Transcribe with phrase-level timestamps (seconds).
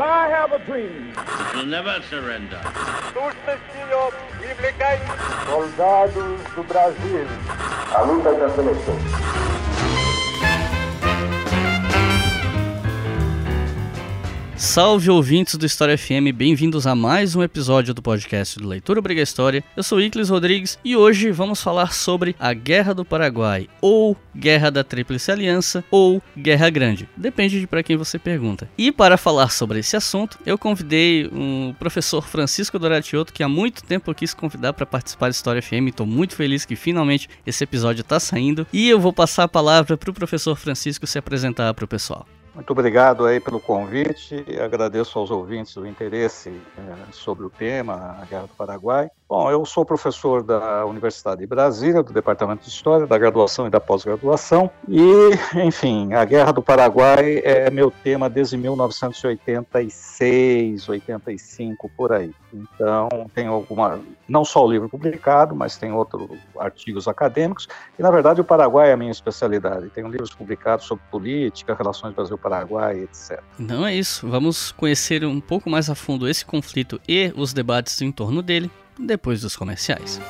[0.00, 1.12] I have a dream.
[1.54, 2.60] We'll never surrender.
[5.46, 7.26] Soldados do Brasil.
[7.94, 9.41] A luta da seleção.
[14.62, 19.20] Salve ouvintes do História FM, bem-vindos a mais um episódio do podcast do Leitura Obriga
[19.20, 19.64] História.
[19.76, 24.70] Eu sou Iclis Rodrigues e hoje vamos falar sobre a Guerra do Paraguai, ou Guerra
[24.70, 28.70] da Tríplice Aliança, ou Guerra Grande, depende de para quem você pergunta.
[28.78, 33.82] E para falar sobre esse assunto, eu convidei um professor Francisco Doratioto, que há muito
[33.82, 37.64] tempo eu quis convidar para participar do História FM, estou muito feliz que finalmente esse
[37.64, 41.74] episódio está saindo, e eu vou passar a palavra para o professor Francisco se apresentar
[41.74, 42.24] para o pessoal.
[42.54, 48.26] Muito obrigado aí pelo convite, agradeço aos ouvintes o interesse é, sobre o tema, a
[48.26, 49.08] Guerra do Paraguai.
[49.32, 53.70] Bom, eu sou professor da Universidade de Brasília, do Departamento de História, da graduação e
[53.70, 55.00] da pós-graduação, e,
[55.58, 62.30] enfim, a Guerra do Paraguai é meu tema desde 1986, 85, por aí.
[62.52, 67.66] Então, tem alguma, não só o livro publicado, mas tem outros artigos acadêmicos,
[67.98, 69.88] e, na verdade, o Paraguai é a minha especialidade.
[69.94, 73.40] Tenho livros publicados sobre política, relações Brasil-Paraguai, etc.
[73.58, 78.02] Então é isso, vamos conhecer um pouco mais a fundo esse conflito e os debates
[78.02, 78.70] em torno dele
[79.06, 80.20] depois dos comerciais.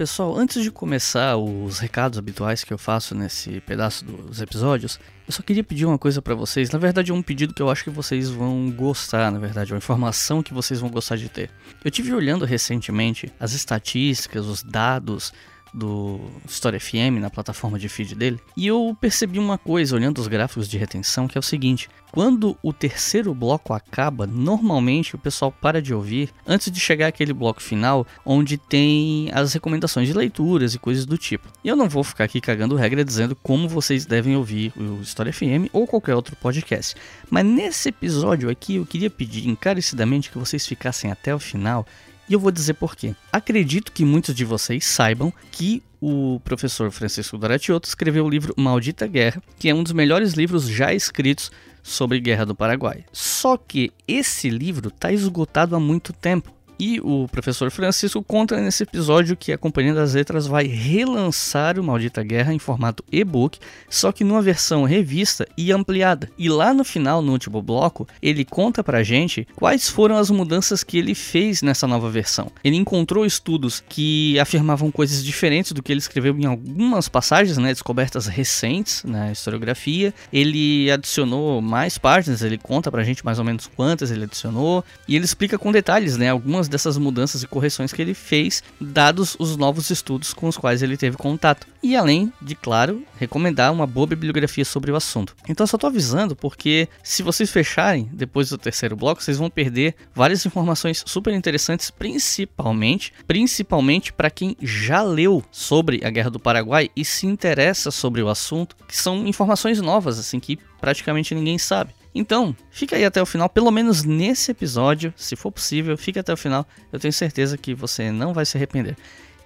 [0.00, 4.98] Pessoal, antes de começar os recados habituais que eu faço nesse pedaço dos episódios,
[5.28, 6.70] eu só queria pedir uma coisa para vocês.
[6.70, 9.74] Na verdade, é um pedido que eu acho que vocês vão gostar, na verdade, é
[9.74, 11.50] uma informação que vocês vão gostar de ter.
[11.84, 15.34] Eu tive olhando recentemente as estatísticas, os dados
[15.72, 20.28] do História FM na plataforma de feed dele, e eu percebi uma coisa olhando os
[20.28, 25.52] gráficos de retenção, que é o seguinte: quando o terceiro bloco acaba, normalmente o pessoal
[25.52, 30.74] para de ouvir antes de chegar aquele bloco final, onde tem as recomendações de leituras
[30.74, 31.48] e coisas do tipo.
[31.62, 35.32] E eu não vou ficar aqui cagando regra dizendo como vocês devem ouvir o História
[35.32, 36.94] FM ou qualquer outro podcast.
[37.30, 41.86] Mas nesse episódio aqui eu queria pedir encarecidamente que vocês ficassem até o final
[42.30, 43.12] e eu vou dizer por quê.
[43.32, 49.06] Acredito que muitos de vocês saibam que o professor Francisco Doratioto escreveu o livro Maldita
[49.06, 51.50] Guerra, que é um dos melhores livros já escritos
[51.82, 53.04] sobre Guerra do Paraguai.
[53.12, 56.54] Só que esse livro está esgotado há muito tempo.
[56.80, 61.84] E o professor Francisco conta nesse episódio que a Companhia das Letras vai relançar o
[61.84, 66.30] Maldita Guerra em formato e-book, só que numa versão revista e ampliada.
[66.38, 70.82] E lá no final, no último bloco, ele conta pra gente quais foram as mudanças
[70.82, 72.50] que ele fez nessa nova versão.
[72.64, 77.74] Ele encontrou estudos que afirmavam coisas diferentes do que ele escreveu em algumas passagens, né,
[77.74, 80.14] descobertas recentes na historiografia.
[80.32, 85.14] Ele adicionou mais páginas, ele conta pra gente mais ou menos quantas ele adicionou, e
[85.14, 89.56] ele explica com detalhes, né, algumas dessas mudanças e correções que ele fez, dados os
[89.56, 91.66] novos estudos com os quais ele teve contato.
[91.82, 95.34] E além de, claro, recomendar uma boa bibliografia sobre o assunto.
[95.48, 99.50] Então eu só tô avisando porque se vocês fecharem depois do terceiro bloco, vocês vão
[99.50, 106.40] perder várias informações super interessantes, principalmente, principalmente para quem já leu sobre a Guerra do
[106.40, 111.58] Paraguai e se interessa sobre o assunto, que são informações novas assim que praticamente ninguém
[111.58, 111.92] sabe.
[112.14, 116.32] Então, fica aí até o final, pelo menos nesse episódio, se for possível, fique até
[116.32, 116.66] o final.
[116.92, 118.96] Eu tenho certeza que você não vai se arrepender.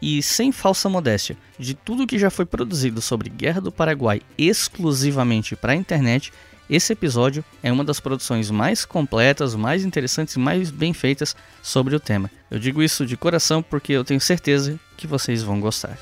[0.00, 5.56] E sem falsa modéstia, de tudo que já foi produzido sobre Guerra do Paraguai exclusivamente
[5.56, 6.32] para a internet,
[6.68, 11.94] esse episódio é uma das produções mais completas, mais interessantes e mais bem feitas sobre
[11.94, 12.30] o tema.
[12.50, 15.98] Eu digo isso de coração porque eu tenho certeza que vocês vão gostar.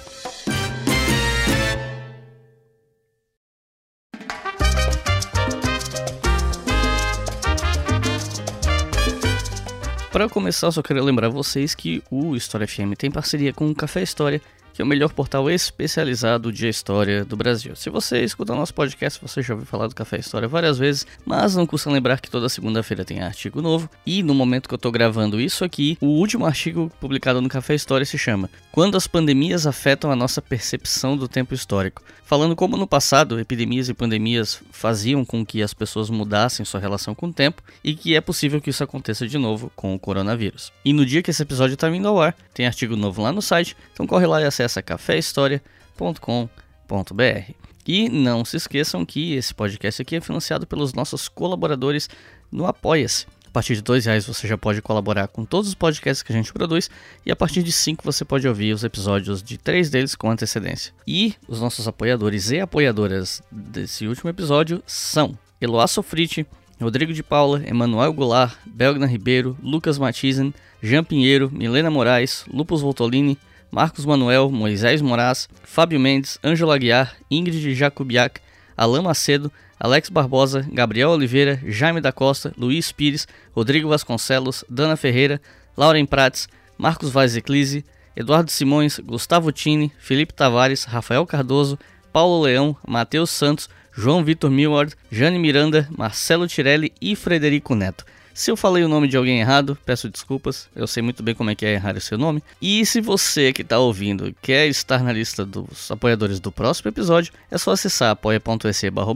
[10.13, 14.03] Para começar, só quero lembrar vocês que o História FM tem parceria com o Café
[14.03, 17.77] História, que é o melhor portal especializado de história do Brasil.
[17.77, 21.07] Se você escuta o nosso podcast, você já ouviu falar do Café História várias vezes,
[21.25, 23.89] mas não custa lembrar que toda segunda-feira tem artigo novo.
[24.07, 27.75] E no momento que eu estou gravando isso aqui, o último artigo publicado no Café
[27.75, 32.03] História se chama Quando as pandemias afetam a nossa percepção do tempo histórico.
[32.25, 37.15] Falando como no passado epidemias e pandemias faziam com que as pessoas mudassem sua relação
[37.15, 40.73] com o tempo e que é possível que isso aconteça de novo com o coronavírus.
[40.83, 43.43] E no dia que esse episódio está vindo ao ar, tem artigo novo lá no
[43.43, 47.63] site, então corre lá e acessa caféhistoria.com.br.
[47.87, 52.09] E não se esqueçam que esse podcast aqui é financiado pelos nossos colaboradores
[52.51, 53.27] no Apoia-se.
[53.47, 56.35] A partir de dois reais você já pode colaborar com todos os podcasts que a
[56.35, 56.89] gente produz
[57.27, 60.95] e a partir de cinco você pode ouvir os episódios de três deles com antecedência.
[61.07, 66.47] E os nossos apoiadores e apoiadoras desse último episódio são Eloá Sofrite,
[66.81, 73.39] Rodrigo de Paula, Emanuel Goulart, Belgna Ribeiro, Lucas Matizen, Jean Pinheiro, Milena Moraes, Lupus Voltolini,
[73.73, 78.39] Marcos Manuel, Moisés Moraes, Fábio Mendes, Ângelo Aguiar, Ingrid Jacubiac,
[78.77, 83.27] Alain Macedo, Alex Barbosa, Gabriel Oliveira, Jaime da Costa, Luiz Pires,
[83.57, 85.41] Rodrigo Vasconcelos, Dana Ferreira,
[85.75, 87.83] Lauren Prates, Marcos Vaz Eclise,
[88.15, 91.79] Eduardo Simões, Gustavo Tini, Felipe Tavares, Rafael Cardoso,
[92.13, 98.05] Paulo Leão, Matheus Santos, João Vitor Millward, Jane Miranda, Marcelo Tirelli e Frederico Neto.
[98.35, 101.51] Se eu falei o nome de alguém errado, peço desculpas, eu sei muito bem como
[101.51, 102.43] é que é errar o seu nome.
[102.61, 107.33] E se você que está ouvindo quer estar na lista dos apoiadores do próximo episódio,
[107.51, 109.13] é só acessar apoia.se barra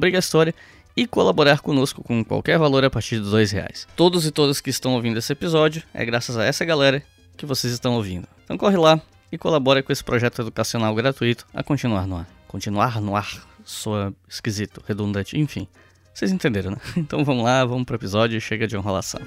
[0.97, 3.87] e colaborar conosco com qualquer valor a partir de dois reais.
[3.95, 7.03] Todos e todas que estão ouvindo esse episódio, é graças a essa galera
[7.37, 8.27] que vocês estão ouvindo.
[8.45, 12.27] Então corre lá e colabore com esse projeto educacional gratuito a continuar no ar.
[12.49, 15.67] Continuar no ar soa esquisito, redundante, enfim.
[16.17, 16.79] Vocês entenderam, né?
[16.97, 19.21] Então vamos lá, vamos pro episódio e chega de enrolação.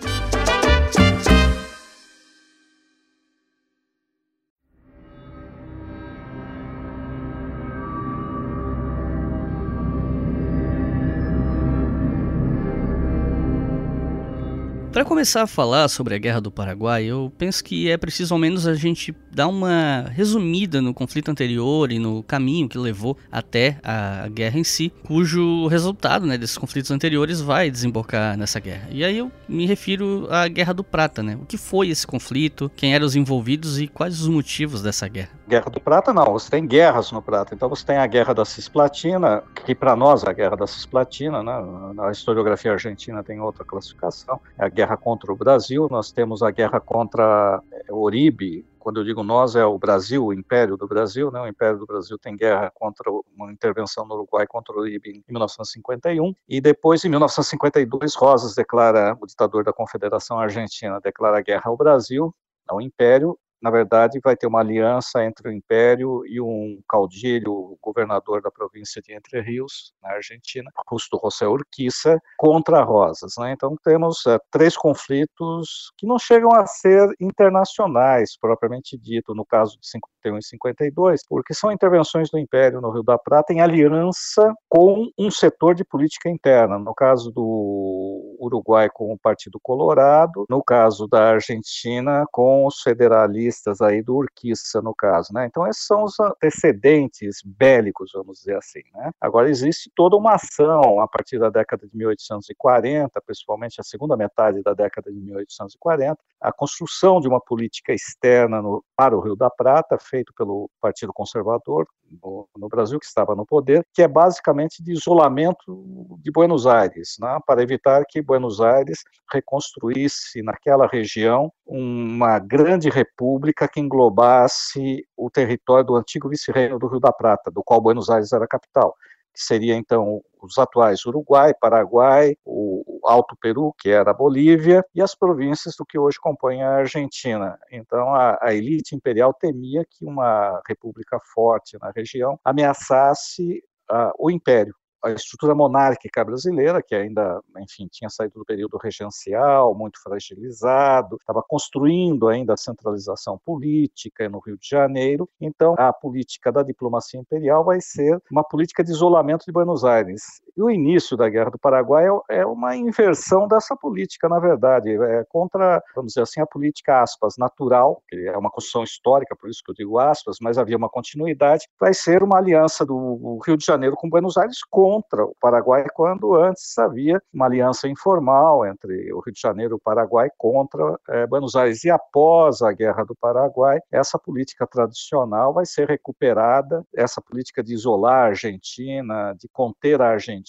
[14.92, 18.40] Para começar a falar sobre a Guerra do Paraguai, eu penso que é preciso ao
[18.40, 23.78] menos a gente dar uma resumida no conflito anterior e no caminho que levou até
[23.84, 28.88] a guerra em si, cujo resultado né, desses conflitos anteriores vai desembocar nessa guerra.
[28.92, 31.38] E aí eu me refiro à Guerra do Prata, né?
[31.42, 35.30] O que foi esse conflito, quem eram os envolvidos e quais os motivos dessa guerra?
[35.48, 37.54] Guerra do Prata não, você tem guerras no Prata.
[37.54, 41.42] Então você tem a Guerra da Cisplatina, que para nós é a Guerra da Cisplatina,
[41.42, 41.54] né?
[41.94, 46.52] na historiografia argentina tem outra classificação, é a guerra contra o Brasil, nós temos a
[46.52, 50.88] guerra contra o eh, Uribe, quando eu digo nós, é o Brasil, o Império do
[50.88, 51.40] Brasil, né?
[51.42, 55.24] O Império do Brasil tem guerra contra uma intervenção no Uruguai contra o Uribe em
[55.28, 61.78] 1951 e depois em 1952 Rosas declara o ditador da Confederação Argentina declara guerra ao
[61.78, 62.34] Brasil,
[62.68, 68.42] ao Império na verdade, vai ter uma aliança entre o Império e um caudilho, governador
[68.42, 73.34] da província de Entre Rios, na Argentina, Justo José Urquiza, contra Rosas.
[73.38, 73.52] Né?
[73.52, 79.78] Então, temos é, três conflitos que não chegam a ser internacionais, propriamente dito, no caso
[79.80, 84.54] de 51 e 52, porque são intervenções do Império no Rio da Prata em aliança
[84.70, 86.80] com um setor de política interna.
[86.80, 93.49] No caso do Uruguai, com o Partido Colorado, no caso da Argentina, com os federalistas
[93.82, 95.46] aí do Urquiza, no caso, né?
[95.46, 99.12] Então, esses são os antecedentes bélicos, vamos dizer assim, né?
[99.20, 104.62] Agora, existe toda uma ação a partir da década de 1840, principalmente a segunda metade
[104.62, 109.50] da década de 1840, a construção de uma política externa no, para o Rio da
[109.50, 111.88] Prata, feito pelo Partido Conservador
[112.24, 117.16] no, no, Brasil, que estava no poder, que é basicamente de isolamento de Buenos Aires,
[117.20, 125.30] né, para evitar que Buenos Aires reconstruísse naquela região uma grande república que englobasse o
[125.30, 128.96] território do antigo vice-reino do Rio da Prata, do qual Buenos Aires era capital
[129.40, 135.02] que seria então os atuais Uruguai, Paraguai, o Alto Peru, que era a Bolívia, e
[135.02, 137.58] as províncias do que hoje compõem a Argentina.
[137.72, 144.30] Então a, a elite imperial temia que uma república forte na região ameaçasse uh, o
[144.30, 151.18] império a estrutura monárquica brasileira, que ainda, enfim, tinha saído do período regencial, muito fragilizado,
[151.18, 155.30] estava construindo ainda a centralização política no Rio de Janeiro.
[155.40, 160.42] Então, a política da diplomacia imperial vai ser uma política de isolamento de Buenos Aires.
[160.60, 164.90] E o início da Guerra do Paraguai é, é uma inversão dessa política, na verdade,
[164.90, 169.50] é contra, vamos dizer assim, a política, aspas, natural, que é uma construção histórica, por
[169.50, 173.56] isso que eu digo aspas, mas havia uma continuidade, vai ser uma aliança do Rio
[173.56, 179.14] de Janeiro com Buenos Aires contra o Paraguai, quando antes havia uma aliança informal entre
[179.14, 181.86] o Rio de Janeiro e o Paraguai contra é, Buenos Aires.
[181.86, 187.74] E após a Guerra do Paraguai, essa política tradicional vai ser recuperada, essa política de
[187.74, 190.49] isolar a Argentina, de conter a Argentina,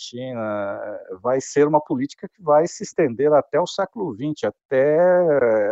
[1.22, 4.98] vai ser uma política que vai se estender até o século XX, até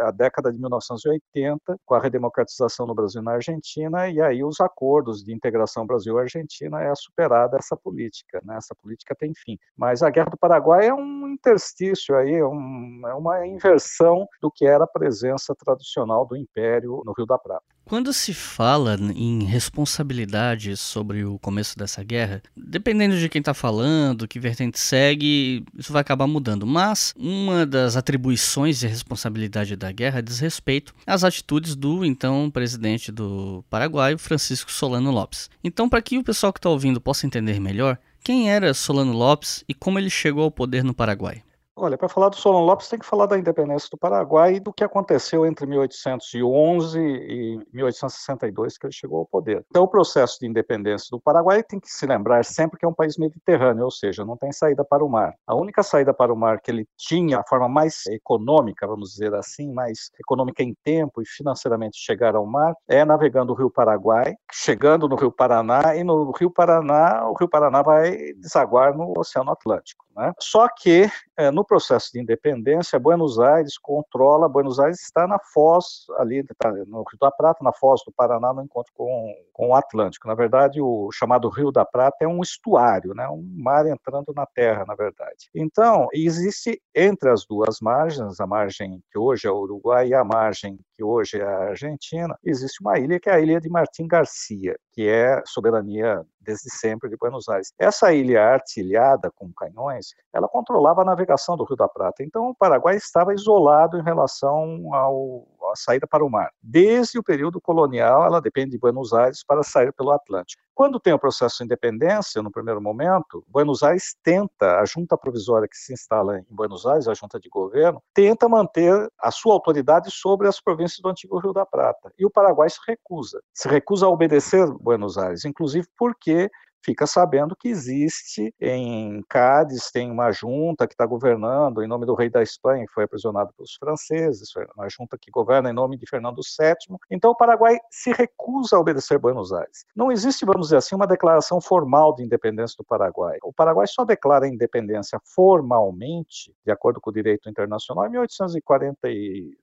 [0.02, 4.61] a década de 1980, com a redemocratização no Brasil e na Argentina, e aí os
[4.61, 8.40] acordos de integração Brasil-Argentina é superada essa política.
[8.44, 8.56] Né?
[8.56, 9.58] essa política tem fim.
[9.76, 14.50] Mas a Guerra do Paraguai é um interstício aí, é, um, é uma inversão do
[14.50, 17.64] que era a presença tradicional do Império no Rio da Prata.
[17.88, 24.28] Quando se fala em responsabilidade sobre o começo dessa guerra, dependendo de quem está falando,
[24.28, 26.66] que vertente segue, isso vai acabar mudando.
[26.66, 33.11] Mas uma das atribuições e responsabilidade da guerra diz respeito às atitudes do então presidente
[33.11, 35.49] do Paraguai, Francisco Solano Lopes.
[35.64, 39.64] Então, para que o pessoal que está ouvindo possa entender melhor, quem era Solano Lopes
[39.66, 41.42] e como ele chegou ao poder no Paraguai?
[41.80, 44.73] Olha, para falar do Solon Lopes, tem que falar da independência do Paraguai e do
[44.73, 49.64] que aconteceu entre 1811 e 1862, que ele chegou ao poder.
[49.70, 52.92] Então, o processo de independência do Paraguai tem que se lembrar sempre que é um
[52.92, 55.35] país mediterrâneo, ou seja, não tem saída para o mar.
[55.47, 59.32] A única saída para o mar que ele tinha, a forma mais econômica, vamos dizer
[59.35, 64.35] assim, mais econômica em tempo e financeiramente chegar ao mar, é navegando o Rio Paraguai,
[64.52, 69.52] chegando no Rio Paraná, e no Rio Paraná, o Rio Paraná vai desaguar no Oceano
[69.52, 70.07] Atlântico.
[70.18, 70.32] Né?
[70.40, 76.06] Só que, é, no processo de independência, Buenos Aires controla, Buenos Aires está na foz,
[76.18, 79.75] ali tá no Rio da Prata, na foz do Paraná, no encontro com, com o
[79.76, 80.26] Atlântico.
[80.26, 83.28] Na verdade, o chamado Rio da Prata é um estuário, né?
[83.28, 85.48] um mar entrando na terra, na verdade.
[85.54, 90.25] Então, existe entre as duas margens, a margem que hoje é o Uruguai e a
[90.25, 94.08] margem que hoje é a Argentina, existe uma ilha que é a ilha de Martim
[94.08, 97.72] Garcia, que é soberania desde sempre de Buenos Aires.
[97.78, 102.24] Essa ilha artilhada com canhões, ela controlava a navegação do Rio da Prata.
[102.24, 106.50] Então, o Paraguai estava isolado em relação ao, à saída para o mar.
[106.62, 110.62] Desde o período colonial, ela depende de Buenos Aires para sair pelo Atlântico.
[110.75, 115.66] Quando tem o processo de independência, no primeiro momento, Buenos Aires tenta, a junta provisória
[115.66, 120.08] que se instala em Buenos Aires, a junta de governo, tenta manter a sua autoridade
[120.10, 122.12] sobre as províncias do antigo Rio da Prata.
[122.16, 123.40] E o Paraguai se recusa.
[123.52, 126.48] Se recusa a obedecer Buenos Aires, inclusive porque
[126.82, 132.14] fica sabendo que existe em Cádiz, tem uma junta que está governando em nome do
[132.14, 136.08] rei da Espanha, que foi aprisionado pelos franceses, uma junta que governa em nome de
[136.08, 136.97] Fernando VII.
[137.11, 139.85] Então o Paraguai se recusa a obedecer Buenos Aires.
[139.94, 143.38] Não existe, vamos dizer assim, uma declaração formal de independência do Paraguai.
[143.42, 148.99] O Paraguai só declara a independência formalmente, de acordo com o direito internacional, em 1840,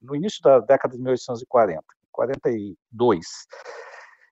[0.01, 3.25] no início da década de 1840, 42.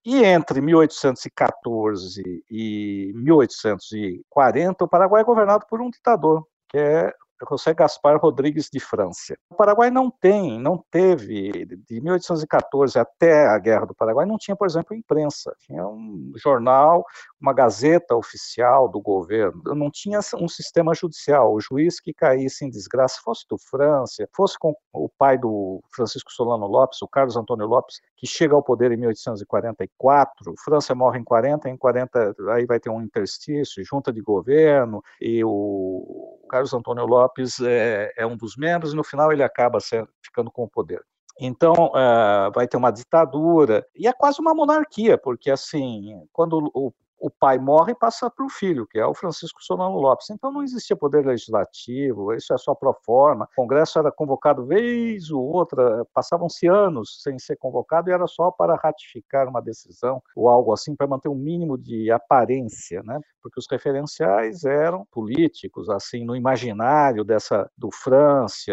[0.06, 7.14] E entre 1814 e 1840, o Paraguai é governado por um ditador, que é
[7.50, 9.36] José Gaspar Rodrigues de França.
[9.50, 14.56] O Paraguai não tem, não teve, de 1814 até a Guerra do Paraguai, não tinha,
[14.56, 15.54] por exemplo, imprensa.
[15.60, 17.06] Tinha um jornal,
[17.40, 19.62] uma gazeta oficial do governo.
[19.76, 21.54] Não tinha um sistema judicial.
[21.54, 26.32] O juiz que caísse em desgraça, fosse do França, fosse com o pai do Francisco
[26.32, 30.54] Solano Lopes, o Carlos Antônio Lopes, que chega ao poder em 1844.
[30.64, 35.44] França morre em 40, em 40 aí vai ter um interstício, junta de governo, e
[35.44, 40.08] o Carlos Antônio Lopes é, é um dos membros, e no final ele acaba sendo,
[40.24, 41.02] ficando com o poder.
[41.40, 46.94] Então, uh, vai ter uma ditadura, e é quase uma monarquia, porque, assim, quando o
[47.24, 50.30] o pai morre e passa para o filho, que é o Francisco Solano Lopes.
[50.30, 53.46] Então não existia poder legislativo, isso é só pro forma.
[53.54, 58.52] O Congresso era convocado vez ou outra, passavam-se anos sem ser convocado e era só
[58.52, 63.22] para ratificar uma decisão ou algo assim, para manter um mínimo de aparência, né?
[63.42, 68.72] Porque os referenciais eram políticos, assim, no imaginário dessa do França,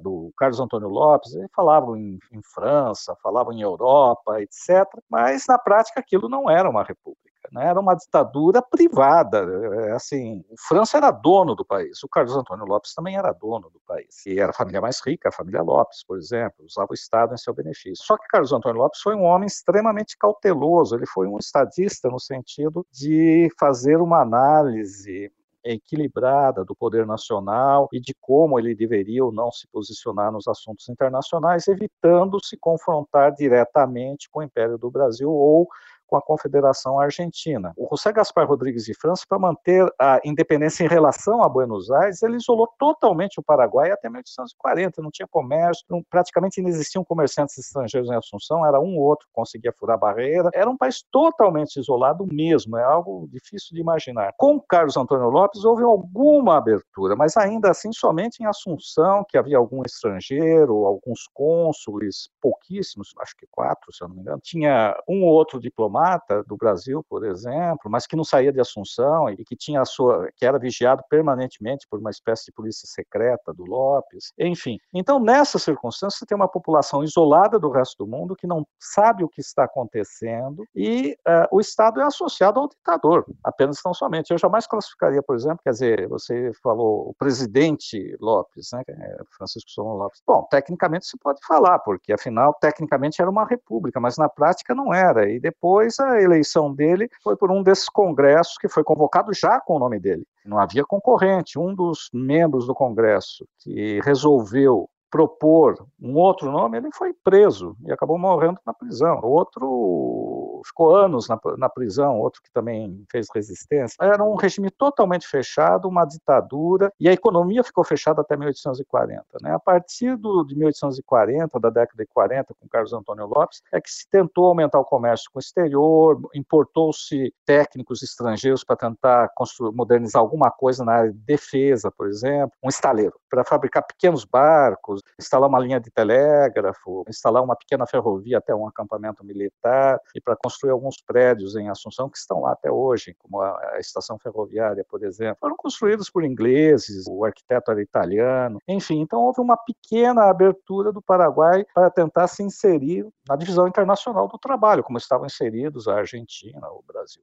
[0.00, 4.84] do Carlos Antônio Lopes, falavam em, em França, falavam em Europa, etc.
[5.08, 7.21] Mas na prática aquilo não era uma república
[7.52, 7.66] né?
[7.66, 9.38] era uma ditadura privada.
[9.86, 13.70] É, assim, o França era dono do país, o Carlos Antônio Lopes também era dono
[13.70, 16.94] do país, e era a família mais rica, a família Lopes, por exemplo, usava o
[16.94, 18.04] Estado em seu benefício.
[18.04, 22.18] Só que Carlos Antônio Lopes foi um homem extremamente cauteloso, ele foi um estadista no
[22.18, 25.30] sentido de fazer uma análise
[25.64, 30.88] equilibrada do poder nacional e de como ele deveria ou não se posicionar nos assuntos
[30.88, 35.68] internacionais, evitando se confrontar diretamente com o Império do Brasil ou
[36.12, 37.72] com a Confederação Argentina.
[37.74, 42.22] O José Gaspar Rodrigues de França, para manter a independência em relação a Buenos Aires,
[42.22, 47.56] ele isolou totalmente o Paraguai até 1840, não tinha comércio, não, praticamente não existiam comerciantes
[47.56, 51.02] estrangeiros em Assunção, era um ou outro que conseguia furar a barreira, era um país
[51.10, 54.34] totalmente isolado mesmo, é algo difícil de imaginar.
[54.36, 59.56] Com Carlos Antônio Lopes houve alguma abertura, mas ainda assim somente em Assunção, que havia
[59.56, 65.22] algum estrangeiro, alguns cônsules, pouquíssimos, acho que quatro, se eu não me engano, tinha um
[65.22, 66.01] ou outro diplomata
[66.46, 70.28] do Brasil, por exemplo, mas que não saía de Assunção e que tinha a sua,
[70.36, 74.78] que era vigiado permanentemente por uma espécie de polícia secreta do Lopes, enfim.
[74.92, 79.24] Então, nessa circunstância, você tem uma população isolada do resto do mundo que não sabe
[79.24, 84.30] o que está acontecendo e uh, o Estado é associado ao ditador, apenas tão somente.
[84.30, 89.70] Eu jamais classificaria, por exemplo, quer dizer, você falou o presidente Lopes, né, é Francisco
[89.70, 90.22] Solon Lopes.
[90.26, 94.92] Bom, tecnicamente se pode falar, porque afinal, tecnicamente era uma república, mas na prática não
[94.92, 95.30] era.
[95.30, 99.60] E depois depois a eleição dele foi por um desses congressos que foi convocado já
[99.60, 100.24] com o nome dele.
[100.44, 101.58] Não havia concorrente.
[101.58, 107.92] Um dos membros do congresso que resolveu propor um outro nome, ele foi preso e
[107.92, 109.20] acabou morrendo na prisão.
[109.22, 113.96] Outro ficou anos na, na prisão, outro que também fez resistência.
[114.00, 119.22] Era um regime totalmente fechado, uma ditadura, e a economia ficou fechada até 1840.
[119.42, 119.52] Né?
[119.54, 123.90] A partir do, de 1840, da década de 40, com Carlos Antônio Lopes, é que
[123.90, 129.28] se tentou aumentar o comércio com o exterior, importou-se técnicos estrangeiros para tentar
[129.74, 135.01] modernizar alguma coisa na área de defesa, por exemplo, um estaleiro, para fabricar pequenos barcos,
[135.18, 140.36] instalar uma linha de telégrafo, instalar uma pequena ferrovia até um acampamento militar e para
[140.36, 144.84] construir alguns prédios em Assunção que estão lá até hoje, como a, a estação ferroviária,
[144.88, 145.38] por exemplo.
[145.40, 151.02] Foram construídos por ingleses, o arquiteto era italiano, enfim, então houve uma pequena abertura do
[151.02, 156.68] Paraguai para tentar se inserir na divisão internacional do trabalho, como estavam inseridos a Argentina,
[156.68, 157.22] o Brasil.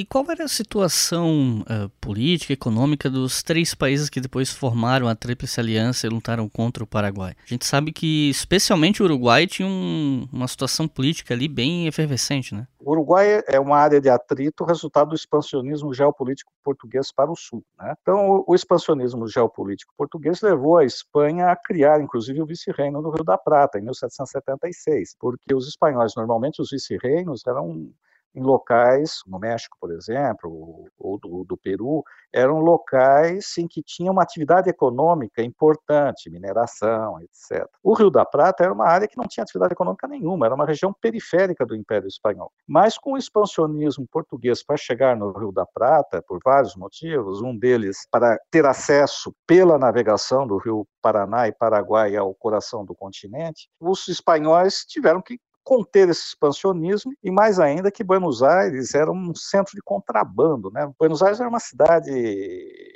[0.00, 5.14] E qual era a situação uh, política, econômica dos três países que depois formaram a
[5.14, 7.34] Tríplice Aliança e lutaram contra o Paraguai?
[7.44, 12.54] A gente sabe que, especialmente o Uruguai, tinha um, uma situação política ali bem efervescente,
[12.54, 12.66] né?
[12.78, 17.62] O Uruguai é uma área de atrito resultado do expansionismo geopolítico português para o sul.
[17.78, 17.92] Né?
[18.00, 23.22] Então, o, expansionismo geopolítico português levou a Espanha a criar, inclusive, o vice-reino no Rio
[23.22, 27.92] da Prata, em 1776, porque os espanhóis, normalmente, os vice-reinos eram
[28.34, 34.10] em locais, no México, por exemplo, ou do, do, Peru, eram locais em que tinha
[34.10, 37.66] uma atividade econômica importante, mineração, etc.
[37.82, 40.66] O Rio da Prata era uma área que não tinha atividade econômica nenhuma, era uma
[40.66, 42.52] região periférica do Império Espanhol.
[42.66, 47.56] Mas com o expansionismo português para chegar no Rio da Prata, por vários motivos, um
[47.56, 53.68] deles para ter acesso pela navegação do Rio Paraná e Paraguai ao coração do continente,
[53.80, 59.34] os espanhóis tiveram que conter esse expansionismo e mais ainda que Buenos Aires era um
[59.34, 60.90] centro de contrabando, né?
[60.98, 62.10] Buenos Aires era uma cidade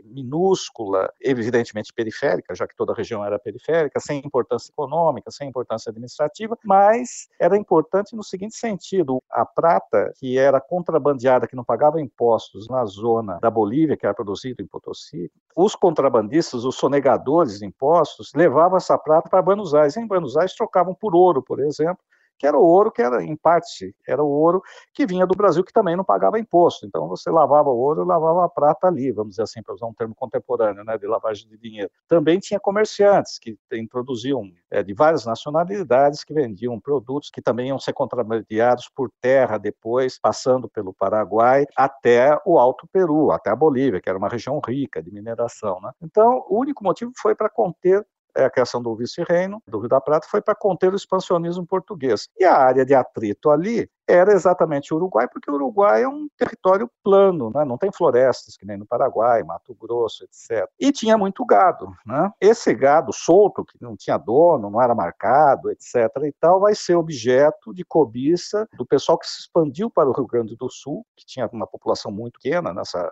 [0.04, 5.90] minúscula, evidentemente periférica, já que toda a região era periférica, sem importância econômica, sem importância
[5.90, 12.00] administrativa, mas era importante no seguinte sentido: a prata que era contrabandeada, que não pagava
[12.00, 17.66] impostos na zona da Bolívia, que era produzida em Potosí, os contrabandistas, os sonegadores de
[17.66, 19.96] impostos, levavam essa prata para Buenos Aires.
[19.96, 22.02] Em Buenos Aires trocavam por ouro, por exemplo,
[22.38, 24.62] que era o ouro que era, em parte, era o ouro
[24.92, 26.86] que vinha do Brasil, que também não pagava imposto.
[26.86, 29.86] Então, você lavava o ouro e lavava a prata ali, vamos dizer assim, para usar
[29.86, 31.90] um termo contemporâneo, né, de lavagem de dinheiro.
[32.08, 37.78] Também tinha comerciantes que introduziam é, de várias nacionalidades que vendiam produtos que também iam
[37.78, 44.00] ser contrabandeados por terra depois, passando pelo Paraguai até o Alto Peru, até a Bolívia,
[44.00, 45.80] que era uma região rica de mineração.
[45.80, 45.90] Né?
[46.02, 48.04] Então, o único motivo foi para conter
[48.36, 52.28] é a criação do vice-reino do Rio da Prata foi para conter o expansionismo português.
[52.38, 56.28] E a área de atrito ali era exatamente o Uruguai, porque o Uruguai é um
[56.36, 57.64] território plano, né?
[57.64, 60.68] não tem florestas, que nem no Paraguai, Mato Grosso, etc.
[60.78, 61.88] E tinha muito gado.
[62.06, 62.30] Né?
[62.40, 65.94] Esse gado solto, que não tinha dono, não era marcado, etc.
[66.24, 70.26] e tal, vai ser objeto de cobiça do pessoal que se expandiu para o Rio
[70.26, 73.10] Grande do Sul, que tinha uma população muito pequena nessa,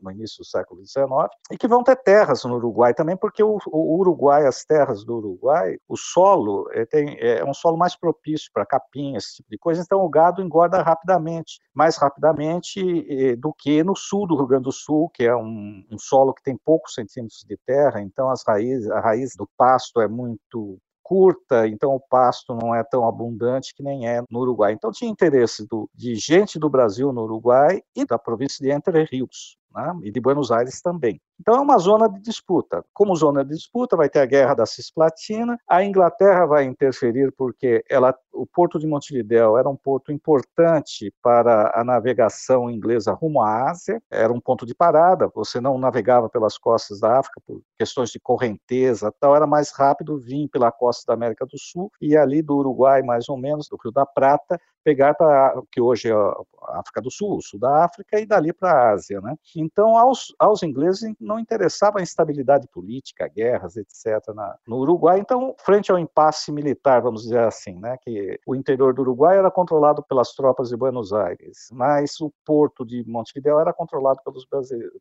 [0.00, 1.06] no início do século XIX,
[1.50, 5.16] e que vão ter terras no Uruguai também, porque o, o Uruguai, as terras do
[5.16, 9.58] Uruguai, o solo é, tem, é um solo mais propício para capim, esse tipo de
[9.58, 14.36] coisa, então o gado gado engorda rapidamente, mais rapidamente eh, do que no sul do
[14.36, 18.02] Rio Grande do Sul, que é um, um solo que tem poucos centímetros de terra,
[18.02, 22.82] então as raízes, a raiz do pasto é muito curta, então o pasto não é
[22.82, 24.72] tão abundante que nem é no Uruguai.
[24.72, 29.04] Então tinha interesse do, de gente do Brasil no Uruguai e da província de Entre
[29.04, 31.20] Rios né, e de Buenos Aires também.
[31.40, 32.84] Então é uma zona de disputa.
[32.92, 35.58] Como zona de disputa, vai ter a guerra da Cisplatina.
[35.68, 41.72] A Inglaterra vai interferir porque ela, o porto de Montevideo era um porto importante para
[41.74, 44.00] a navegação inglesa rumo à Ásia.
[44.10, 45.28] Era um ponto de parada.
[45.34, 49.34] Você não navegava pelas costas da África por questões de correnteza, tal.
[49.34, 53.28] Era mais rápido vir pela costa da América do Sul e ali do Uruguai, mais
[53.28, 57.10] ou menos, do Rio da Prata, pegar para o que hoje é a África do
[57.10, 59.34] Sul, o sul da África e dali para a Ásia, né?
[59.64, 64.34] Então aos, aos ingleses não interessava a instabilidade política, guerras, etc.
[64.34, 65.18] Na, no Uruguai.
[65.18, 69.50] Então, frente ao impasse militar, vamos dizer assim, né, que o interior do Uruguai era
[69.50, 74.46] controlado pelas tropas de Buenos Aires, mas o porto de Montevideo era controlado pelos,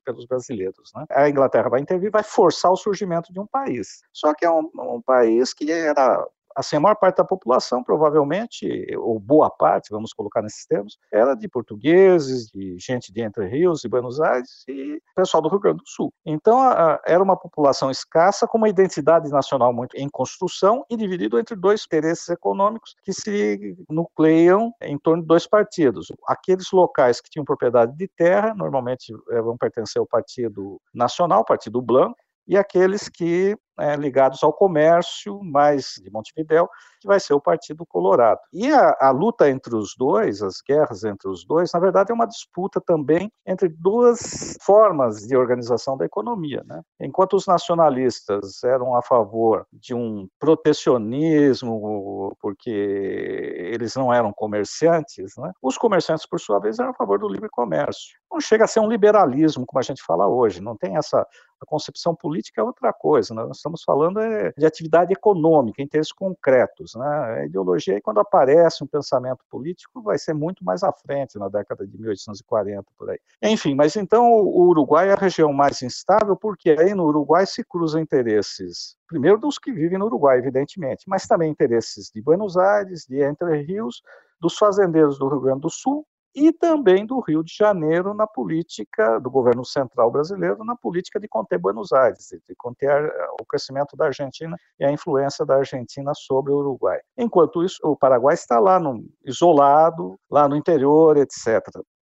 [0.04, 0.92] pelos brasileiros.
[0.96, 1.06] Né?
[1.10, 4.02] A Inglaterra vai intervir, vai forçar o surgimento de um país.
[4.12, 8.86] Só que é um, um país que era assim, a maior parte da população, provavelmente,
[8.98, 13.84] ou boa parte, vamos colocar nesses termos, era de portugueses, de gente de Entre Rios
[13.84, 16.12] e Buenos Aires e pessoal do Rio Grande do Sul.
[16.26, 21.40] Então, a, era uma população escassa com uma identidade nacional muito em construção e dividido
[21.40, 26.08] entre dois interesses econômicos que se nucleiam em torno de dois partidos.
[26.28, 31.82] Aqueles locais que tinham propriedade de terra, normalmente é, vão pertencer ao Partido Nacional, Partido
[31.82, 37.42] Blanco, e aqueles que né, ligados ao comércio, mais de Montevidéu, que vai ser o
[37.42, 38.40] Partido Colorado.
[38.54, 42.14] E a, a, luta entre os dois, as guerras entre os dois, na verdade é
[42.16, 46.64] uma disputa também entre duas formas de organização da economia.
[46.66, 46.82] Né?
[47.02, 55.52] Enquanto os nacionalistas eram a favor de um protecionismo, porque eles não eram comerciantes, né?
[55.62, 58.18] os comerciantes, por sua vez, eram a favor do livre comércio.
[58.32, 61.28] Não chega a ser um liberalismo, como a gente fala hoje, não tem essa
[61.64, 63.44] a concepção política é outra coisa, né?
[63.46, 66.94] nós estamos falando é de atividade econômica, interesses concretos.
[66.96, 67.06] Né?
[67.06, 71.88] A ideologia, quando aparece um pensamento político, vai ser muito mais à frente, na década
[71.88, 73.20] de 1840, por aí.
[73.42, 77.64] Enfim, mas então o Uruguai é a região mais instável, porque aí no Uruguai se
[77.64, 83.06] cruzam interesses, primeiro dos que vivem no Uruguai, evidentemente, mas também interesses de Buenos Aires,
[83.08, 84.02] de Entre Rios,
[84.42, 89.20] dos fazendeiros do Rio Grande do Sul e também do Rio de Janeiro na política
[89.20, 93.96] do governo central brasileiro, na política de conter Buenos Aires, de conter eh, o crescimento
[93.96, 97.00] da Argentina e a influência da Argentina sobre o Uruguai.
[97.18, 101.62] Enquanto isso, o Paraguai está lá no, isolado, lá no interior, etc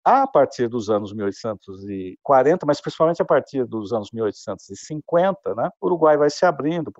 [0.06, 6.16] a partir dos anos 1840, mas principalmente a partir dos anos 1850, né, o Uruguai
[6.16, 6.92] vai se abrindo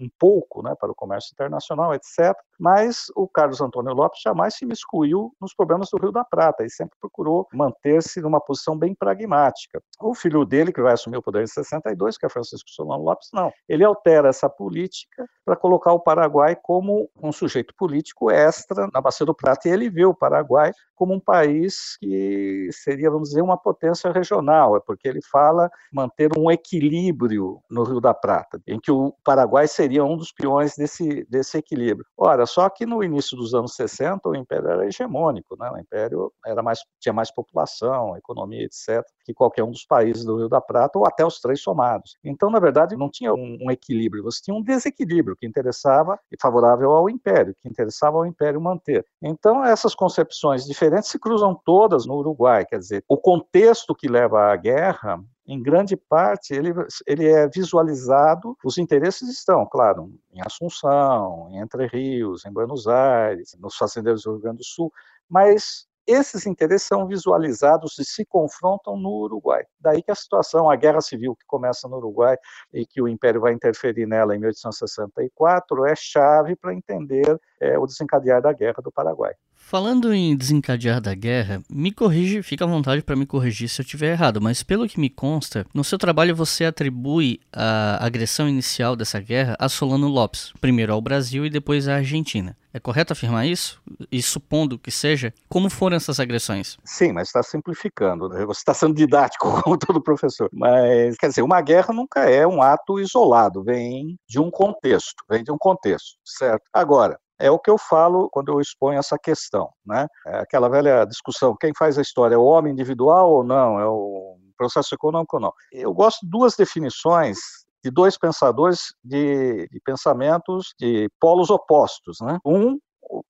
[0.00, 2.36] um pouco né, para o comércio internacional, etc.
[2.60, 6.70] Mas o Carlos Antônio Lopes jamais se miscuiu nos problemas do Rio da Prata e
[6.70, 9.82] sempre procurou manter-se numa posição bem pragmática.
[9.98, 13.30] O filho dele, que vai assumir o poder em 62, que é Francisco Solano Lopes,
[13.32, 13.50] não.
[13.66, 19.24] Ele altera essa política para colocar o Paraguai como um sujeito político extra na Bacia
[19.24, 23.56] do Prata e ele vê o Paraguai como um país que seria, vamos dizer, uma
[23.56, 28.92] potência regional, é porque ele fala manter um equilíbrio no Rio da Prata, em que
[28.92, 32.04] o Paraguai seria um dos peões desse, desse equilíbrio.
[32.18, 35.70] Ora, só que no início dos anos 60 o Império era hegemônico, né?
[35.70, 40.36] o Império era mais, tinha mais população, economia, etc., que qualquer um dos países do
[40.36, 42.16] Rio da Prata, ou até os três somados.
[42.24, 46.36] Então, na verdade, não tinha um, um equilíbrio, você tinha um desequilíbrio que interessava e
[46.40, 49.04] favorável ao Império, que interessava ao Império manter.
[49.22, 54.52] Então, essas concepções diferentes se cruzam todas no Uruguai, quer dizer, o contexto que leva
[54.52, 56.72] à guerra em grande parte, ele,
[57.04, 63.56] ele é visualizado, os interesses estão, claro, em Assunção, em Entre Rios, em Buenos Aires,
[63.58, 64.92] nos fazendeiros do Rio Grande do Sul,
[65.28, 69.64] mas esses interesses são visualizados e se confrontam no Uruguai.
[69.80, 72.36] Daí que a situação, a guerra civil que começa no Uruguai
[72.72, 77.86] e que o Império vai interferir nela em 1864, é chave para entender é, o
[77.86, 79.34] desencadear da guerra do Paraguai.
[79.70, 83.84] Falando em desencadear da guerra, me corrige, fica à vontade para me corrigir se eu
[83.84, 88.96] estiver errado, mas pelo que me consta, no seu trabalho você atribui a agressão inicial
[88.96, 92.56] dessa guerra a Solano Lopes, primeiro ao Brasil e depois à Argentina.
[92.74, 93.80] É correto afirmar isso?
[94.10, 96.76] E supondo que seja, como foram essas agressões?
[96.84, 98.28] Sim, mas está simplificando.
[98.28, 98.44] Né?
[98.46, 100.50] Você está sendo didático, como todo professor.
[100.52, 105.44] Mas, quer dizer, uma guerra nunca é um ato isolado, vem de um contexto, vem
[105.44, 106.64] de um contexto, certo?
[106.72, 110.06] Agora, é o que eu falo quando eu exponho essa questão, né?
[110.26, 113.86] É aquela velha discussão, quem faz a história é o homem individual ou não, é
[113.86, 115.52] o processo econômico ou não.
[115.72, 117.38] Eu gosto de duas definições
[117.82, 122.38] de dois pensadores de, de pensamentos de polos opostos, né?
[122.44, 122.78] Um,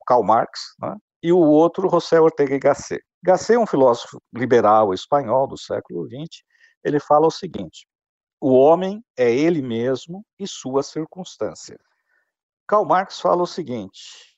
[0.06, 0.96] Karl Marx, né?
[1.22, 3.02] e o outro, José Ortega y Gasset.
[3.22, 6.42] Gasset é um filósofo liberal espanhol do século XX.
[6.84, 7.86] Ele fala o seguinte:
[8.40, 11.78] o homem é ele mesmo e sua circunstância.
[12.70, 14.32] Karl Marx fala o seguinte: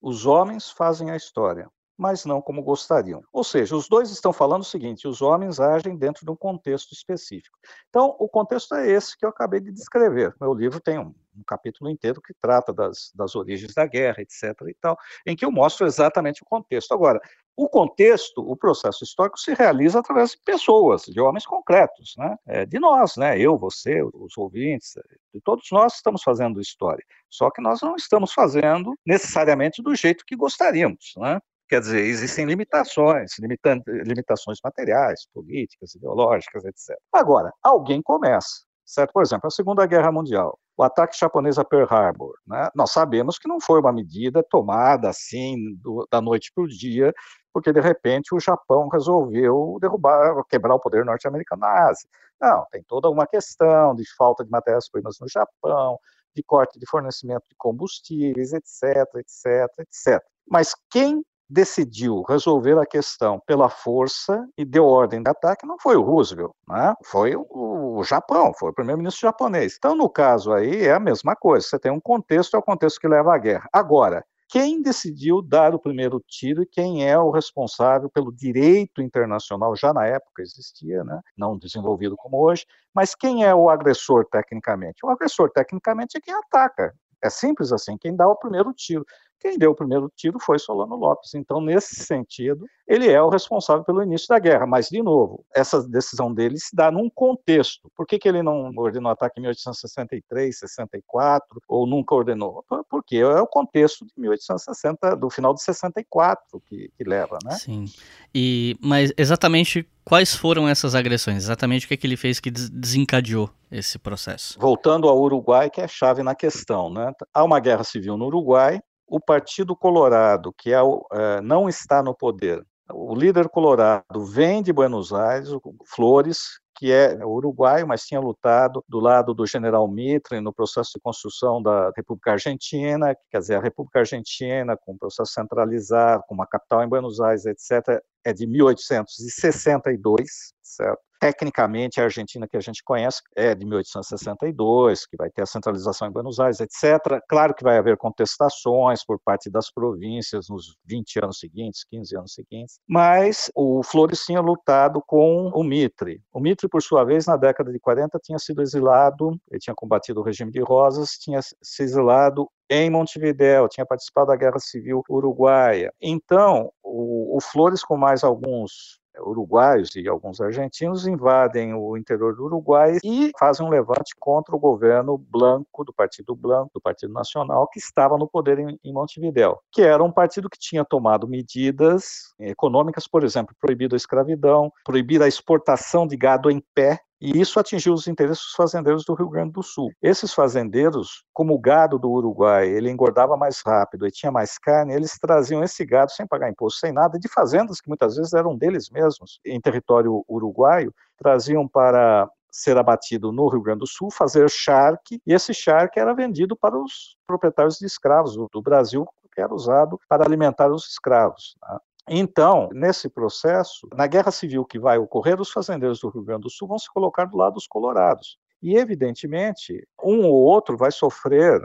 [0.00, 1.68] os homens fazem a história,
[1.98, 3.24] mas não como gostariam.
[3.32, 6.92] Ou seja, os dois estão falando o seguinte: os homens agem dentro de um contexto
[6.92, 7.58] específico.
[7.88, 10.32] Então, o contexto é esse que eu acabei de descrever.
[10.40, 14.44] Meu livro tem um, um capítulo inteiro que trata das, das origens da guerra, etc.
[14.68, 16.94] e tal, em que eu mostro exatamente o contexto.
[16.94, 17.20] Agora,
[17.56, 22.36] o contexto, o processo histórico se realiza através de pessoas, de homens concretos, né?
[22.46, 23.38] É, de nós, né?
[23.38, 24.94] Eu, você, os ouvintes,
[25.34, 27.04] de todos nós estamos fazendo história.
[27.28, 31.40] Só que nós não estamos fazendo necessariamente do jeito que gostaríamos, né?
[31.68, 36.96] Quer dizer, existem limitações, limitações materiais, políticas, ideológicas, etc.
[37.12, 39.12] Agora, alguém começa, certo?
[39.12, 42.34] Por exemplo, a Segunda Guerra Mundial o ataque japonês a Pearl Harbor.
[42.46, 42.68] Né?
[42.74, 47.12] Nós sabemos que não foi uma medida tomada assim do, da noite para o dia,
[47.52, 52.08] porque de repente o Japão resolveu derrubar, quebrar o poder norte-americano na Ásia.
[52.40, 55.98] Não, tem toda uma questão de falta de matérias-primas no Japão,
[56.34, 60.22] de corte de fornecimento de combustíveis, etc, etc, etc.
[60.48, 65.96] Mas quem decidiu resolver a questão pela força e deu ordem de ataque não foi
[65.96, 66.94] o Roosevelt, né?
[67.04, 69.74] foi o, o Japão, foi o primeiro-ministro japonês.
[69.76, 72.98] Então, no caso aí, é a mesma coisa, você tem um contexto, é o contexto
[72.98, 73.68] que leva à guerra.
[73.70, 79.74] Agora, quem decidiu dar o primeiro tiro e quem é o responsável pelo direito internacional,
[79.74, 81.22] já na época existia, né?
[81.34, 85.06] não desenvolvido como hoje, mas quem é o agressor tecnicamente?
[85.06, 86.94] O agressor tecnicamente é quem ataca.
[87.24, 89.06] É simples assim, quem dá o primeiro tiro.
[89.42, 91.34] Quem deu o primeiro tiro foi Solano Lopes.
[91.34, 94.64] Então, nesse sentido, ele é o responsável pelo início da guerra.
[94.66, 97.90] Mas, de novo, essa decisão dele se dá num contexto.
[97.96, 102.64] Por que, que ele não ordenou ataque em 1863, 64, ou nunca ordenou?
[102.88, 107.56] Porque é o contexto de 1860, do final de 64 que, que leva, né?
[107.56, 107.86] Sim.
[108.32, 111.38] E, mas exatamente quais foram essas agressões?
[111.38, 114.56] Exatamente o que, é que ele fez que desencadeou esse processo?
[114.60, 117.12] Voltando ao Uruguai, que é chave na questão, né?
[117.34, 118.80] Há uma guerra civil no Uruguai,
[119.12, 124.72] o Partido Colorado, que é, é, não está no poder, o líder colorado vem de
[124.72, 125.50] Buenos Aires,
[125.94, 131.00] Flores, que é uruguaio, mas tinha lutado do lado do general Mitre no processo de
[131.00, 136.46] construção da República Argentina, quer dizer, a República Argentina, com um processo centralizado, com uma
[136.46, 141.11] capital em Buenos Aires, etc., é de 1862, certo?
[141.22, 146.08] Tecnicamente, a Argentina que a gente conhece é de 1862, que vai ter a centralização
[146.08, 147.22] em Buenos Aires, etc.
[147.28, 152.34] Claro que vai haver contestações por parte das províncias nos 20 anos seguintes, 15 anos
[152.34, 156.20] seguintes, mas o Flores tinha lutado com o Mitre.
[156.32, 160.18] O Mitre, por sua vez, na década de 40, tinha sido exilado, ele tinha combatido
[160.18, 165.92] o regime de Rosas, tinha se exilado em Montevideo, tinha participado da Guerra Civil Uruguaia.
[166.00, 172.44] Então, o, o Flores, com mais alguns uruguaios e alguns argentinos invadem o interior do
[172.44, 177.68] Uruguai e fazem um levante contra o governo branco, do Partido Branco, do Partido Nacional,
[177.68, 182.32] que estava no poder em, em Montevideo, que era um partido que tinha tomado medidas
[182.38, 187.60] econômicas, por exemplo, proibido a escravidão, proibir a exportação de gado em pé, e isso
[187.60, 189.92] atingiu os interesses dos fazendeiros do Rio Grande do Sul.
[190.02, 194.92] Esses fazendeiros, como o gado do Uruguai, ele engordava mais rápido e tinha mais carne,
[194.92, 198.56] eles traziam esse gado sem pagar imposto, sem nada, de fazendas que muitas vezes eram
[198.56, 204.50] deles mesmos, em território uruguaio, traziam para ser abatido no Rio Grande do Sul, fazer
[204.50, 209.54] charque, e esse charque era vendido para os proprietários de escravos do Brasil, que era
[209.54, 211.56] usado para alimentar os escravos.
[211.62, 211.78] Né?
[212.08, 216.50] Então, nesse processo, na guerra civil que vai ocorrer, os fazendeiros do Rio Grande do
[216.50, 218.38] Sul vão se colocar do lado dos colorados.
[218.62, 221.60] E, evidentemente, um ou outro vai sofrer,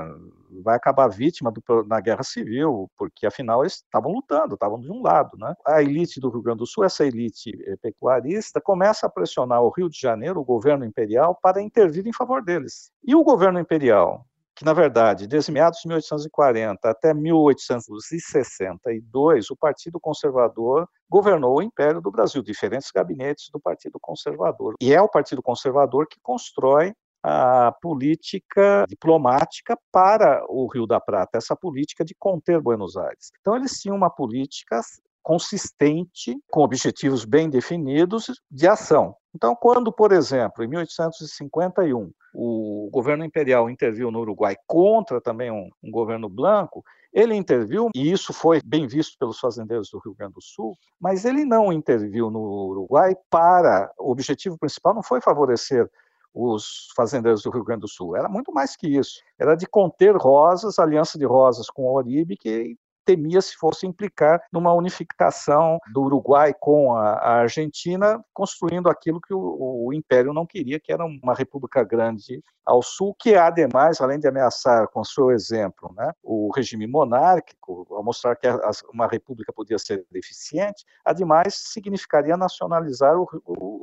[0.63, 5.03] vai acabar vítima do, na guerra civil, porque afinal eles estavam lutando, estavam de um
[5.03, 5.37] lado.
[5.37, 5.53] Né?
[5.65, 9.69] A elite do Rio Grande do Sul, essa elite eh, pecuarista, começa a pressionar o
[9.69, 12.91] Rio de Janeiro, o governo imperial, para intervir em favor deles.
[13.03, 14.25] E o governo imperial,
[14.57, 22.01] que, na verdade, desde meados de 1840 até 1862, o Partido Conservador governou o Império
[22.01, 24.73] do Brasil, diferentes gabinetes do Partido Conservador.
[24.81, 26.91] E é o Partido Conservador que constrói
[27.21, 33.29] a política diplomática para o Rio da Prata, essa política de conter Buenos Aires.
[33.39, 34.81] Então, eles tinham uma política
[35.27, 39.13] consistente, com objetivos bem definidos de ação.
[39.35, 45.69] Então, quando, por exemplo, em 1851, o governo imperial interviu no Uruguai contra também um,
[45.83, 50.35] um governo branco, ele interviu, e isso foi bem visto pelos fazendeiros do Rio Grande
[50.35, 53.91] do Sul, mas ele não interviu no Uruguai para.
[53.99, 55.89] O objetivo principal não foi favorecer
[56.33, 58.15] os fazendeiros do Rio Grande do Sul.
[58.15, 59.19] Era muito mais que isso.
[59.37, 64.43] Era de conter Rosas, aliança de Rosas com o Oribe, que temia se fosse implicar
[64.51, 70.45] numa unificação do Uruguai com a, a Argentina, construindo aquilo que o, o, Império não
[70.45, 75.31] queria, que era uma república grande ao sul, que ademais, além de ameaçar com seu
[75.31, 78.59] exemplo né, o regime monárquico, ao mostrar que a,
[78.93, 83.25] uma república podia ser deficiente, ademais significaria nacionalizar o,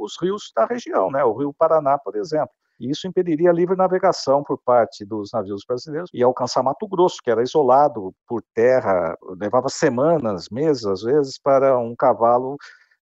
[0.05, 3.77] os rios da região, né, o rio Paraná, por exemplo e isso impediria a livre
[3.77, 9.17] navegação por parte dos navios brasileiros e alcançar Mato Grosso, que era isolado por terra,
[9.39, 12.57] levava semanas, meses às vezes, para um cavalo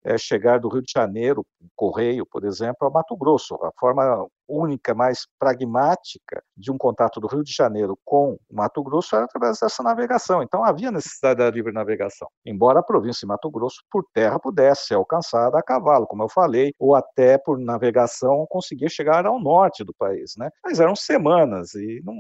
[0.04, 1.44] é, chegar do Rio de Janeiro,
[1.76, 3.54] correio, por exemplo, a Mato Grosso.
[3.56, 8.82] A forma única, mais pragmática de um contato do Rio de Janeiro com o Mato
[8.82, 10.42] Grosso era através dessa navegação.
[10.42, 14.86] Então havia necessidade da livre navegação, embora a província de Mato Grosso por terra pudesse
[14.86, 19.84] ser alcançada a cavalo, como eu falei, ou até por navegação conseguir chegar ao norte
[19.84, 20.50] do país, né?
[20.64, 22.16] Mas eram semanas e não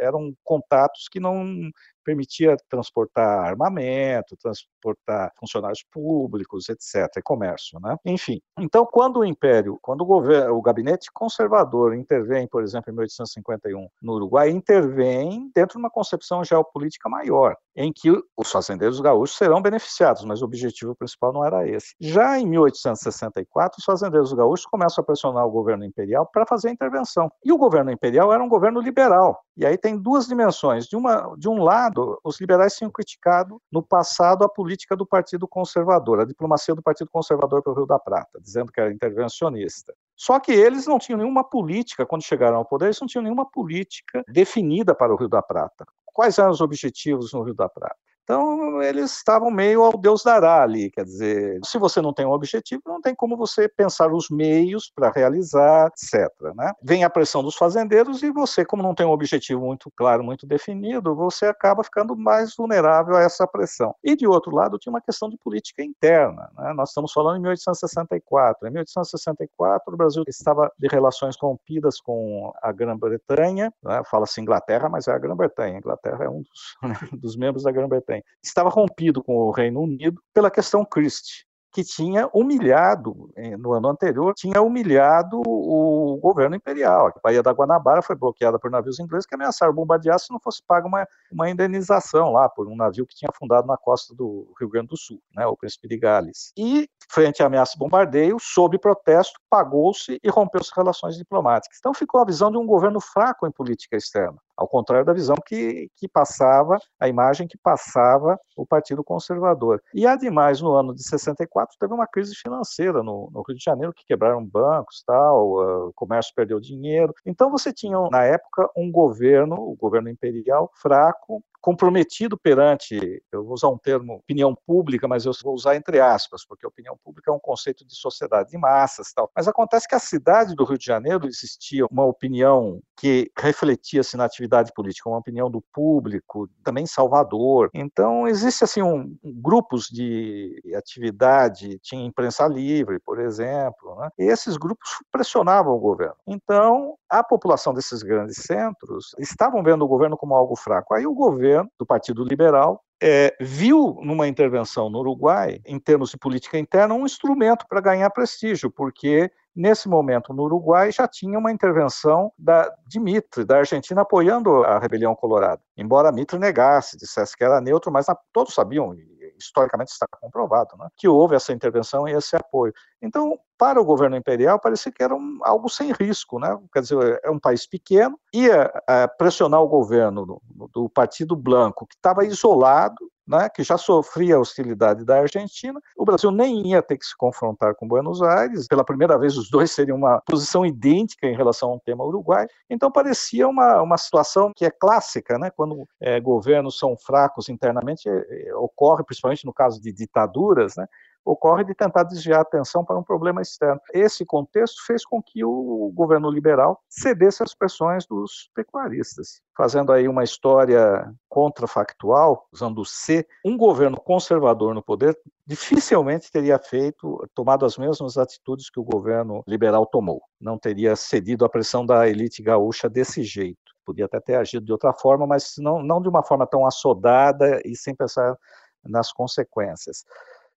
[0.00, 1.70] eram contatos que não
[2.10, 7.96] permitia transportar armamento, transportar funcionários públicos, etc., e comércio, né?
[8.04, 12.94] Enfim, então quando o Império, quando o governo, o gabinete conservador intervém, por exemplo, em
[12.94, 19.36] 1851 no Uruguai, intervém dentro de uma concepção geopolítica maior, em que os fazendeiros gaúchos
[19.36, 21.94] serão beneficiados, mas o objetivo principal não era esse.
[22.00, 26.72] Já em 1864, os fazendeiros gaúchos começam a pressionar o governo imperial para fazer a
[26.72, 27.30] intervenção.
[27.44, 29.40] E o governo imperial era um governo liberal.
[29.56, 30.86] E aí tem duas dimensões.
[30.86, 35.46] De, uma, de um lado, Os liberais tinham criticado no passado a política do Partido
[35.48, 39.94] Conservador, a diplomacia do Partido Conservador para o Rio da Prata, dizendo que era intervencionista.
[40.16, 43.50] Só que eles não tinham nenhuma política, quando chegaram ao poder, eles não tinham nenhuma
[43.50, 45.86] política definida para o Rio da Prata.
[46.12, 47.96] Quais eram os objetivos no Rio da Prata?
[48.30, 52.30] Então, eles estavam meio ao Deus dará ali, quer dizer, se você não tem um
[52.30, 56.30] objetivo, não tem como você pensar os meios para realizar, etc.
[56.54, 56.72] Né?
[56.80, 60.46] Vem a pressão dos fazendeiros e você, como não tem um objetivo muito claro, muito
[60.46, 63.96] definido, você acaba ficando mais vulnerável a essa pressão.
[64.00, 66.48] E, de outro lado, tinha uma questão de política interna.
[66.56, 66.72] Né?
[66.72, 68.68] Nós estamos falando em 1864.
[68.68, 74.02] Em 1864, o Brasil estava de relações rompidas com a Grã-Bretanha, né?
[74.08, 75.78] fala-se Inglaterra, mas é a Grã-Bretanha.
[75.78, 80.20] Inglaterra é um dos, né, dos membros da Grã-Bretanha estava rompido com o Reino Unido
[80.32, 87.08] pela questão Christie que tinha humilhado, eh, no ano anterior, tinha humilhado o governo imperial.
[87.08, 90.62] A Baía da Guanabara foi bloqueada por navios ingleses que ameaçaram bombardear se não fosse
[90.66, 94.68] paga uma, uma indenização lá por um navio que tinha afundado na costa do Rio
[94.68, 96.52] Grande do Sul, né, o Príncipe de Gales.
[96.56, 101.78] E, frente à ameaça de bombardeio, sob protesto, pagou-se e rompeu-se relações diplomáticas.
[101.78, 105.36] Então ficou a visão de um governo fraco em política externa ao contrário da visão
[105.46, 109.82] que, que passava, a imagem que passava o Partido Conservador.
[109.94, 113.94] E, ademais, no ano de 64, teve uma crise financeira no, no Rio de Janeiro,
[113.94, 117.14] que quebraram bancos, tal, uh, o comércio perdeu dinheiro.
[117.24, 123.54] Então, você tinha, na época, um governo, o governo imperial, fraco, comprometido perante, eu vou
[123.54, 127.34] usar um termo, opinião pública, mas eu vou usar entre aspas, porque opinião pública é
[127.34, 129.30] um conceito de sociedade de massas, tal.
[129.34, 134.24] Mas acontece que a cidade do Rio de Janeiro existia uma opinião que refletia-se na
[134.24, 137.70] atividade política, uma opinião do público, também Salvador.
[137.74, 144.08] Então existe assim um, grupos de atividade, tinha imprensa livre, por exemplo, né?
[144.18, 146.16] e esses grupos pressionavam o governo.
[146.26, 150.94] Então a população desses grandes centros estavam vendo o governo como algo fraco.
[150.94, 156.18] Aí o governo do Partido Liberal é, viu numa intervenção no Uruguai, em termos de
[156.18, 161.50] política interna, um instrumento para ganhar prestígio, porque nesse momento no Uruguai já tinha uma
[161.50, 165.62] intervenção da, de Mitre, da Argentina, apoiando a rebelião colorada.
[165.76, 168.94] Embora Mitre negasse, dissesse que era neutro, mas todos sabiam,
[169.40, 172.72] historicamente está comprovado, né, que houve essa intervenção e esse apoio.
[173.00, 176.58] Então, para o governo imperial, parecia que era um, algo sem risco, né?
[176.72, 181.86] Quer dizer, é um país pequeno, ia é, pressionar o governo do, do Partido Blanco,
[181.86, 185.80] que estava isolado, né, que já sofria a hostilidade da Argentina.
[185.96, 188.66] O Brasil nem ia ter que se confrontar com Buenos Aires.
[188.66, 192.44] Pela primeira vez, os dois seriam uma posição idêntica em relação ao tema Uruguai.
[192.68, 198.08] Então, parecia uma, uma situação que é clássica, né, quando é, governos são fracos internamente,
[198.08, 200.86] é, ocorre, principalmente no caso de ditaduras, né,
[201.24, 203.80] ocorre de tentar desviar a atenção para um problema externo.
[203.92, 209.40] Esse contexto fez com que o governo liberal cedesse às pressões dos pecuaristas.
[209.56, 216.58] Fazendo aí uma história contrafactual, usando o C, um governo conservador no poder dificilmente teria
[216.58, 220.22] feito, tomado as mesmas atitudes que o governo liberal tomou.
[220.40, 223.58] Não teria cedido à pressão da elite gaúcha desse jeito.
[223.84, 227.60] Podia até ter agido de outra forma, mas não, não de uma forma tão assodada
[227.64, 228.36] e sem pensar
[228.84, 230.04] nas consequências.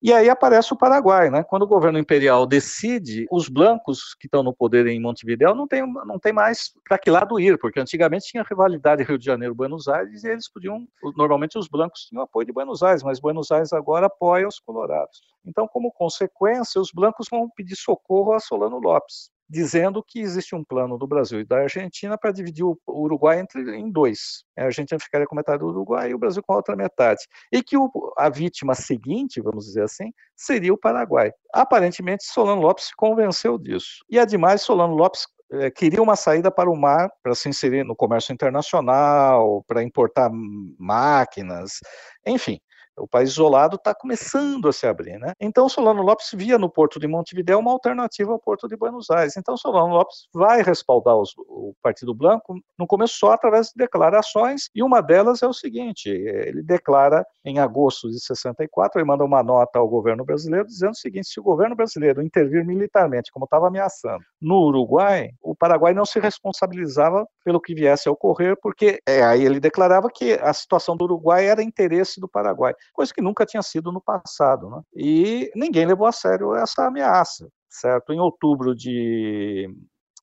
[0.03, 1.43] E aí aparece o Paraguai, né?
[1.43, 5.81] Quando o governo imperial decide, os blancos que estão no poder em Montevideo não tem,
[6.05, 10.25] não tem mais para que lado ir, porque antigamente tinha rivalidade Rio de Janeiro-Buenos Aires
[10.25, 10.85] e eles podiam,
[11.15, 15.21] normalmente os blancos tinham apoio de Buenos Aires, mas Buenos Aires agora apoia os colorados.
[15.45, 20.63] Então, como consequência, os blancos vão pedir socorro a Solano Lopes dizendo que existe um
[20.63, 24.43] plano do Brasil e da Argentina para dividir o Uruguai entre, em dois.
[24.57, 27.21] A Argentina ficaria com metade do Uruguai e o Brasil com a outra metade.
[27.51, 31.31] E que o, a vítima seguinte, vamos dizer assim, seria o Paraguai.
[31.53, 34.03] Aparentemente, Solano Lopes se convenceu disso.
[34.09, 37.95] E, ademais, Solano Lopes é, queria uma saída para o mar para se inserir no
[37.95, 40.31] comércio internacional, para importar
[40.79, 41.79] máquinas,
[42.25, 42.59] enfim
[42.97, 45.33] o país isolado está começando a se abrir, né?
[45.39, 49.35] Então Solano Lopes via no Porto de Montevideo uma alternativa ao Porto de Buenos Aires.
[49.37, 54.69] Então Solano Lopes vai respaldar os, o Partido Branco no começo só através de declarações
[54.75, 59.43] e uma delas é o seguinte: ele declara em agosto de 64 e manda uma
[59.43, 63.67] nota ao governo brasileiro dizendo o seguinte: se o governo brasileiro intervir militarmente, como estava
[63.67, 69.23] ameaçando, no Uruguai, o Paraguai não se responsabilizava pelo que viesse a ocorrer, porque é,
[69.23, 73.45] aí ele declarava que a situação do Uruguai era interesse do Paraguai coisa que nunca
[73.45, 74.69] tinha sido no passado.
[74.69, 74.81] Né?
[74.95, 77.47] E ninguém levou a sério essa ameaça.
[77.69, 78.13] Certo?
[78.13, 79.67] Em outubro de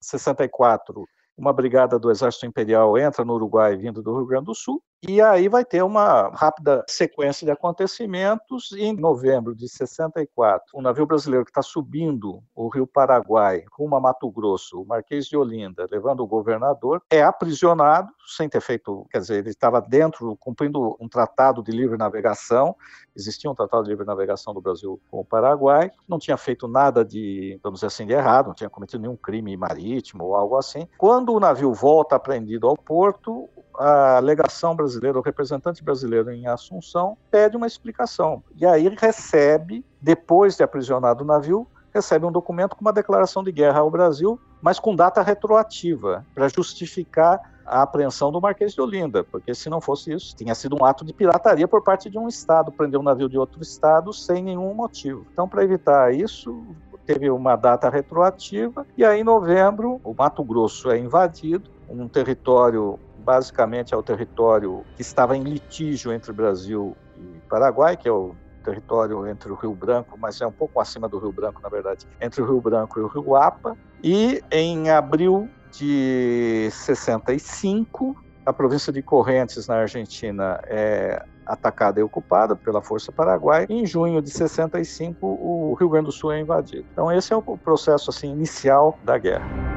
[0.00, 1.04] 64,
[1.36, 5.18] uma brigada do Exército Imperial entra no Uruguai vindo do Rio Grande do Sul E
[5.20, 8.70] aí vai ter uma rápida sequência de acontecimentos.
[8.72, 13.96] Em novembro de 64, o um navio brasileiro que está subindo o rio Paraguai rumo
[13.96, 19.06] a Mato Grosso, o Marquês de Olinda, levando o governador, é aprisionado sem ter feito,
[19.10, 22.76] quer dizer, ele estava dentro, cumprindo um tratado de livre navegação.
[23.16, 25.90] Existia um tratado de livre navegação do Brasil com o Paraguai.
[26.06, 29.56] Não tinha feito nada de, vamos dizer assim, de errado, não tinha cometido nenhum crime
[29.56, 30.86] marítimo ou algo assim.
[30.98, 33.48] Quando o navio volta apreendido ao porto,
[33.80, 38.42] a legação brasileira, o representante brasileiro em Assunção, pede uma explicação.
[38.54, 43.50] E aí recebe, depois de aprisionado o navio, recebe um documento com uma declaração de
[43.50, 49.24] guerra ao Brasil, mas com data retroativa, para justificar a apreensão do Marquês de Olinda,
[49.24, 52.28] porque se não fosse isso, tinha sido um ato de pirataria por parte de um
[52.28, 55.24] Estado, prender um navio de outro Estado sem nenhum motivo.
[55.32, 56.62] Então, para evitar isso,
[57.06, 62.98] teve uma data retroativa, e aí em novembro, o Mato Grosso é invadido, um território
[63.20, 68.34] basicamente é o território que estava em litígio entre Brasil e Paraguai, que é o
[68.64, 72.06] território entre o Rio Branco, mas é um pouco acima do Rio Branco, na verdade,
[72.20, 73.76] entre o Rio Branco e o Rio Apa.
[74.02, 82.54] E em abril de 65, a província de Correntes, na Argentina, é atacada e ocupada
[82.54, 83.66] pela Força Paraguai.
[83.68, 86.86] Em junho de 65, o Rio Grande do Sul é invadido.
[86.92, 89.69] Então esse é o processo assim inicial da guerra.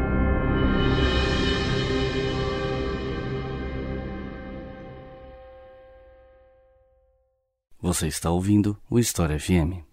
[7.84, 9.84] Você está ouvindo o História FM.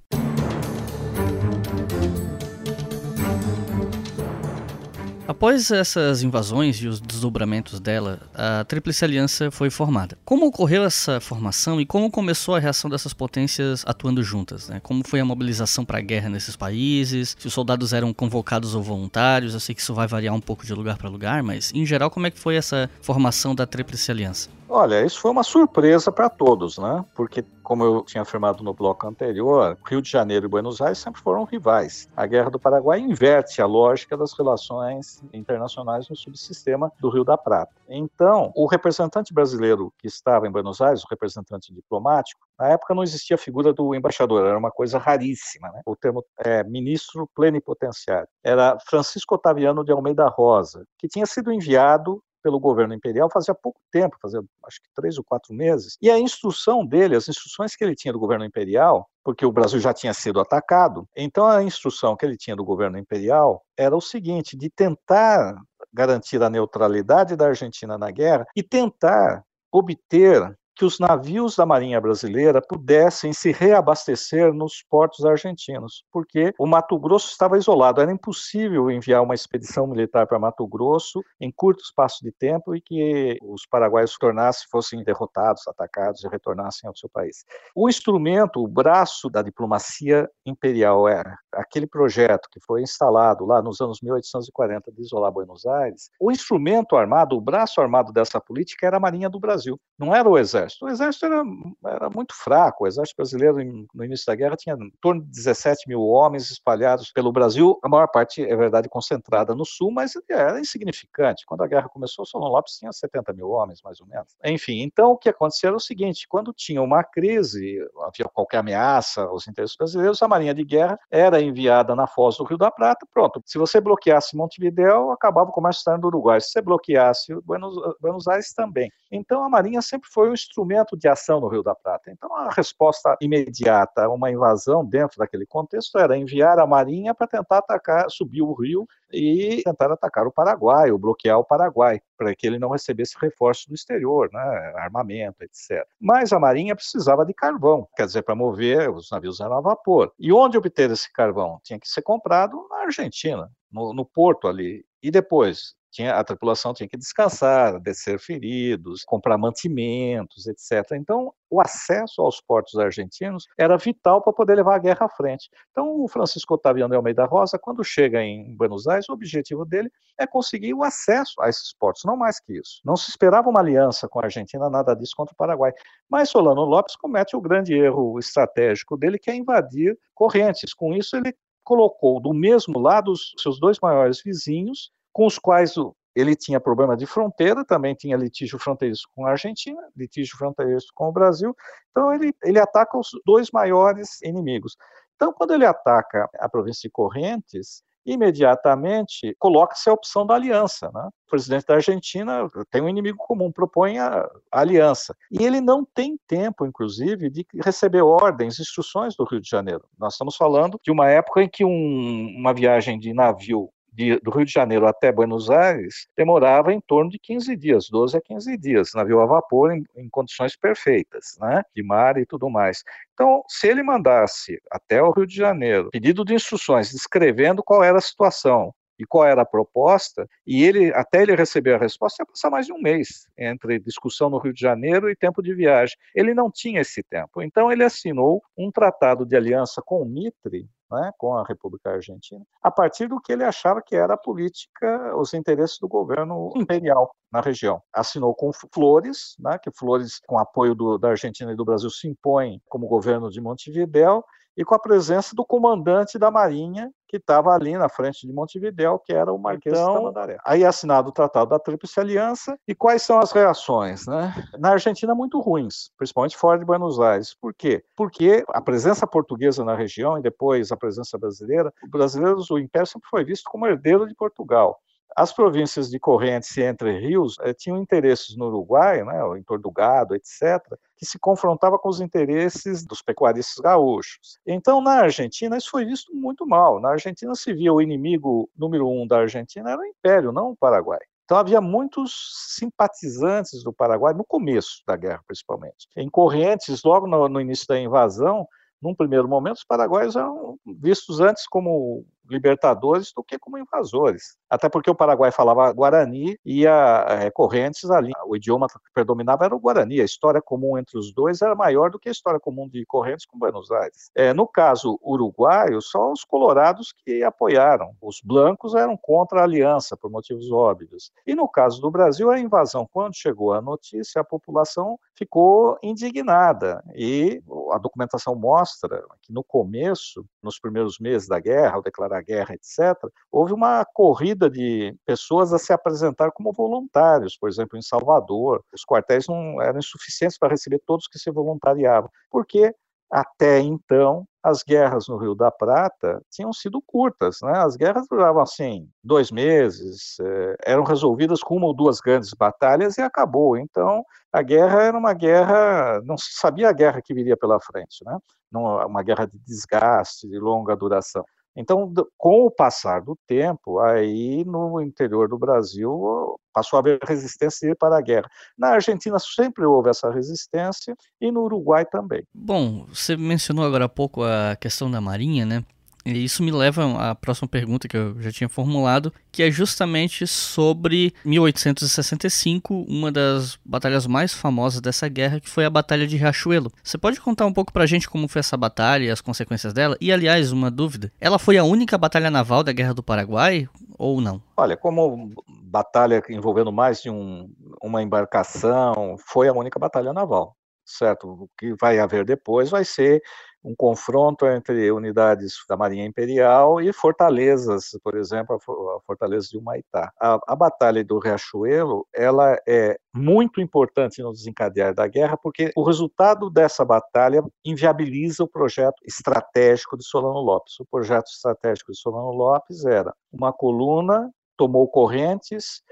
[5.26, 10.16] Após essas invasões e os desdobramentos dela, a Tríplice Aliança foi formada.
[10.24, 14.68] Como ocorreu essa formação e como começou a reação dessas potências atuando juntas?
[14.68, 14.78] Né?
[14.80, 17.36] Como foi a mobilização para a guerra nesses países?
[17.40, 19.54] Se os soldados eram convocados ou voluntários?
[19.54, 22.08] Eu sei que isso vai variar um pouco de lugar para lugar, mas em geral,
[22.08, 24.48] como é que foi essa formação da Tríplice Aliança?
[24.68, 27.04] Olha, isso foi uma surpresa para todos, né?
[27.16, 31.20] Porque, como eu tinha afirmado no bloco anterior, Rio de Janeiro e Buenos Aires sempre
[31.20, 32.08] foram rivais.
[32.16, 37.38] A Guerra do Paraguai inverte a lógica das relações internacionais no subsistema do Rio da
[37.38, 37.70] Prata.
[37.88, 43.04] Então, o representante brasileiro que estava em Buenos Aires, o representante diplomático, na época não
[43.04, 45.80] existia a figura do embaixador, era uma coisa raríssima, né?
[45.86, 48.26] O termo é ministro plenipotenciário.
[48.42, 53.80] Era Francisco Otaviano de Almeida Rosa, que tinha sido enviado pelo governo imperial fazia pouco
[53.90, 55.96] tempo, fazia acho que três ou quatro meses.
[56.00, 59.78] E a instrução dele, as instruções que ele tinha do governo imperial, porque o Brasil
[59.78, 64.00] já tinha sido atacado, então a instrução que ele tinha do governo imperial era o
[64.00, 65.54] seguinte: de tentar
[65.92, 72.00] garantir a neutralidade da Argentina na guerra e tentar obter que os navios da Marinha
[72.00, 78.90] Brasileira pudessem se reabastecer nos portos argentinos, porque o Mato Grosso estava isolado, era impossível
[78.90, 83.66] enviar uma expedição militar para Mato Grosso em curto espaço de tempo e que os
[83.66, 87.44] paraguaios tornassem, fossem derrotados, atacados e retornassem ao seu país.
[87.76, 93.80] O instrumento, o braço da diplomacia imperial era aquele projeto que foi instalado lá nos
[93.80, 96.10] anos 1840 de isolar Buenos Aires.
[96.20, 100.28] O instrumento armado, o braço armado dessa política era a Marinha do Brasil, não era
[100.28, 100.84] o exército.
[100.84, 101.42] O exército era,
[101.86, 102.84] era muito fraco.
[102.84, 103.56] O exército brasileiro,
[103.94, 107.88] no início da guerra, tinha em torno de 17 mil homens espalhados pelo Brasil, a
[107.88, 111.44] maior parte, é verdade, concentrada no sul, mas era insignificante.
[111.46, 114.34] Quando a guerra começou, Solon Lopes tinha 70 mil homens, mais ou menos.
[114.44, 119.22] Enfim, então o que acontecia era o seguinte: quando tinha uma crise, havia qualquer ameaça
[119.22, 123.06] aos interesses brasileiros, a Marinha de Guerra era enviada na foz do Rio da Prata.
[123.12, 126.40] Pronto, se você bloqueasse Montevideo, acabava o comércio externo do Uruguai.
[126.40, 128.90] Se você bloqueasse Buenos, Buenos Aires, também.
[129.10, 132.10] Então a Marinha sempre foi um instrumento de ação no Rio da Prata.
[132.10, 137.26] Então, a resposta imediata a uma invasão dentro daquele contexto era enviar a Marinha para
[137.26, 142.36] tentar atacar, subir o rio e tentar atacar o Paraguai, ou bloquear o Paraguai, para
[142.36, 145.86] que ele não recebesse reforço do exterior, né, armamento, etc.
[145.98, 150.12] Mas a Marinha precisava de carvão, quer dizer, para mover os navios eram a vapor.
[150.18, 151.58] E onde obter esse carvão?
[151.64, 154.84] Tinha que ser comprado na Argentina, no, no porto ali.
[155.02, 160.92] E depois, tinha, a tripulação tinha que descansar, descer feridos, comprar mantimentos, etc.
[160.92, 165.50] Então, o acesso aos portos argentinos era vital para poder levar a guerra à frente.
[165.70, 169.90] Então, o Francisco Otaviano de Almeida Rosa, quando chega em Buenos Aires, o objetivo dele
[170.18, 172.80] é conseguir o acesso a esses portos, não mais que isso.
[172.84, 175.72] Não se esperava uma aliança com a Argentina, nada disso contra o Paraguai.
[176.08, 180.74] Mas Solano Lopes comete o grande erro estratégico dele, que é invadir Correntes.
[180.74, 181.34] Com isso, ele
[181.64, 185.74] colocou do mesmo lado os seus dois maiores vizinhos, com os quais
[186.14, 191.08] ele tinha problema de fronteira, também tinha litígio fronteiriço com a Argentina, litígio fronteiriço com
[191.08, 191.54] o Brasil,
[191.90, 194.76] então ele, ele ataca os dois maiores inimigos.
[195.14, 200.90] Então, quando ele ataca a província de Correntes, imediatamente coloca-se a opção da aliança.
[200.92, 201.08] Né?
[201.26, 205.14] O presidente da Argentina tem um inimigo comum, propõe a, a aliança.
[205.30, 209.84] E ele não tem tempo, inclusive, de receber ordens, instruções do Rio de Janeiro.
[209.98, 213.70] Nós estamos falando de uma época em que um, uma viagem de navio
[214.00, 218.16] de, do Rio de Janeiro até Buenos Aires demorava em torno de 15 dias, 12
[218.16, 222.48] a 15 dias, navio a vapor em, em condições perfeitas, né, de mar e tudo
[222.48, 222.82] mais.
[223.12, 227.98] Então, se ele mandasse até o Rio de Janeiro pedido de instruções descrevendo qual era
[227.98, 232.26] a situação e qual era a proposta, e ele até ele receber a resposta ia
[232.26, 235.96] passar mais de um mês entre discussão no Rio de Janeiro e tempo de viagem.
[236.14, 240.68] Ele não tinha esse tempo, então ele assinou um tratado de aliança com o Mitre
[240.90, 245.16] né, com a República Argentina, a partir do que ele achava que era a política,
[245.16, 247.80] os interesses do governo imperial na região.
[247.92, 252.08] Assinou com Flores, né, que Flores, com apoio do, da Argentina e do Brasil, se
[252.08, 254.24] impõe como governo de Montevidéu,
[254.56, 258.98] e com a presença do comandante da Marinha, que estava ali na frente de Montevidéu,
[258.98, 260.38] que era o Marquês então, de Tamandaré.
[260.44, 264.06] Aí é assinado o Tratado da Tríplice Aliança, e quais são as reações?
[264.06, 264.32] Né?
[264.58, 267.34] Na Argentina, muito ruins, principalmente fora de Buenos Aires.
[267.34, 267.82] Por quê?
[267.96, 272.86] Porque a presença portuguesa na região e depois a presença brasileira, os brasileiros, o Império
[272.86, 274.78] sempre foi visto como herdeiro de Portugal.
[275.16, 279.62] As províncias de Correntes e Entre Rios eh, tinham interesses no Uruguai, né, em torno
[279.62, 280.60] do gado, etc.,
[280.96, 284.38] que se confrontava com os interesses dos pecuaristas gaúchos.
[284.46, 286.80] Então, na Argentina, isso foi visto muito mal.
[286.80, 290.56] Na Argentina se via o inimigo número um da Argentina era o Império, não o
[290.56, 291.00] Paraguai.
[291.24, 295.88] Então havia muitos simpatizantes do Paraguai no começo da guerra, principalmente.
[295.96, 298.48] Em Correntes, logo no, no início da invasão,
[298.82, 304.36] num primeiro momento, os paraguaios eram vistos antes como libertadores do que como invasores.
[304.48, 309.44] Até porque o Paraguai falava Guarani e a, é, Correntes ali, o idioma que predominava
[309.44, 310.00] era o Guarani.
[310.00, 313.26] A história comum entre os dois era maior do que a história comum de Correntes
[313.26, 314.10] com Buenos Aires.
[314.14, 317.94] É, no caso uruguaio, só os colorados que apoiaram.
[318.00, 321.10] Os blancos eram contra a aliança, por motivos óbvios.
[321.26, 326.82] E no caso do Brasil, a invasão, quando chegou a notícia, a população ficou indignada.
[326.94, 332.54] E a documentação mostra que no começo, nos primeiros meses da guerra, ao declarar guerra,
[332.54, 332.96] etc.,
[333.30, 338.62] houve uma corrida de pessoas a se apresentar como voluntários, por exemplo, em Salvador.
[338.72, 342.74] Os quartéis não eram insuficientes para receber todos que se voluntariavam, porque
[343.10, 347.52] até então as guerras no Rio da Prata tinham sido curtas, né?
[347.58, 352.96] As guerras duravam assim dois meses, eh, eram resolvidas com uma ou duas grandes batalhas
[352.96, 353.56] e acabou.
[353.56, 354.02] Então
[354.32, 358.16] a guerra era uma guerra, não se sabia a guerra que viria pela frente, né?
[358.50, 361.24] Não uma guerra de desgaste, de longa duração.
[361.56, 367.74] Então, com o passar do tempo, aí no interior do Brasil passou a haver resistência
[367.78, 368.28] para a guerra.
[368.56, 372.24] Na Argentina sempre houve essa resistência e no Uruguai também.
[372.34, 375.64] Bom, você mencionou agora há pouco a questão da Marinha, né?
[376.04, 380.26] E isso me leva à próxima pergunta que eu já tinha formulado, que é justamente
[380.26, 386.72] sobre 1865, uma das batalhas mais famosas dessa guerra, que foi a Batalha de Riachuelo.
[386.82, 389.96] Você pode contar um pouco pra gente como foi essa batalha e as consequências dela?
[390.00, 394.20] E, aliás, uma dúvida: ela foi a única batalha naval da Guerra do Paraguai ou
[394.20, 394.42] não?
[394.56, 395.30] Olha, como
[395.64, 401.28] batalha envolvendo mais de um, uma embarcação, foi a única batalha naval certo?
[401.28, 403.22] O que vai haver depois vai ser
[403.62, 410.10] um confronto entre unidades da Marinha Imperial e fortalezas, por exemplo, a fortaleza de Humaitá.
[410.18, 415.82] A, a Batalha do Riachuelo, ela é muito importante no desencadear da guerra, porque o
[415.82, 420.80] resultado dessa batalha inviabiliza o projeto estratégico de Solano Lopes.
[420.80, 425.82] O projeto estratégico de Solano Lopes era uma coluna, tomou correntes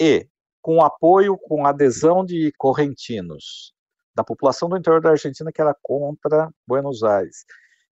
[0.00, 0.26] e,
[0.62, 3.76] com apoio, com adesão de correntinos
[4.18, 7.44] da população do interior da Argentina que era contra Buenos Aires.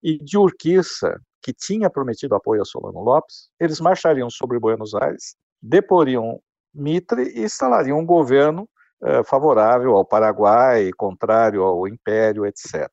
[0.01, 5.35] E de Urquiza, que tinha prometido apoio a Solano Lopes, eles marchariam sobre Buenos Aires,
[5.61, 6.39] deporiam
[6.73, 8.67] Mitre e instalariam um governo
[9.03, 12.89] eh, favorável ao Paraguai, contrário ao Império, etc.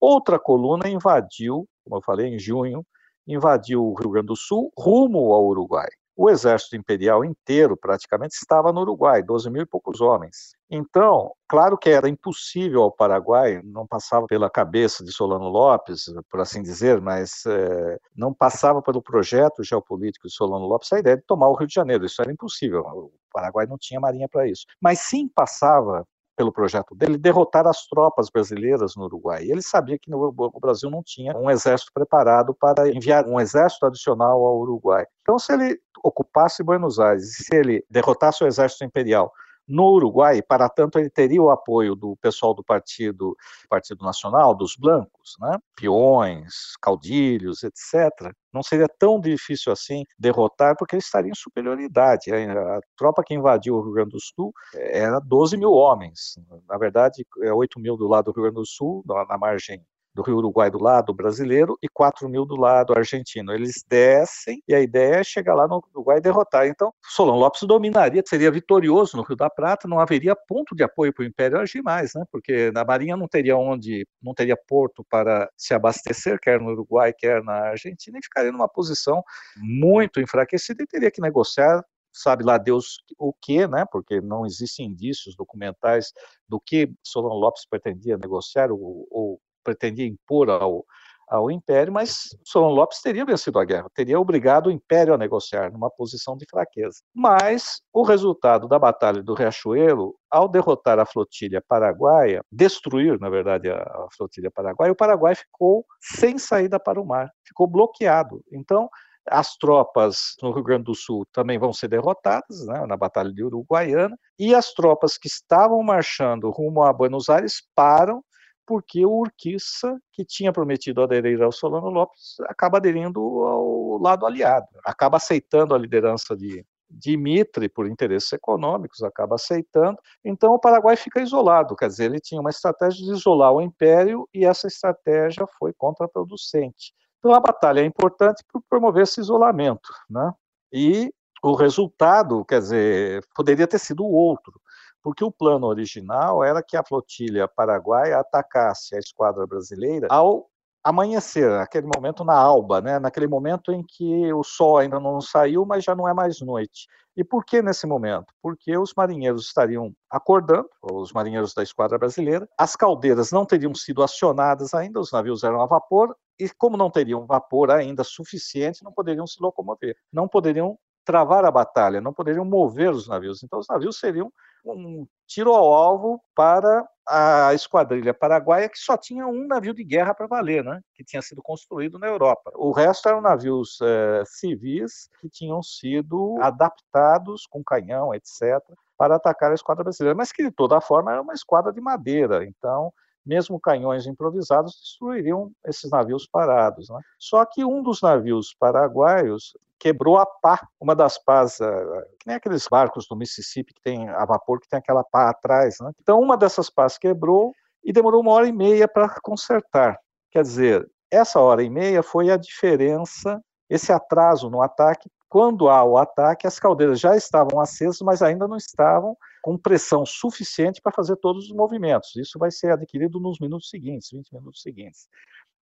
[0.00, 2.84] Outra coluna invadiu, como eu falei, em junho,
[3.26, 5.88] invadiu o Rio Grande do Sul rumo ao Uruguai.
[6.14, 10.54] O exército imperial inteiro, praticamente, estava no Uruguai, 12 mil e poucos homens.
[10.70, 16.40] Então, claro que era impossível ao Paraguai, não passava pela cabeça de Solano Lopes, por
[16.40, 21.24] assim dizer, mas é, não passava pelo projeto geopolítico de Solano Lopes a ideia de
[21.24, 22.04] tomar o Rio de Janeiro.
[22.04, 22.82] Isso era impossível.
[22.82, 24.66] O Paraguai não tinha marinha para isso.
[24.80, 26.06] Mas sim passava
[26.42, 29.44] pelo projeto dele, derrotar as tropas brasileiras no Uruguai.
[29.48, 33.86] Ele sabia que no, o Brasil não tinha um exército preparado para enviar um exército
[33.86, 35.06] adicional ao Uruguai.
[35.22, 39.32] Então, se ele ocupasse Buenos Aires, se ele derrotasse o exército imperial,
[39.66, 43.36] no Uruguai, para tanto ele teria o apoio do pessoal do Partido,
[43.68, 45.58] Partido Nacional, dos blancos, né?
[45.76, 48.32] peões, caudilhos, etc.
[48.52, 52.32] Não seria tão difícil assim derrotar, porque ele estaria em superioridade.
[52.32, 56.38] A tropa que invadiu o Rio Grande do Sul era 12 mil homens.
[56.68, 59.82] Na verdade, é 8 mil do lado do Rio Grande do Sul, na margem
[60.14, 63.52] do Rio Uruguai do lado brasileiro e 4 mil do lado argentino.
[63.52, 66.66] Eles descem e a ideia é chegar lá no Uruguai e derrotar.
[66.66, 71.12] Então, Solon Lopes dominaria, seria vitorioso no Rio da Prata, não haveria ponto de apoio
[71.12, 72.24] para o Império agir mais, né?
[72.30, 77.12] porque na Marinha não teria onde, não teria porto para se abastecer, quer no Uruguai,
[77.12, 79.22] quer na Argentina, e ficaria numa posição
[79.56, 81.82] muito enfraquecida e teria que negociar
[82.14, 83.84] sabe lá Deus o que, né?
[83.90, 86.12] Porque não existem indícios documentais
[86.46, 90.84] do que Solon Lopes pretendia negociar ou, ou pretendia impor ao,
[91.32, 95.72] ao Império, mas Solon Lopes teria vencido a guerra, teria obrigado o Império a negociar
[95.72, 96.98] numa posição de fraqueza.
[97.14, 103.70] Mas o resultado da Batalha do Riachuelo, ao derrotar a flotilha paraguaia, destruir, na verdade,
[103.70, 108.42] a, flotilha paraguaia, o Paraguai ficou sem saída para o mar, ficou bloqueado.
[108.52, 108.90] Então,
[109.26, 113.42] as tropas no Rio Grande do Sul também vão ser derrotadas né, na Batalha de
[113.42, 118.22] Uruguaiana, e as tropas que estavam marchando rumo a Buenos Aires param
[118.66, 124.66] porque o Urquiza, que tinha prometido aderir ao Solano Lopes, acaba aderindo ao lado aliado,
[124.84, 129.98] acaba aceitando a liderança de Dimitri por interesses econômicos, acaba aceitando.
[130.24, 134.28] Então o Paraguai fica isolado, quer dizer, ele tinha uma estratégia de isolar o império
[134.34, 136.92] e essa estratégia foi contraproducente.
[137.18, 140.32] Então a batalha é importante por promover esse isolamento, né?
[140.72, 144.60] E o resultado, quer dizer, poderia ter sido outro
[145.02, 150.48] porque o plano original era que a flotilha paraguaia atacasse a esquadra brasileira ao
[150.84, 152.98] amanhecer, naquele momento na alba, né?
[152.98, 156.88] naquele momento em que o sol ainda não saiu, mas já não é mais noite.
[157.16, 158.32] E por que nesse momento?
[158.42, 164.02] Porque os marinheiros estariam acordando, os marinheiros da esquadra brasileira, as caldeiras não teriam sido
[164.02, 168.92] acionadas ainda, os navios eram a vapor, e como não teriam vapor ainda suficiente, não
[168.92, 173.42] poderiam se locomover, não poderiam travar a batalha, não poderiam mover os navios.
[173.42, 174.32] Então, os navios seriam
[174.64, 180.14] um tiro ao alvo para a esquadrilha paraguaia, que só tinha um navio de guerra
[180.14, 180.80] para valer, né?
[180.94, 182.52] que tinha sido construído na Europa.
[182.54, 188.60] O resto eram navios é, civis que tinham sido adaptados com canhão, etc.,
[188.96, 192.44] para atacar a esquadra brasileira, mas que de toda forma era uma esquadra de madeira,
[192.44, 192.92] então
[193.24, 196.88] mesmo canhões improvisados destruiriam esses navios parados.
[196.88, 197.00] Né?
[197.18, 202.36] Só que um dos navios paraguaios quebrou a pá, uma das pás, eh, que nem
[202.36, 205.76] aqueles barcos do Mississippi que tem a vapor, que tem aquela pá atrás.
[205.80, 205.90] Né?
[206.00, 207.52] Então, uma dessas pás quebrou
[207.82, 209.98] e demorou uma hora e meia para consertar.
[210.30, 215.10] Quer dizer, essa hora e meia foi a diferença, esse atraso no ataque.
[215.32, 220.04] Quando há o ataque, as caldeiras já estavam acesas, mas ainda não estavam com pressão
[220.04, 222.14] suficiente para fazer todos os movimentos.
[222.16, 225.08] Isso vai ser adquirido nos minutos seguintes, 20 minutos seguintes.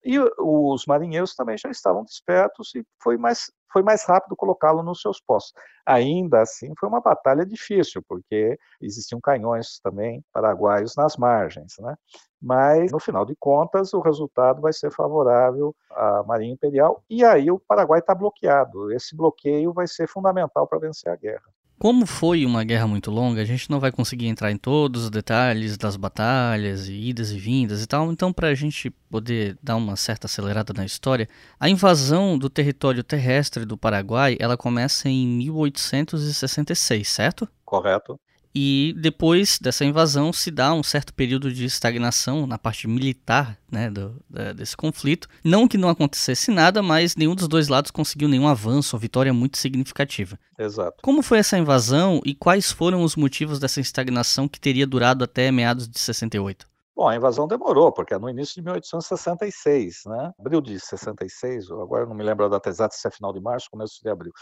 [0.04, 5.02] E os marinheiros também já estavam despertos e foi mais, foi mais rápido colocá-lo nos
[5.02, 5.54] seus postos.
[5.86, 11.76] Ainda assim, foi uma batalha difícil, porque existiam canhões também paraguaios nas margens.
[11.80, 11.96] Né?
[12.42, 17.52] Mas, no final de contas, o resultado vai ser favorável à Marinha Imperial, e aí
[17.52, 18.92] o Paraguai está bloqueado.
[18.94, 21.44] Esse bloqueio vai ser fundamental para vencer a guerra.
[21.80, 25.10] Como foi uma guerra muito longa, a gente não vai conseguir entrar em todos os
[25.10, 28.12] detalhes das batalhas e idas e vindas e tal.
[28.12, 33.02] Então, para a gente poder dar uma certa acelerada na história, a invasão do território
[33.02, 37.48] terrestre do Paraguai, ela começa em 1866, certo?
[37.64, 38.20] Correto.
[38.54, 43.90] E depois dessa invasão se dá um certo período de estagnação na parte militar né,
[43.90, 45.28] do, da, desse conflito.
[45.44, 49.34] Não que não acontecesse nada, mas nenhum dos dois lados conseguiu nenhum avanço ou vitória
[49.34, 50.38] muito significativa.
[50.58, 50.98] Exato.
[51.04, 55.52] Como foi essa invasão e quais foram os motivos dessa estagnação que teria durado até
[55.52, 56.68] meados de 68?
[57.00, 60.34] Bom, a invasão demorou, porque é no início de 1866, né?
[60.38, 63.70] Abril de 66, agora não me lembro a data exata, se é final de março,
[63.72, 64.34] começo de abril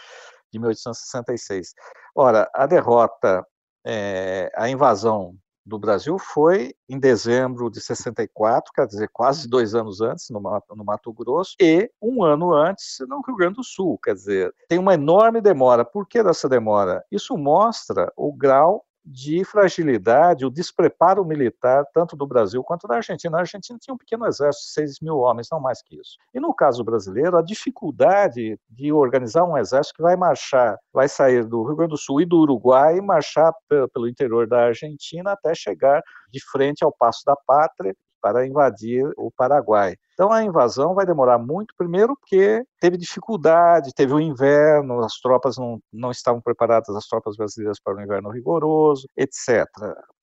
[0.51, 1.74] de 1866.
[2.16, 3.45] Ora, a derrota
[3.89, 5.33] é, a invasão
[5.65, 10.83] do Brasil foi em dezembro de 64, quer dizer, quase dois anos antes, no no
[10.83, 13.97] Mato Grosso, e um ano antes no Rio Grande do Sul.
[14.03, 15.85] Quer dizer, tem uma enorme demora.
[15.85, 17.03] Por que dessa demora?
[17.11, 23.38] Isso mostra o grau de fragilidade, o despreparo militar, tanto do Brasil quanto da Argentina.
[23.38, 26.18] A Argentina tinha um pequeno exército, 6 mil homens, não mais que isso.
[26.34, 31.45] E no caso brasileiro, a dificuldade de organizar um exército que vai marchar, vai sair
[31.45, 33.53] do Rio Grande do Sul e do Uruguai e marchar
[33.93, 39.32] pelo interior da Argentina até chegar de frente ao Passo da Pátria para invadir o
[39.32, 39.95] Paraguai.
[40.18, 45.57] Então a invasão vai demorar muito, primeiro porque teve dificuldade, teve o inverno, as tropas
[45.59, 49.68] não, não estavam preparadas, as tropas brasileiras para o inverno rigoroso, etc.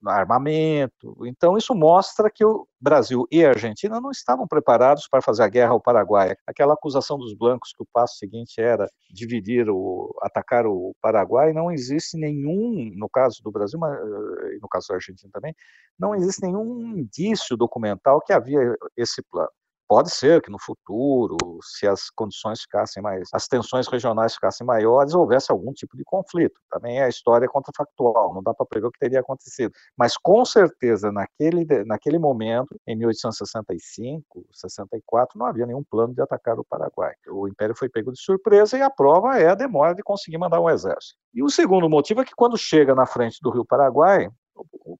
[0.05, 1.15] Armamento.
[1.25, 5.47] Então isso mostra que o Brasil e a Argentina não estavam preparados para fazer a
[5.47, 6.35] guerra ao Paraguai.
[6.45, 11.71] Aquela acusação dos blancos que o passo seguinte era dividir o atacar o Paraguai, não
[11.71, 15.55] existe nenhum, no caso do Brasil, mas eh, no caso da Argentina também,
[15.97, 18.59] não existe nenhum indício documental que havia
[18.97, 19.49] esse plano.
[19.87, 25.13] Pode ser que no futuro, se as condições ficassem mais, as tensões regionais ficassem maiores,
[25.13, 26.59] houvesse algum tipo de conflito.
[26.71, 29.71] Também a história é contrafactual, não dá para prever o que teria acontecido.
[29.95, 36.57] Mas com certeza, naquele, naquele momento, em 1865, 64, não havia nenhum plano de atacar
[36.57, 37.13] o Paraguai.
[37.27, 40.59] O Império foi pego de surpresa e a prova é a demora de conseguir mandar
[40.59, 41.15] um exército.
[41.31, 44.29] E o segundo motivo é que quando chega na frente do Rio Paraguai,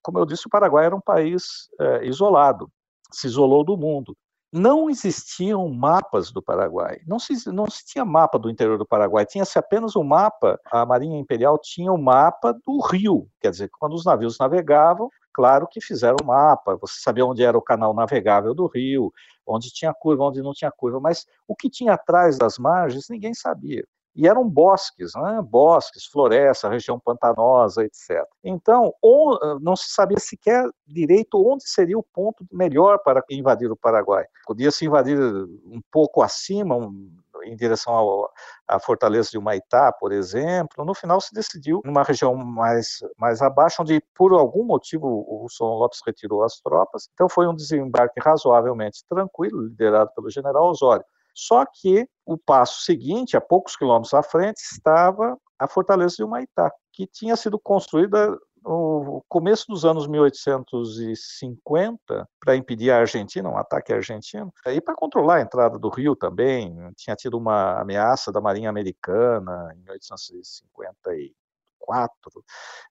[0.04, 2.70] como eu disse, o Paraguai era um país é, isolado,
[3.12, 4.16] se isolou do mundo
[4.56, 9.26] não existiam mapas do Paraguai, não se, não se tinha mapa do interior do Paraguai,
[9.26, 13.52] tinha-se apenas o um mapa, a Marinha Imperial tinha o um mapa do rio, quer
[13.52, 17.62] dizer, quando os navios navegavam, claro que fizeram um mapa, você sabia onde era o
[17.62, 19.12] canal navegável do rio,
[19.46, 23.34] onde tinha curva, onde não tinha curva, mas o que tinha atrás das margens ninguém
[23.34, 23.86] sabia
[24.16, 25.42] e eram bosques, né?
[25.44, 28.24] bosques, floresta, região pantanosa, etc.
[28.44, 33.76] Então, ah, não se sabia sequer direito onde seria o ponto melhor para invadir o
[33.76, 34.26] Paraguai.
[34.46, 37.12] Podia se invadir um pouco acima, um,
[37.44, 38.32] em direção ao,
[38.68, 40.86] à fortaleza de Humaitá, por exemplo.
[40.86, 45.66] No final se decidiu numa região mais, mais abaixo, onde por algum motivo o Wilson
[45.66, 47.10] Lopes retirou as tropas.
[47.14, 51.06] Então foi um desembarque razoavelmente tranquilo, liderado pelo general Osório.
[51.36, 56.72] Só que o passo seguinte, a poucos quilômetros à frente, estava a fortaleza de Humaitá,
[56.94, 63.94] que tinha sido construída no começo dos anos 1850 para impedir a Argentina, um ataque
[63.94, 66.76] argentino, e para controlar a entrada do rio também.
[66.96, 71.16] Tinha tido uma ameaça da Marinha Americana em 1850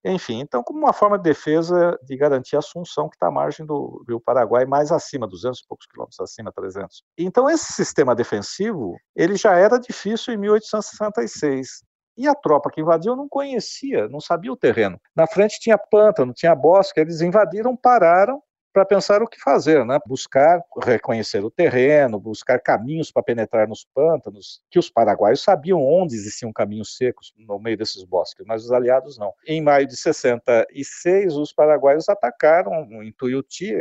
[0.05, 3.65] Enfim, então, como uma forma de defesa de garantir a Assunção, que está à margem
[3.65, 7.03] do Rio Paraguai, mais acima, 200 e poucos quilômetros acima, 300.
[7.19, 11.83] Então, esse sistema defensivo, ele já era difícil em 1866.
[12.17, 15.01] E a tropa que invadiu não conhecia, não sabia o terreno.
[15.17, 18.41] Na frente tinha pântano, tinha bosque, eles invadiram, pararam
[18.75, 20.01] para pensar o que fazer, né?
[20.05, 26.17] buscar reconhecer o terreno, buscar caminhos para penetrar nos pântanos, que os paraguaios sabiam onde
[26.17, 29.33] existiam caminhos secos no meio desses bosques, mas os aliados não.
[29.47, 33.73] Em maio de 66, os paraguaios atacaram em Tuiuti,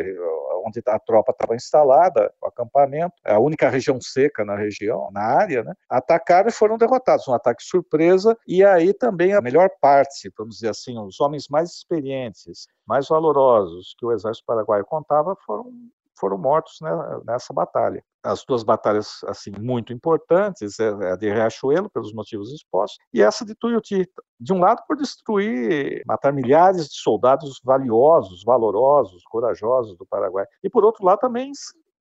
[0.63, 5.63] onde a tropa estava instalada, o acampamento, a única região seca na região, na área,
[5.63, 5.73] né?
[5.89, 10.69] atacaram e foram derrotados, um ataque surpresa, e aí também a melhor parte, vamos dizer
[10.69, 15.71] assim, os homens mais experientes, mais valorosos que o exército paraguaio contava foram
[16.17, 16.91] foram mortos né,
[17.25, 18.03] nessa batalha.
[18.23, 23.21] As duas batalhas assim muito importantes é, é a de Riachuelo pelos motivos expostos e
[23.21, 24.07] essa de Tuiuti.
[24.39, 30.69] De um lado por destruir, matar milhares de soldados valiosos, valorosos, corajosos do Paraguai e
[30.69, 31.51] por outro lado também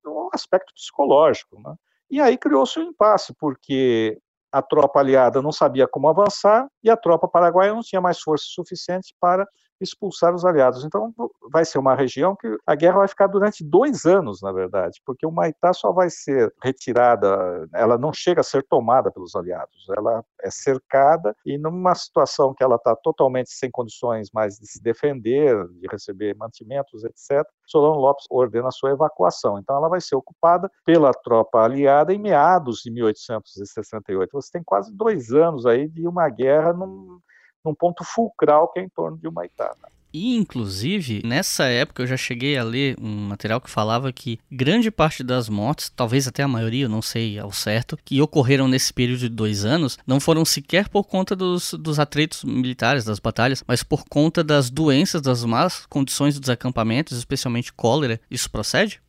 [0.05, 1.59] um aspecto psicológico.
[1.61, 1.75] Né?
[2.09, 4.19] E aí criou-se um impasse porque
[4.51, 8.45] a tropa aliada não sabia como avançar e a tropa paraguaia não tinha mais força
[8.47, 9.47] suficiente para
[9.81, 10.83] expulsar os aliados.
[10.83, 11.13] Então,
[11.51, 15.25] vai ser uma região que a guerra vai ficar durante dois anos, na verdade, porque
[15.25, 20.23] o Maitá só vai ser retirada, ela não chega a ser tomada pelos aliados, ela
[20.41, 25.67] é cercada e numa situação que ela está totalmente sem condições mais de se defender,
[25.69, 29.57] de receber mantimentos, etc., Solano Lopes ordena a sua evacuação.
[29.57, 34.29] Então, ela vai ser ocupada pela tropa aliada em meados de 1868.
[34.33, 37.19] Você tem quase dois anos aí de uma guerra num
[37.63, 39.73] num ponto fulcral que é em torno de Humaitá.
[40.13, 44.91] E, inclusive, nessa época eu já cheguei a ler um material que falava que grande
[44.91, 48.93] parte das mortes, talvez até a maioria, eu não sei ao certo, que ocorreram nesse
[48.93, 53.63] período de dois anos, não foram sequer por conta dos, dos atritos militares, das batalhas,
[53.67, 58.21] mas por conta das doenças, das más condições dos acampamentos, especialmente cólera.
[58.29, 59.01] Isso procede?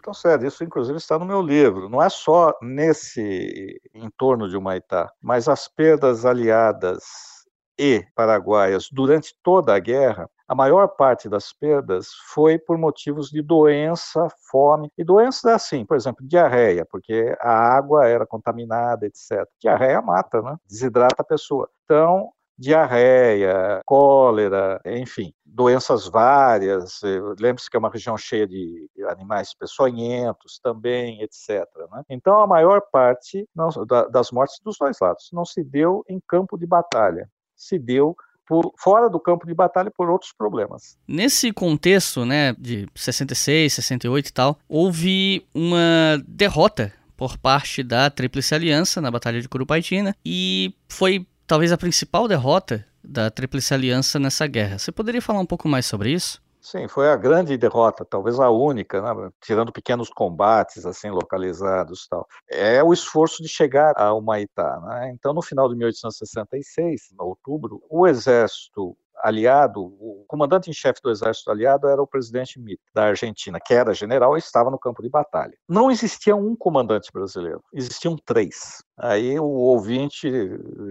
[0.00, 1.88] Procede, isso inclusive está no meu livro.
[1.88, 7.31] Não é só nesse entorno de Humaitá, mas as perdas aliadas
[7.78, 13.40] e paraguaias durante toda a guerra, a maior parte das perdas foi por motivos de
[13.40, 14.90] doença, fome.
[14.98, 19.48] E doenças assim, por exemplo, diarreia, porque a água era contaminada, etc.
[19.60, 20.56] Diarreia mata, né?
[20.68, 21.70] Desidrata a pessoa.
[21.84, 27.02] Então, diarreia, cólera, enfim, doenças várias.
[27.02, 31.66] Eh, lembre-se que é uma região cheia de animais peçonhentos também, etc.
[31.90, 32.02] Né?
[32.10, 33.48] Então, a maior parte
[34.10, 37.28] das mortes dos dois lados não se deu em campo de batalha,
[37.62, 40.98] se deu por, fora do campo de batalha por outros problemas.
[41.06, 48.54] Nesse contexto, né, de 66, 68 e tal, houve uma derrota por parte da Tríplice
[48.54, 54.46] Aliança na Batalha de Curupaitina e foi talvez a principal derrota da Tríplice Aliança nessa
[54.46, 54.78] guerra.
[54.78, 56.41] Você poderia falar um pouco mais sobre isso?
[56.64, 59.30] Sim, foi a grande derrota, talvez a única, né?
[59.40, 62.24] tirando pequenos combates assim localizados, tal.
[62.48, 65.10] É o esforço de chegar a Humaitá, né?
[65.12, 71.10] Então, no final de 1866, em outubro, o exército aliado, o comandante em chefe do
[71.10, 75.02] exército aliado era o presidente Mitre, da Argentina, que era general e estava no campo
[75.02, 75.56] de batalha.
[75.68, 78.82] Não existia um comandante brasileiro, existiam três.
[78.98, 80.28] Aí o ouvinte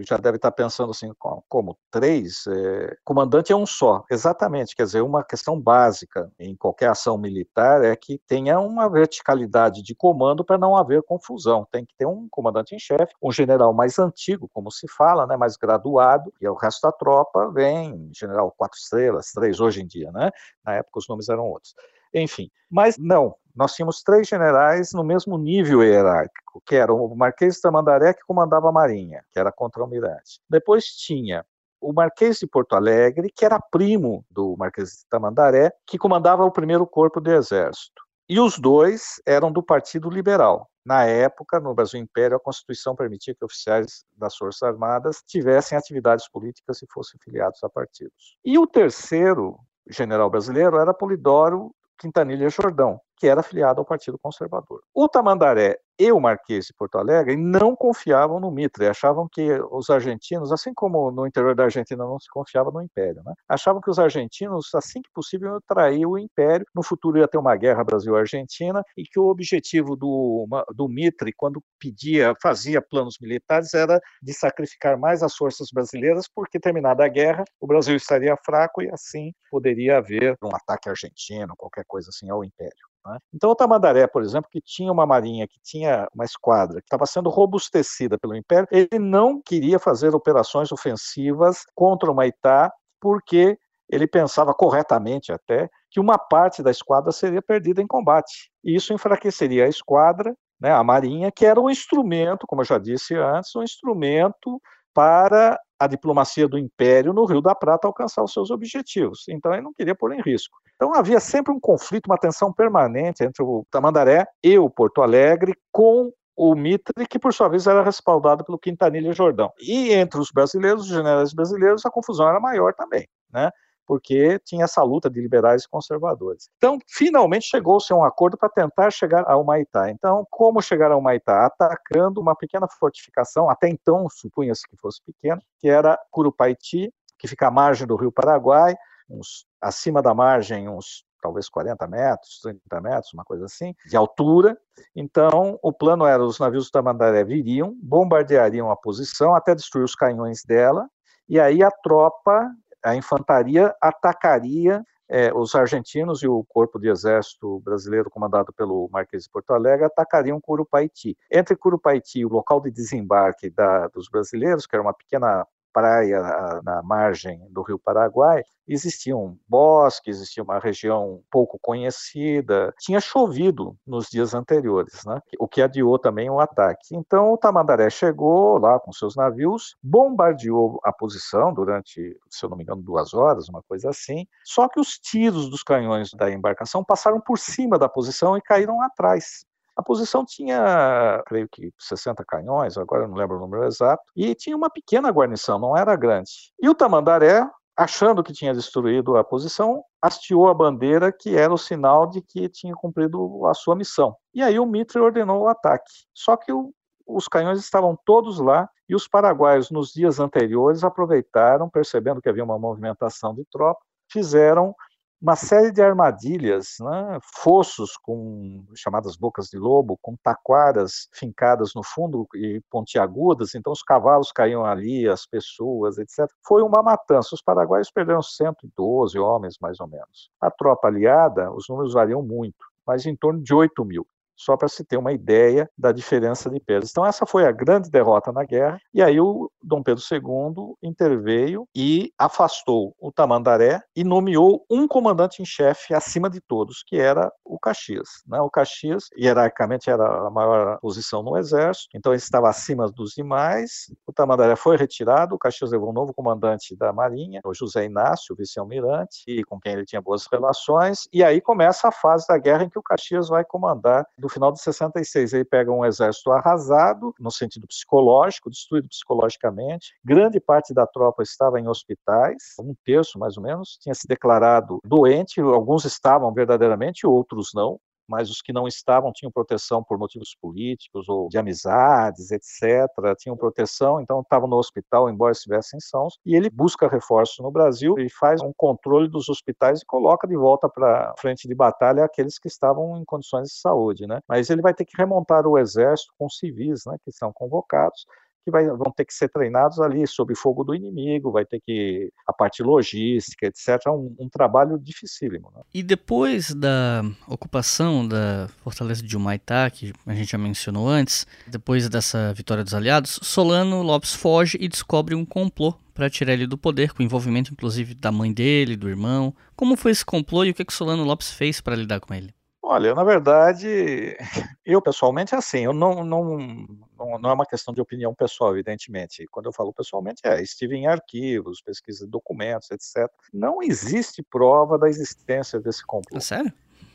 [0.07, 1.11] já deve estar pensando assim,
[1.47, 2.45] como três?
[2.47, 4.75] É, comandante é um só, exatamente.
[4.75, 9.93] Quer dizer, uma questão básica em qualquer ação militar é que tenha uma verticalidade de
[9.93, 11.65] comando para não haver confusão.
[11.71, 15.37] Tem que ter um comandante em chefe, um general mais antigo, como se fala, né,
[15.37, 20.11] mais graduado, e o resto da tropa vem general quatro estrelas, três hoje em dia,
[20.11, 20.31] né?
[20.65, 21.75] Na época os nomes eram outros.
[22.13, 27.55] Enfim, mas não, nós tínhamos três generais no mesmo nível hierárquico, que era o Marquês
[27.55, 30.39] de Tamandaré, que comandava a Marinha, que era contra-almirante.
[30.49, 31.45] Depois tinha
[31.79, 36.51] o Marquês de Porto Alegre, que era primo do Marquês de Tamandaré, que comandava o
[36.51, 38.01] primeiro corpo do Exército.
[38.29, 40.69] E os dois eram do Partido Liberal.
[40.85, 46.29] Na época, no Brasil Império, a Constituição permitia que oficiais das Forças Armadas tivessem atividades
[46.29, 48.37] políticas e fossem filiados a partidos.
[48.45, 49.59] E o terceiro
[49.89, 54.81] general brasileiro era Polidoro Quintanilha Jordão, que era afiliado ao Partido Conservador.
[54.91, 59.87] O Tamandaré e o Marquês de Porto Alegre não confiavam no Mitre, achavam que os
[59.91, 63.35] argentinos, assim como no interior da Argentina não se confiava no Império, né?
[63.47, 67.37] achavam que os argentinos, assim que possível, iam trair o Império, no futuro ia ter
[67.37, 73.71] uma guerra Brasil-Argentina, e que o objetivo do, do Mitre, quando pedia, fazia planos militares,
[73.75, 78.81] era de sacrificar mais as forças brasileiras, porque terminada a guerra, o Brasil estaria fraco
[78.81, 82.90] e assim poderia haver um ataque argentino, qualquer coisa assim, ao Império.
[83.05, 83.17] Né?
[83.33, 87.05] Então, o Tamandaré, por exemplo, que tinha uma marinha, que tinha uma esquadra, que estava
[87.05, 93.57] sendo robustecida pelo Império, ele não queria fazer operações ofensivas contra o Maitá, porque
[93.89, 98.49] ele pensava corretamente até que uma parte da esquadra seria perdida em combate.
[98.63, 102.77] E isso enfraqueceria a esquadra, né, a marinha, que era um instrumento, como eu já
[102.77, 104.61] disse antes, um instrumento
[104.93, 109.25] para a diplomacia do Império no Rio da Prata alcançar os seus objetivos.
[109.27, 110.55] Então ele não queria pôr em risco.
[110.75, 115.55] Então havia sempre um conflito, uma tensão permanente entre o Tamandaré e o Porto Alegre
[115.71, 119.51] com o Mitre, que por sua vez era respaldado pelo Quintanilha Jordão.
[119.59, 123.49] E entre os brasileiros, os generais brasileiros, a confusão era maior também, né?
[123.85, 126.49] Porque tinha essa luta de liberais e conservadores.
[126.57, 129.89] Então, finalmente chegou-se a um acordo para tentar chegar ao Maitá.
[129.89, 131.45] Então, como chegar ao Maitá?
[131.45, 137.47] Atacando uma pequena fortificação, até então supunha-se que fosse pequena, que era Curupaiti, que fica
[137.47, 138.75] à margem do rio Paraguai,
[139.09, 144.57] uns, acima da margem, uns talvez 40 metros, 30 metros, uma coisa assim, de altura.
[144.95, 149.95] Então, o plano era: os navios do Tamandaré viriam, bombardeariam a posição até destruir os
[149.95, 150.89] canhões dela,
[151.29, 152.49] e aí a tropa
[152.83, 159.23] a infantaria atacaria é, os argentinos e o corpo de exército brasileiro comandado pelo Marquês
[159.23, 161.17] de Porto Alegre atacariam Curupaiti.
[161.29, 166.21] Entre Curupaiti e o local de desembarque da, dos brasileiros, que era uma pequena praia
[166.63, 173.75] na margem do rio Paraguai, existia um bosque, existia uma região pouco conhecida, tinha chovido
[173.85, 175.19] nos dias anteriores, né?
[175.39, 176.95] o que adiou também o ataque.
[176.95, 182.57] Então o Tamandaré chegou lá com seus navios, bombardeou a posição durante, se eu não
[182.57, 186.83] me engano, duas horas, uma coisa assim, só que os tiros dos canhões da embarcação
[186.83, 189.45] passaram por cima da posição e caíram atrás.
[189.81, 194.35] A posição tinha, creio que 60 canhões, agora eu não lembro o número exato, e
[194.35, 196.53] tinha uma pequena guarnição, não era grande.
[196.61, 197.43] E o Tamandaré,
[197.75, 202.47] achando que tinha destruído a posição, hasteou a bandeira que era o sinal de que
[202.47, 204.15] tinha cumprido a sua missão.
[204.35, 205.91] E aí o Mitre ordenou o ataque.
[206.13, 206.71] Só que o,
[207.07, 212.43] os canhões estavam todos lá e os paraguaios, nos dias anteriores, aproveitaram, percebendo que havia
[212.43, 214.75] uma movimentação de tropa, fizeram
[215.21, 221.83] uma série de armadilhas, né, fossos com chamadas bocas de lobo, com taquaras fincadas no
[221.83, 226.27] fundo e pontiagudas, então os cavalos caíam ali, as pessoas, etc.
[226.45, 227.35] Foi uma matança.
[227.35, 230.31] Os paraguaios perderam 112 homens, mais ou menos.
[230.41, 234.07] A tropa aliada, os números variam muito, mas em torno de 8 mil
[234.43, 236.89] só para se ter uma ideia da diferença de perdas.
[236.89, 241.67] Então, essa foi a grande derrota na guerra, e aí o Dom Pedro II interveio
[241.75, 247.31] e afastou o Tamandaré e nomeou um comandante em chefe acima de todos, que era
[247.45, 248.09] o Caxias.
[248.27, 248.39] Né?
[248.41, 253.91] O Caxias, hierarquicamente, era a maior posição no exército, então ele estava acima dos demais,
[254.07, 258.35] o Tamandaré foi retirado, o Caxias levou um novo comandante da Marinha, o José Inácio,
[258.35, 262.69] vice-almirante, com quem ele tinha boas relações, e aí começa a fase da guerra em
[262.69, 265.33] que o Caxias vai comandar no final de 66.
[265.33, 271.59] Ele pega um exército arrasado, no sentido psicológico, destruído psicologicamente, grande parte da tropa estava
[271.59, 277.51] em hospitais, um terço mais ou menos, tinha se declarado doente, alguns estavam verdadeiramente, outros
[277.53, 282.87] não, mas os que não estavam tinham proteção por motivos políticos ou de amizades, etc.
[283.17, 286.17] Tinham proteção, então estavam no hospital, embora estivessem sãos.
[286.25, 290.35] E ele busca reforço no Brasil e faz um controle dos hospitais e coloca de
[290.35, 294.19] volta para frente de batalha aqueles que estavam em condições de saúde, né?
[294.27, 298.05] Mas ele vai ter que remontar o exército com civis, né, que são convocados
[298.43, 302.11] que vai, vão ter que ser treinados ali sob fogo do inimigo, vai ter que
[302.27, 303.79] a parte logística, etc.
[303.85, 305.51] É um, um trabalho dificílimo.
[305.55, 305.61] Né?
[305.73, 311.87] E depois da ocupação da fortaleza de Humaitá, que a gente já mencionou antes, depois
[311.89, 316.57] dessa vitória dos aliados, Solano Lopes foge e descobre um complô para tirar ele do
[316.57, 319.33] poder, com envolvimento inclusive da mãe dele, do irmão.
[319.55, 322.33] Como foi esse complô e o que, que Solano Lopes fez para lidar com ele?
[322.71, 324.15] Olha, na verdade,
[324.65, 329.25] eu pessoalmente, assim, eu não, não, não, não, é uma questão de opinião pessoal, evidentemente.
[329.29, 333.11] Quando eu falo pessoalmente, é, estive em arquivos, pesquisa de documentos, etc.
[333.33, 336.17] Não existe prova da existência desse complô.
[336.17, 336.53] É sério?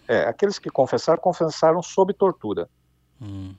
[0.09, 2.70] É, aqueles que confessaram, confessaram sob tortura.
[3.20, 3.55] Hum.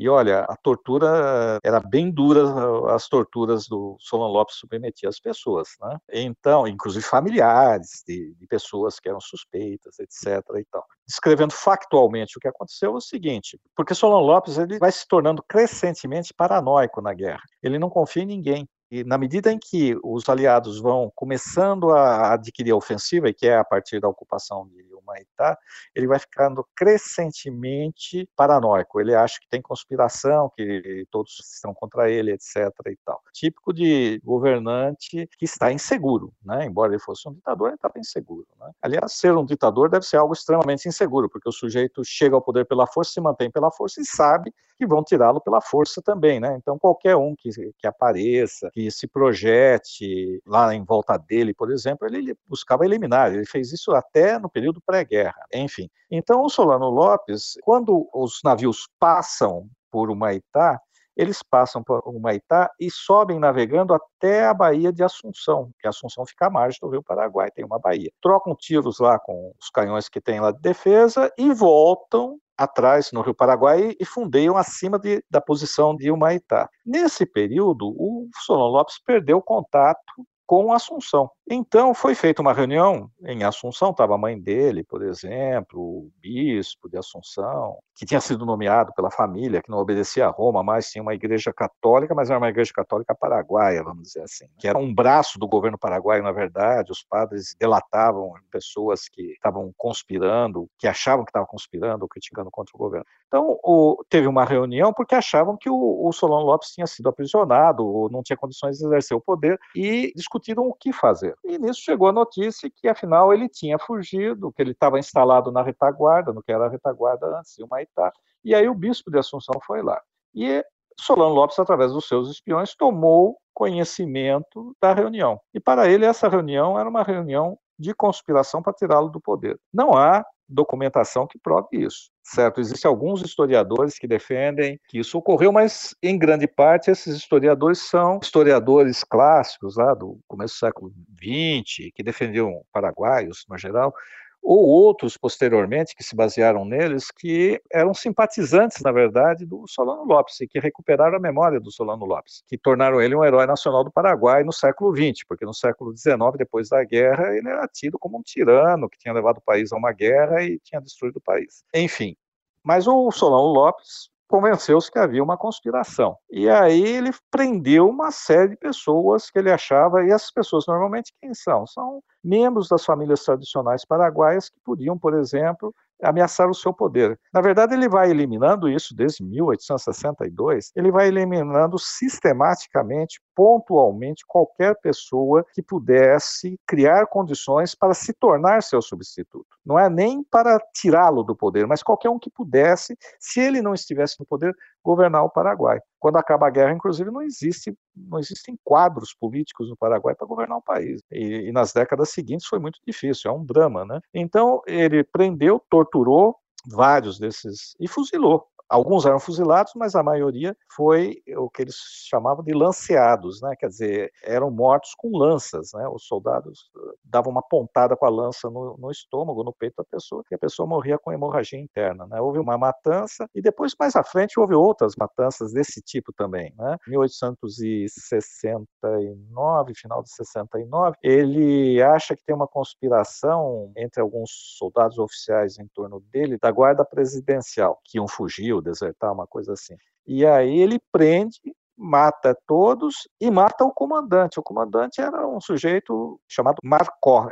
[0.00, 5.76] E olha, a tortura era bem dura, as torturas do Solon Lopes submetia as pessoas,
[5.78, 5.98] né?
[6.10, 10.42] Então, inclusive familiares de, de, pessoas que eram suspeitas, etc.
[10.56, 10.86] E tal.
[11.06, 15.44] Descrevendo factualmente o que aconteceu é o seguinte, porque Solon Lopes ele vai se tornando
[15.46, 17.42] crescentemente paranoico na guerra.
[17.62, 18.66] Ele não confia em ninguém.
[18.90, 23.56] E na medida em que os aliados vão começando a adquirir a ofensiva, que é
[23.56, 25.58] a partir da ocupação de Humaitá,
[25.94, 29.00] ele vai ficando crescentemente paranoico.
[29.00, 32.56] Ele acha que tem conspiração, que todos estão contra ele, etc.
[32.86, 33.20] E tal.
[33.32, 36.66] Típico de governante que está inseguro, né?
[36.66, 38.46] Embora ele fosse um ditador, ele estava inseguro.
[38.58, 38.70] Né?
[38.82, 42.66] Aliás, ser um ditador deve ser algo extremamente inseguro, porque o sujeito chega ao poder
[42.66, 46.56] pela força, se mantém pela força e sabe que vão tirá-lo pela força também, né?
[46.56, 52.06] Então qualquer um que, que apareça, que se projete lá em volta dele, por exemplo,
[52.06, 53.30] ele buscava eliminar.
[53.34, 55.90] Ele fez isso até no período pré-guerra, enfim.
[56.10, 60.80] Então, o Solano Lopes, quando os navios passam por Humaitá,
[61.14, 66.46] eles passam por Humaitá e sobem navegando até a Baía de Assunção, que Assunção fica
[66.46, 68.10] à margem do Rio Paraguai, tem uma baía.
[68.22, 73.22] Trocam tiros lá com os canhões que tem lá de defesa e voltam atrás no
[73.22, 76.68] Rio Paraguai e fundeiam acima de, da posição de Humaitá.
[76.84, 79.98] Nesse período, o Solon Lopes perdeu contato
[80.46, 81.30] com Assunção.
[81.52, 86.88] Então foi feita uma reunião em Assunção, estava a mãe dele, por exemplo, o bispo
[86.88, 91.02] de Assunção, que tinha sido nomeado pela família, que não obedecia a Roma, mas tinha
[91.02, 94.94] uma igreja católica, mas era uma igreja católica paraguaia, vamos dizer assim, que era um
[94.94, 101.24] braço do governo paraguaio, na verdade, os padres delatavam pessoas que estavam conspirando, que achavam
[101.24, 103.04] que estavam conspirando ou criticando contra o governo.
[103.26, 107.84] Então, o, teve uma reunião porque achavam que o, o Solano Lopes tinha sido aprisionado,
[107.84, 111.36] ou não tinha condições de exercer o poder, e discutiram o que fazer.
[111.44, 115.62] E nisso chegou a notícia que, afinal, ele tinha fugido, que ele estava instalado na
[115.62, 118.12] retaguarda, no que era a retaguarda antes de Humaitá,
[118.44, 120.00] e aí o bispo de Assunção foi lá.
[120.34, 120.64] E
[120.98, 125.40] Solano Lopes, através dos seus espiões, tomou conhecimento da reunião.
[125.52, 129.58] E para ele, essa reunião era uma reunião de conspiração para tirá-lo do poder.
[129.72, 132.60] Não há documentação que prove isso, certo?
[132.60, 138.18] Existem alguns historiadores que defendem que isso ocorreu, mas em grande parte esses historiadores são
[138.22, 143.94] historiadores clássicos lá do começo do século XX, que defendiam paraguaios no geral,
[144.42, 150.40] ou outros posteriormente que se basearam neles, que eram simpatizantes, na verdade, do Solano Lopes
[150.40, 153.90] e que recuperaram a memória do Solano Lopes, que tornaram ele um herói nacional do
[153.90, 158.18] Paraguai no século XX, porque no século XIX, depois da guerra, ele era tido como
[158.18, 161.62] um tirano que tinha levado o país a uma guerra e tinha destruído o país.
[161.74, 162.16] Enfim,
[162.62, 166.16] mas o Solano Lopes convenceu-se que havia uma conspiração.
[166.30, 171.12] E aí ele prendeu uma série de pessoas que ele achava, e essas pessoas normalmente
[171.20, 171.66] quem são?
[171.66, 177.18] São membros das famílias tradicionais paraguaias que podiam, por exemplo, ameaçar o seu poder.
[177.32, 185.46] Na verdade, ele vai eliminando isso desde 1862, ele vai eliminando sistematicamente, pontualmente, qualquer pessoa
[185.54, 189.46] que pudesse criar condições para se tornar seu substituto.
[189.64, 193.72] Não é nem para tirá-lo do poder, mas qualquer um que pudesse, se ele não
[193.72, 195.80] estivesse no poder, governar o Paraguai.
[195.98, 200.58] Quando acaba a guerra, inclusive, não existe, não existem quadros políticos no Paraguai para governar
[200.58, 201.00] o país.
[201.10, 204.00] E, e nas décadas seguintes foi muito difícil, é um drama, né?
[204.12, 206.36] Então ele prendeu, torturou
[206.66, 211.74] vários desses e fuzilou Alguns eram fuzilados, mas a maioria foi o que eles
[212.08, 213.56] chamavam de lanceados, né?
[213.58, 215.72] quer dizer, eram mortos com lanças.
[215.74, 215.88] Né?
[215.88, 216.70] Os soldados
[217.10, 220.38] davam uma pontada com a lança no, no estômago, no peito da pessoa, e a
[220.38, 222.06] pessoa morria com hemorragia interna.
[222.06, 222.20] Né?
[222.20, 226.54] Houve uma matança, e depois, mais à frente, houve outras matanças desse tipo também.
[226.56, 226.76] Né?
[226.86, 235.66] 1869, final de 69, ele acha que tem uma conspiração entre alguns soldados oficiais em
[235.74, 239.76] torno dele, da guarda presidencial, que iam fugir desertar, uma coisa assim.
[240.06, 241.40] E aí ele prende,
[241.80, 244.38] mata todos e mata o comandante.
[244.38, 247.30] O comandante era um sujeito chamado Marcó,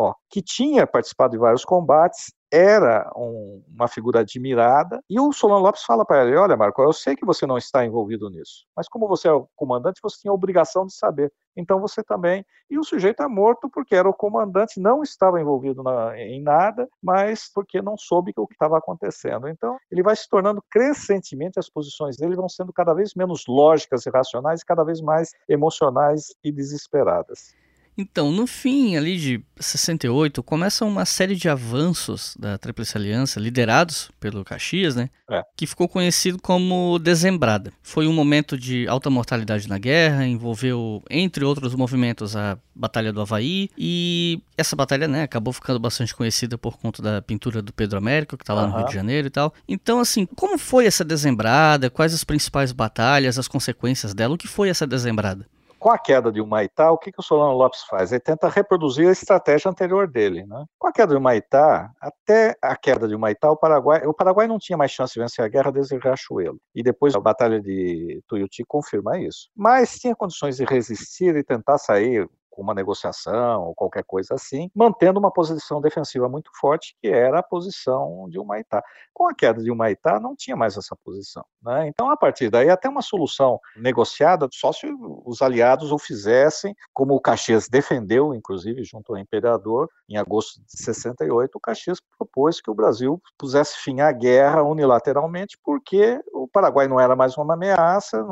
[0.00, 5.62] M-A-R-C-O, que tinha participado de vários combates era um, uma figura admirada, e o Solano
[5.62, 8.88] Lopes fala para ele, olha Marco, eu sei que você não está envolvido nisso, mas
[8.88, 12.76] como você é o comandante, você tinha a obrigação de saber, então você também, e
[12.76, 17.48] o sujeito é morto porque era o comandante, não estava envolvido na, em nada, mas
[17.54, 22.16] porque não soube o que estava acontecendo, então ele vai se tornando crescentemente, as posições
[22.16, 26.50] dele vão sendo cada vez menos lógicas e racionais, e cada vez mais emocionais e
[26.50, 27.54] desesperadas.
[28.00, 34.10] Então, no fim ali de 68, começa uma série de avanços da Tríplice Aliança, liderados
[34.18, 35.10] pelo Caxias, né?
[35.30, 35.42] É.
[35.54, 37.70] Que ficou conhecido como Dezembrada.
[37.82, 43.20] Foi um momento de alta mortalidade na guerra, envolveu, entre outros movimentos, a Batalha do
[43.20, 43.68] Havaí.
[43.76, 48.38] E essa batalha, né, acabou ficando bastante conhecida por conta da pintura do Pedro Américo,
[48.38, 48.70] que tá lá uhum.
[48.70, 49.52] no Rio de Janeiro e tal.
[49.68, 51.90] Então, assim, como foi essa Dezembrada?
[51.90, 54.36] Quais as principais batalhas, as consequências dela?
[54.36, 55.46] O que foi essa Dezembrada?
[55.80, 58.12] Com a queda de Humaitá, o que, que o Solano Lopes faz?
[58.12, 60.44] Ele tenta reproduzir a estratégia anterior dele.
[60.46, 60.64] Né?
[60.78, 64.58] Com a queda de Humaitá, até a queda de Humaitá, o Paraguai, o Paraguai não
[64.58, 66.60] tinha mais chance de vencer a guerra desde Riachuelo.
[66.74, 69.48] E depois a Batalha de Tuiuti confirma isso.
[69.56, 74.70] Mas tinha condições de resistir e tentar sair com uma negociação ou qualquer coisa assim,
[74.74, 78.82] mantendo uma posição defensiva muito forte, que era a posição de Humaitá.
[79.14, 81.44] Com a queda de Humaitá, não tinha mais essa posição.
[81.62, 81.88] Né?
[81.88, 84.86] Então, a partir daí, até uma solução negociada, só se
[85.24, 90.82] os aliados o fizessem, como o Caxias defendeu, inclusive, junto ao imperador, em agosto de
[90.82, 96.88] 68, o Caxias propôs que o Brasil pusesse fim à guerra unilateralmente, porque o Paraguai
[96.88, 98.24] não era mais uma ameaça,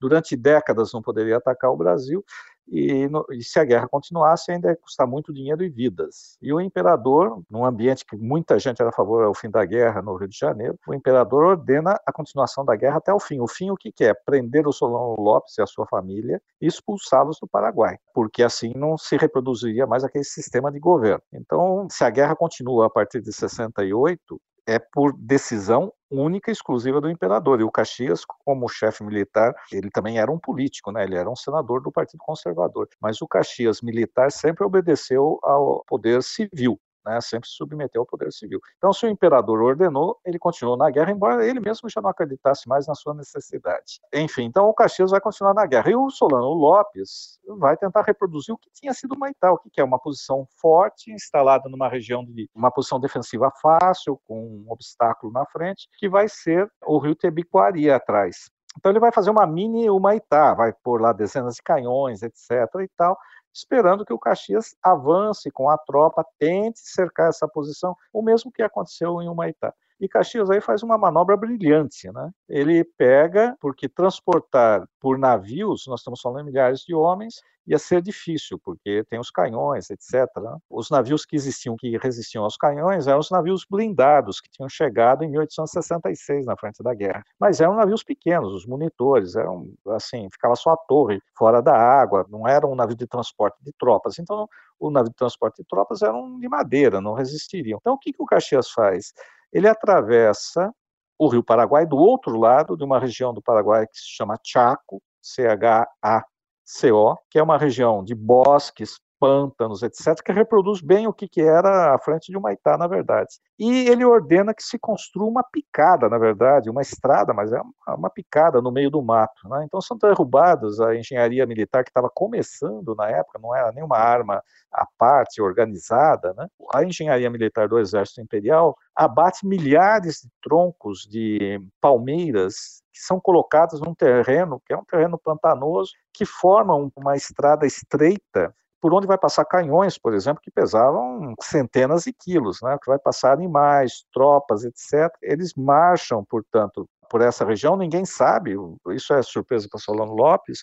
[0.00, 2.24] durante décadas não poderia atacar o Brasil,
[2.68, 6.36] e, no, e, se a guerra continuasse, ainda ia custar muito dinheiro e vidas.
[6.42, 10.02] E o imperador, num ambiente que muita gente era a favor ao fim da guerra
[10.02, 13.40] no Rio de Janeiro, o imperador ordena a continuação da guerra até o fim.
[13.40, 14.14] O fim, o que, que é?
[14.14, 18.98] Prender o Solano Lopes e a sua família e expulsá-los do Paraguai, porque assim não
[18.98, 21.22] se reproduziria mais aquele sistema de governo.
[21.32, 27.00] Então, se a guerra continua a partir de 68, é por decisão única e exclusiva
[27.00, 27.60] do imperador.
[27.60, 31.04] E o Caxias, como chefe militar, ele também era um político, né?
[31.04, 32.88] ele era um senador do Partido Conservador.
[33.00, 38.32] Mas o Caxias militar sempre obedeceu ao poder civil né, sempre se submeteu ao poder
[38.32, 38.60] civil.
[38.76, 42.68] Então, se o imperador ordenou, ele continuou na guerra, embora ele mesmo já não acreditasse
[42.68, 44.00] mais na sua necessidade.
[44.12, 45.90] Enfim, então o Caxias vai continuar na guerra.
[45.90, 49.84] E o Solano Lopes vai tentar reproduzir o que tinha sido Maitá, o que é
[49.84, 55.46] uma posição forte, instalada numa região de uma posição defensiva fácil, com um obstáculo na
[55.46, 58.50] frente, que vai ser o rio Tebiquari atrás.
[58.78, 62.50] Então ele vai fazer uma mini Humaitá, vai pôr lá dezenas de canhões, etc.
[62.82, 63.16] e tal,
[63.56, 68.62] esperando que o Caxias avance com a tropa, tente cercar essa posição, o mesmo que
[68.62, 69.72] aconteceu em Humaitá.
[70.00, 72.30] E Caxias aí faz uma manobra brilhante, né?
[72.48, 77.36] Ele pega, porque transportar por navios, nós estamos falando de milhares de homens,
[77.66, 80.26] ia ser difícil, porque tem os canhões, etc.
[80.36, 80.56] Né?
[80.70, 85.24] Os navios que existiam, que resistiam aos canhões, eram os navios blindados, que tinham chegado
[85.24, 87.24] em 1866, na frente da guerra.
[87.40, 92.24] Mas eram navios pequenos, os monitores, eram assim, ficava só a torre fora da água,
[92.28, 94.18] não era um navio de transporte de tropas.
[94.18, 97.78] Então, o navio de transporte de tropas era um de madeira, não resistiriam.
[97.80, 99.12] Então, o que, que o Caxias faz?
[99.52, 100.72] Ele atravessa
[101.18, 105.02] o Rio Paraguai do outro lado de uma região do Paraguai que se chama Chaco,
[105.22, 111.40] C-H-A-C-O, que é uma região de bosques, pântanos, etc., que reproduz bem o que, que
[111.40, 113.38] era a frente de Humaitá, na verdade.
[113.58, 118.10] E ele ordena que se construa uma picada, na verdade, uma estrada, mas é uma
[118.10, 119.48] picada no meio do mato.
[119.48, 119.64] Né?
[119.64, 124.42] Então são derrubados a engenharia militar que estava começando na época, não era nenhuma arma
[124.70, 126.34] à parte, organizada.
[126.34, 126.46] Né?
[126.74, 133.78] A engenharia militar do Exército Imperial abate milhares de troncos de palmeiras que são colocados
[133.80, 139.18] num terreno que é um terreno pantanoso, que formam uma estrada estreita por onde vai
[139.18, 144.64] passar canhões, por exemplo, que pesavam centenas de quilos, né, que vai passar animais, tropas,
[144.64, 145.10] etc.
[145.22, 148.56] Eles marcham, portanto, por essa região, ninguém sabe,
[148.90, 150.62] isso é surpresa para Solano Lopes,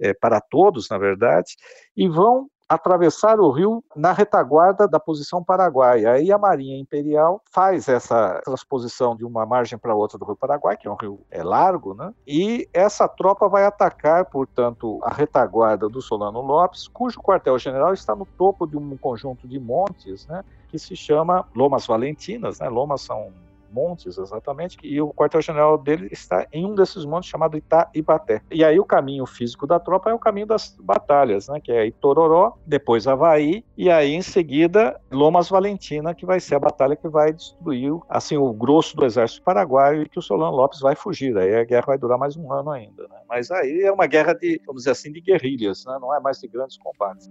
[0.00, 1.56] é, para todos, na verdade,
[1.96, 6.06] e vão atravessar o rio na retaguarda da posição Paraguai.
[6.06, 10.76] Aí a Marinha Imperial faz essa transposição de uma margem para outra do rio Paraguai,
[10.76, 12.14] que é um rio é largo, né?
[12.24, 18.24] E essa tropa vai atacar, portanto, a retaguarda do Solano Lopes, cujo quartel-general está no
[18.24, 20.44] topo de um conjunto de montes, né?
[20.68, 22.68] Que se chama Lomas Valentinas, né?
[22.68, 23.32] Lomas são
[23.70, 28.42] montes, exatamente, e o quartel-general dele está em um desses montes chamado Itaibaté.
[28.50, 31.86] E aí o caminho físico da tropa é o caminho das batalhas, né, que é
[31.86, 37.08] Itororó, depois Havaí, e aí em seguida Lomas Valentina, que vai ser a batalha que
[37.08, 41.36] vai destruir assim o grosso do exército paraguaio e que o Solano Lopes vai fugir.
[41.36, 43.20] Aí a guerra vai durar mais um ano ainda, né?
[43.28, 45.98] Mas aí é uma guerra de, vamos dizer assim, de guerrilhas, né?
[46.00, 47.30] não é mais de grandes combates.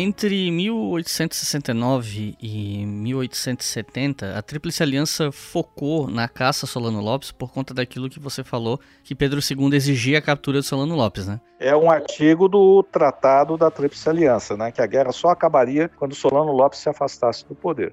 [0.00, 7.74] Entre 1869 e 1870, a Tríplice Aliança focou na caça a Solano Lopes por conta
[7.74, 11.40] daquilo que você falou, que Pedro II exigia a captura de Solano Lopes, né?
[11.58, 14.70] É um artigo do Tratado da Tríplice Aliança, né?
[14.70, 17.92] Que a guerra só acabaria quando Solano Lopes se afastasse do poder.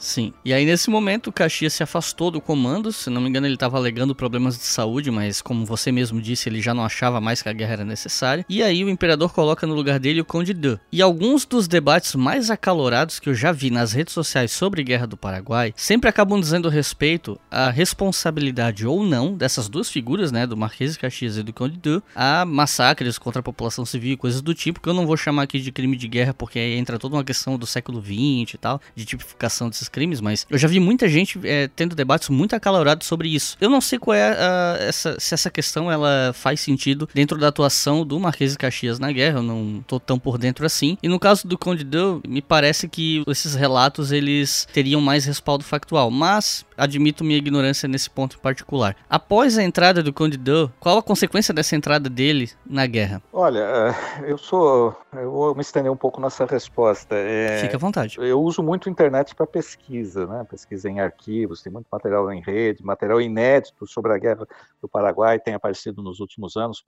[0.00, 0.32] Sim.
[0.42, 2.90] E aí, nesse momento, o Caxias se afastou do comando.
[2.90, 6.48] Se não me engano, ele estava alegando problemas de saúde, mas como você mesmo disse,
[6.48, 8.44] ele já não achava mais que a guerra era necessária.
[8.48, 10.80] E aí, o imperador coloca no lugar dele o Conde Du.
[10.90, 15.06] E alguns dos debates mais acalorados que eu já vi nas redes sociais sobre Guerra
[15.06, 20.56] do Paraguai sempre acabam dizendo respeito à responsabilidade ou não dessas duas figuras, né, do
[20.56, 24.40] Marquês de Caxias e do Conde Du, a massacres contra a população civil e coisas
[24.40, 26.98] do tipo, que eu não vou chamar aqui de crime de guerra porque aí entra
[26.98, 30.68] toda uma questão do século XX e tal, de tipificação desses crimes, mas eu já
[30.68, 33.56] vi muita gente é, tendo debates muito acalorados sobre isso.
[33.60, 37.48] Eu não sei qual é a, essa, se essa questão ela faz sentido dentro da
[37.48, 40.96] atuação do Marquês de Caxias na guerra, eu não tô tão por dentro assim.
[41.02, 45.64] E no caso do Conde Deu, me parece que esses relatos eles teriam mais respaldo
[45.64, 48.96] factual, mas admito minha ignorância nesse ponto em particular.
[49.08, 53.22] Após a entrada do Conde Deu, qual a consequência dessa entrada dele na guerra?
[53.32, 54.96] Olha, é, eu sou.
[55.12, 57.14] Eu vou me estender um pouco nessa resposta.
[57.14, 58.16] É, Fique à vontade.
[58.18, 60.44] Eu uso muito a internet para pesquisa, né?
[60.48, 64.46] Pesquisa em arquivos, tem muito material em rede, material inédito sobre a guerra
[64.80, 66.82] do Paraguai, tem aparecido nos últimos anos,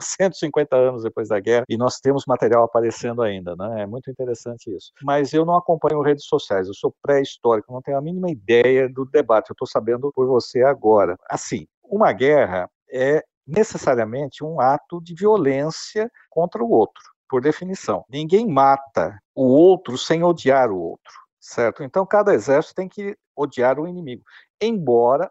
[0.00, 3.82] 150 anos depois da guerra, e nós temos material aparecendo ainda, né?
[3.82, 4.92] É muito interessante isso.
[5.02, 9.04] Mas eu não acompanho redes sociais, eu sou pré-histórico, não tenho a mínima ideia do
[9.04, 11.16] debate, eu estou sabendo por você agora.
[11.28, 18.04] Assim, uma guerra é necessariamente um ato de violência contra o outro, por definição.
[18.08, 21.12] Ninguém mata o outro sem odiar o outro,
[21.46, 21.82] certo?
[21.82, 24.22] Então cada exército tem que odiar o inimigo,
[24.60, 25.30] embora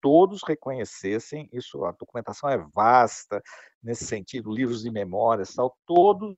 [0.00, 3.42] todos reconhecessem isso, a documentação é vasta
[3.82, 6.36] nesse sentido, livros de memórias, tal, todos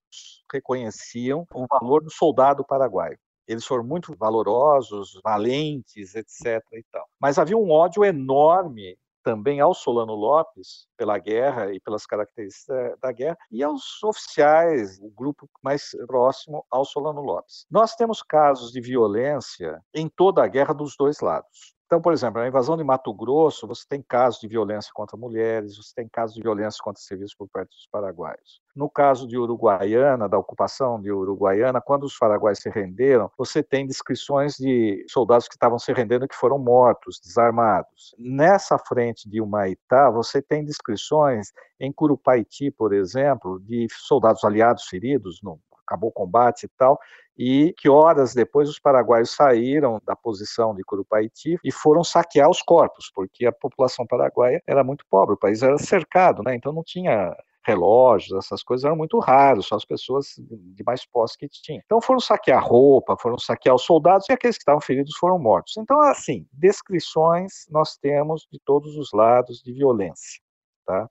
[0.52, 3.18] reconheciam o valor do soldado paraguaio.
[3.46, 6.62] Eles foram muito valorosos, valentes, etc.
[6.72, 7.06] E tal.
[7.18, 13.12] Mas havia um ódio enorme também ao Solano Lopes pela guerra e pelas características da
[13.12, 17.66] guerra e aos oficiais, o grupo mais próximo ao Solano Lopes.
[17.70, 21.74] Nós temos casos de violência em toda a guerra dos dois lados.
[21.90, 25.76] Então, por exemplo, na invasão de Mato Grosso, você tem casos de violência contra mulheres,
[25.76, 28.62] você tem casos de violência contra civis por parte dos paraguaios.
[28.76, 33.88] No caso de Uruguaiana, da ocupação de Uruguaiana, quando os paraguaios se renderam, você tem
[33.88, 38.14] descrições de soldados que estavam se rendendo que foram mortos, desarmados.
[38.16, 41.48] Nessa frente de Humaitá, você tem descrições
[41.80, 45.58] em Curupaiti, por exemplo, de soldados aliados feridos, no,
[45.90, 46.98] acabou o combate e tal,
[47.36, 52.62] e que horas depois os paraguaios saíram da posição de Curupaiti e foram saquear os
[52.62, 56.54] corpos, porque a população paraguaia era muito pobre, o país era cercado, né?
[56.54, 57.34] então não tinha
[57.66, 61.82] relógios, essas coisas eram muito raros, só as pessoas de mais posse que tinham.
[61.84, 65.76] Então foram saquear roupa, foram saquear os soldados e aqueles que estavam feridos foram mortos.
[65.76, 70.40] Então, assim, descrições nós temos de todos os lados de violência.
[70.86, 71.08] Tá?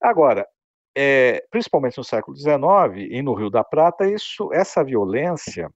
[0.00, 0.46] Agora,
[0.96, 5.70] é, principalmente no século XIX e no Rio da Prata, isso, essa violência,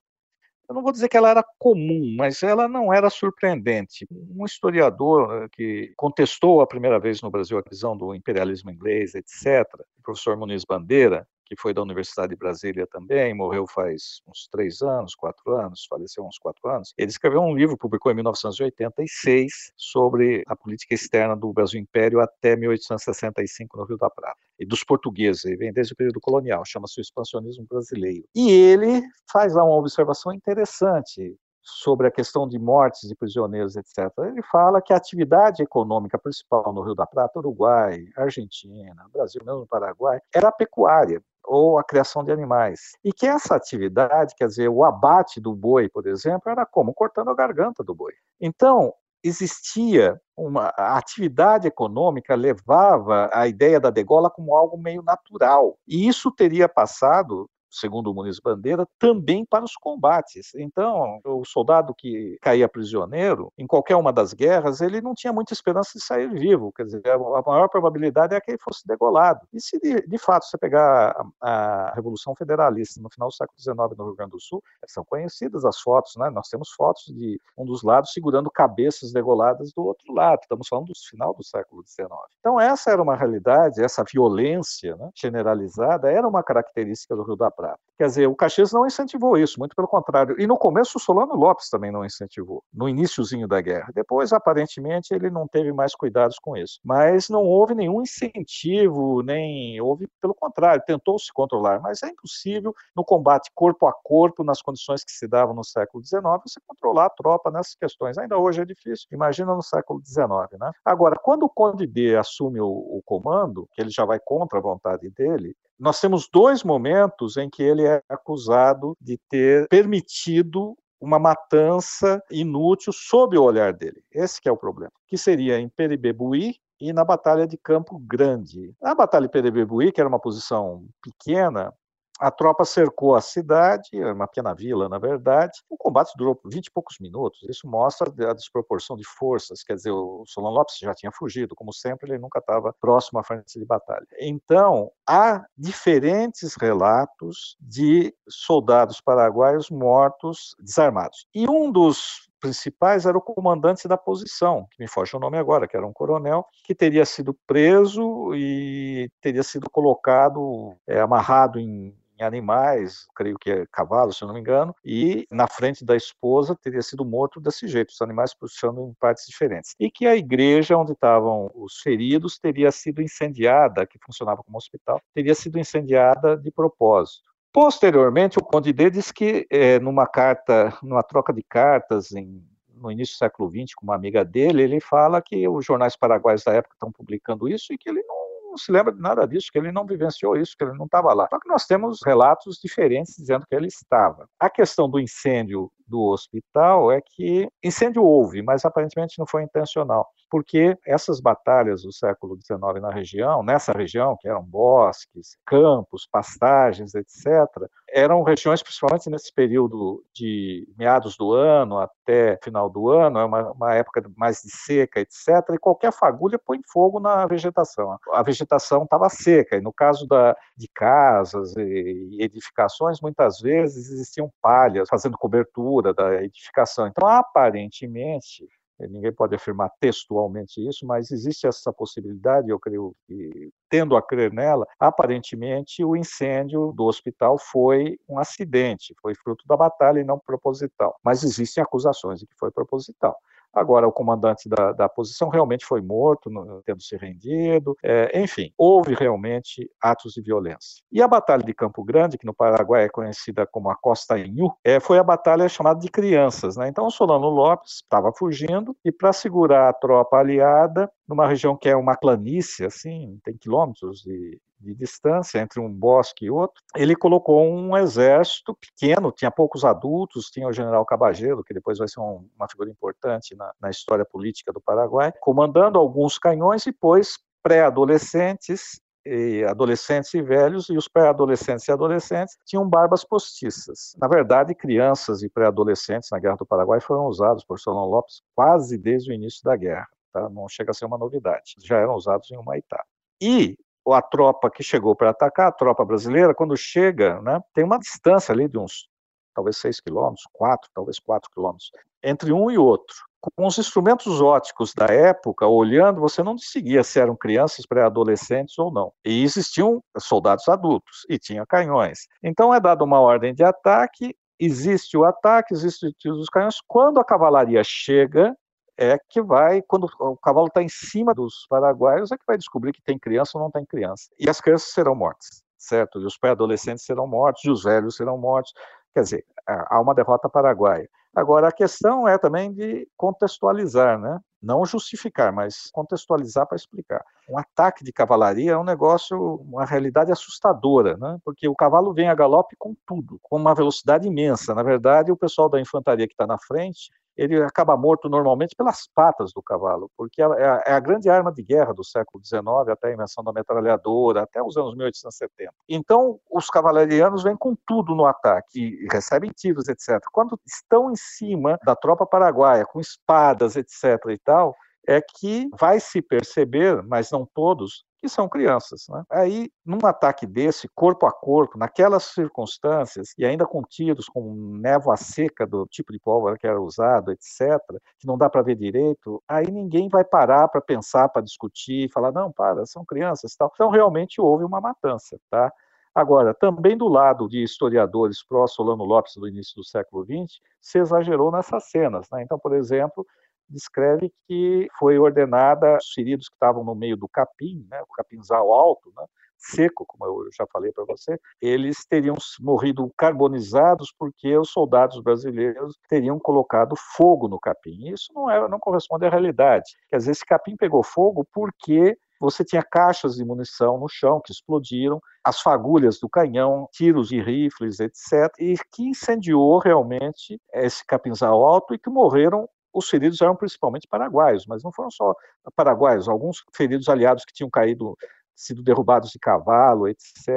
[0.69, 4.07] eu não vou dizer que ela era comum, mas ela não era surpreendente.
[4.11, 9.15] Um historiador eh, que contestou a primeira vez no Brasil a visão do imperialismo inglês,
[9.15, 9.65] etc.,
[9.99, 14.83] o professor Muniz Bandeira, que foi da Universidade de Brasília também, morreu faz uns três
[14.83, 16.93] anos, quatro anos, faleceu uns quatro anos.
[16.99, 22.57] Ele escreveu um livro, publicou em 1986, sobre a política externa do Brasil Império até
[22.57, 24.41] 1865 no Rio da Prata.
[24.59, 28.25] E dos portugueses, ele vem desde o período colonial, chama-se o expansionismo brasileiro.
[28.35, 31.37] E ele faz lá uma observação interessante
[31.67, 34.13] sobre a questão de mortes de prisioneiros, etc.
[34.21, 39.67] Ele fala que a atividade econômica principal no Rio da Prata, Uruguai, Argentina, Brasil, mesmo
[39.67, 42.93] Paraguai, era a pecuária ou a criação de animais.
[43.05, 47.31] E que essa atividade, quer dizer, o abate do boi, por exemplo, era como cortando
[47.31, 48.13] a garganta do boi.
[48.41, 55.79] Então, existia uma a atividade econômica levava a ideia da degola como algo meio natural.
[55.87, 60.55] E isso teria passado segundo o Muniz Bandeira, também para os combates.
[60.55, 65.53] Então, o soldado que caía prisioneiro, em qualquer uma das guerras, ele não tinha muita
[65.53, 69.41] esperança de sair vivo, quer dizer, a maior probabilidade é que ele fosse degolado.
[69.53, 73.59] E se de, de fato você pegar a, a, Revolução Federalista no final do século
[73.59, 76.31] XIX no Rio Grande do Sul, são conhecidas as fotos, né?
[76.31, 80.41] Nós temos fotos de um dos lados segurando cabeças degoladas do outro lado.
[80.43, 82.09] Estamos falando do final do século XIX.
[82.41, 87.51] Então, essa era uma realidade, essa violência né, generalizada era uma característica do Rio da
[87.57, 87.81] Prata.
[87.99, 90.39] Quer dizer, o Caxias não incentivou isso, muito pelo contrário.
[90.39, 93.91] E no começo o Solano Lopes também não incentivou, no iníciozinho da guerra.
[93.95, 96.79] Depois, aparentemente, ele não teve mais cuidados com isso.
[96.85, 101.81] Mas não houve nenhum incentivo, nem houve, pelo contrário, tentou se controlar.
[101.81, 106.05] Mas é impossível, no combate corpo a corpo, nas condições que se davam no século
[106.05, 108.19] XIX, você controlar a tropa nessas questões.
[108.19, 110.29] Ainda hoje é difícil, imagina no século XIX.
[110.61, 110.71] Né?
[110.85, 114.63] Agora, quando o Conde D assume o, o comando, que ele já vai contra a
[114.63, 121.19] vontade dele, nós temos dois momentos em que ele é acusado de ter permitido uma
[121.19, 124.03] matança inútil sob o olhar dele.
[124.11, 124.93] Esse é o problema.
[125.07, 128.75] Que seria em Peribebuí e na Batalha de Campo Grande.
[128.81, 131.73] Na Batalha de Peribebuí, que era uma posição pequena,
[132.19, 135.63] a tropa cercou a cidade, uma pequena vila, na verdade.
[135.69, 137.41] O combate durou 20 e poucos minutos.
[137.49, 139.63] Isso mostra a desproporção de forças.
[139.63, 143.25] Quer dizer, o Solon Lopes já tinha fugido, como sempre, ele nunca estava próximo à
[143.25, 144.07] frente de batalha.
[144.21, 151.27] Então, há diferentes relatos de soldados paraguaios mortos desarmados.
[151.35, 155.67] E um dos principais era o comandante da posição, que me foge o nome agora,
[155.67, 161.95] que era um coronel, que teria sido preso e teria sido colocado, é, amarrado em
[162.19, 166.57] em animais, creio que é cavalo, se não me engano, e na frente da esposa
[166.57, 169.75] teria sido morto desse jeito, os animais puxando em partes diferentes.
[169.79, 175.01] E que a igreja onde estavam os feridos teria sido incendiada, que funcionava como hospital,
[175.15, 177.31] teria sido incendiada de propósito.
[177.53, 182.43] Posteriormente, o Conde D diz que, é, numa carta, numa troca de cartas em,
[182.75, 186.45] no início do século XX com uma amiga dele, ele fala que os jornais paraguaios
[186.45, 188.26] da época estão publicando isso e que ele não
[188.57, 191.13] não se lembra de nada disso, que ele não vivenciou isso, que ele não estava
[191.13, 191.29] lá.
[191.31, 194.27] Só que nós temos relatos diferentes dizendo que ele estava.
[194.41, 200.09] A questão do incêndio do hospital é que incêndio houve, mas aparentemente não foi intencional,
[200.31, 206.95] porque essas batalhas do século XIX na região, nessa região, que eram bosques, campos, pastagens,
[206.95, 207.47] etc.,
[207.89, 213.53] eram regiões, principalmente nesse período de meados do ano até final do ano, é uma,
[213.53, 217.97] uma época mais de seca, etc., e qualquer fagulha põe fogo na vegetação.
[218.13, 224.31] A vegetação estava seca, e no caso da, de casas e edificações, muitas vezes existiam
[224.43, 226.87] palhas fazendo cobertura da edificação.
[226.87, 228.47] Então, aparentemente,
[228.81, 234.33] ninguém pode afirmar textualmente isso, mas existe essa possibilidade, eu creio que, tendo a crer
[234.33, 240.19] nela, aparentemente o incêndio do hospital foi um acidente, foi fruto da batalha e não
[240.19, 240.99] proposital.
[241.03, 243.17] Mas existem acusações de que foi proposital.
[243.57, 246.31] Agora, o comandante da, da posição realmente foi morto,
[246.65, 247.75] tendo se rendido.
[247.83, 250.83] É, enfim, houve realmente atos de violência.
[250.93, 254.53] E a Batalha de Campo Grande, que no Paraguai é conhecida como a Costa Inhu,
[254.63, 256.57] é, foi a batalha chamada de crianças.
[256.57, 256.69] Né?
[256.69, 261.77] Então, Solano Lopes estava fugindo e, para segurar a tropa aliada, numa região que é
[261.77, 267.43] uma planície, assim, tem quilômetros de, de distância entre um bosque e outro, ele colocou
[267.43, 272.29] um exército pequeno, tinha poucos adultos, tinha o general Cabageiro, que depois vai ser um,
[272.37, 278.81] uma figura importante na, na história política do Paraguai, comandando alguns canhões e pôs pré-adolescentes
[279.07, 283.95] e adolescentes e velhos, e os pré-adolescentes e adolescentes tinham barbas postiças.
[284.01, 288.77] Na verdade, crianças e pré-adolescentes na Guerra do Paraguai foram usados por Solon Lopes quase
[288.77, 289.87] desde o início da guerra.
[290.13, 290.29] Tá?
[290.29, 291.55] Não chega a ser uma novidade.
[291.63, 292.83] Já eram usados em Humaitá.
[293.23, 293.57] E
[293.93, 298.33] a tropa que chegou para atacar, a tropa brasileira, quando chega, né, tem uma distância
[298.33, 298.89] ali de uns,
[299.35, 301.71] talvez 6 quilômetros, 4, talvez 4 quilômetros,
[302.03, 302.97] entre um e outro.
[303.35, 308.71] com os instrumentos óticos da época, olhando, você não distinguia se eram crianças, pré-adolescentes ou
[308.71, 308.93] não.
[309.05, 312.07] E existiam soldados adultos e tinha canhões.
[312.23, 316.57] Então é dada uma ordem de ataque, existe o ataque, existe o tiro dos canhões.
[316.67, 318.33] Quando a cavalaria chega,
[318.79, 322.73] é que vai, quando o cavalo está em cima dos paraguaios, é que vai descobrir
[322.73, 324.11] que tem criança ou não tem criança.
[324.19, 326.01] E as crianças serão mortas, certo?
[326.01, 328.53] E os pré-adolescentes serão mortos, e os velhos serão mortos.
[328.93, 330.89] Quer dizer, há uma derrota paraguaia.
[331.15, 334.21] Agora, a questão é também de contextualizar, né?
[334.43, 337.03] não justificar, mas contextualizar para explicar.
[337.29, 341.17] Um ataque de cavalaria é um negócio, uma realidade assustadora, né?
[341.25, 344.55] porque o cavalo vem a galope com tudo, com uma velocidade imensa.
[344.55, 348.87] Na verdade, o pessoal da infantaria que está na frente ele acaba morto normalmente pelas
[348.95, 352.69] patas do cavalo, porque é a, é a, grande arma de guerra do século XIX,
[352.71, 355.53] até a invenção da metralhadora, até os anos 1870.
[355.69, 360.01] Então, os cavalarianos vêm com tudo no ataque, recebem tiros, etc.
[360.13, 363.99] Quando estão em cima da tropa paraguaia, com espadas, etc.
[364.11, 364.55] e tal,
[364.87, 368.87] é que vai se perceber, mas não todos, que são crianças.
[368.89, 369.03] Né?
[369.11, 374.97] Aí, num ataque desse, corpo a corpo, naquelas circunstâncias, e ainda com tiros, com névoa
[374.97, 377.59] seca do tipo de pólvora que era usado, etc.,
[377.99, 382.13] que não dá para ver direito, aí ninguém vai parar para pensar, para discutir, falar,
[382.13, 383.51] não, para, são crianças tal.
[383.53, 385.19] Então, realmente houve uma matança.
[385.29, 385.53] Tá?
[385.93, 391.33] Agora, também do lado de historiadores pró-Solano Lopes do início do século XX, se exagerou
[391.33, 392.07] nessas cenas.
[392.13, 392.23] Né?
[392.23, 393.05] Então, por exemplo,
[393.49, 398.53] descreve que foi ordenada os feridos que estavam no meio do capim, né, o capinzal
[398.53, 399.05] alto, né,
[399.39, 405.79] seco, como eu já falei para você, eles teriam morrido carbonizados porque os soldados brasileiros
[405.89, 407.89] teriam colocado fogo no capim.
[407.93, 409.71] Isso não, é, não corresponde à realidade.
[409.91, 414.33] Quer dizer, esse capim pegou fogo porque você tinha caixas de munição no chão que
[414.33, 421.45] explodiram, as fagulhas do canhão, tiros de rifles, etc., e que incendiou realmente esse capinzal
[421.45, 425.15] alto e que morreram os feridos eram principalmente paraguaios, mas não foram só
[425.55, 427.97] paraguaios, alguns feridos aliados que tinham caído,
[428.35, 430.29] sido derrubados de cavalo, etc.,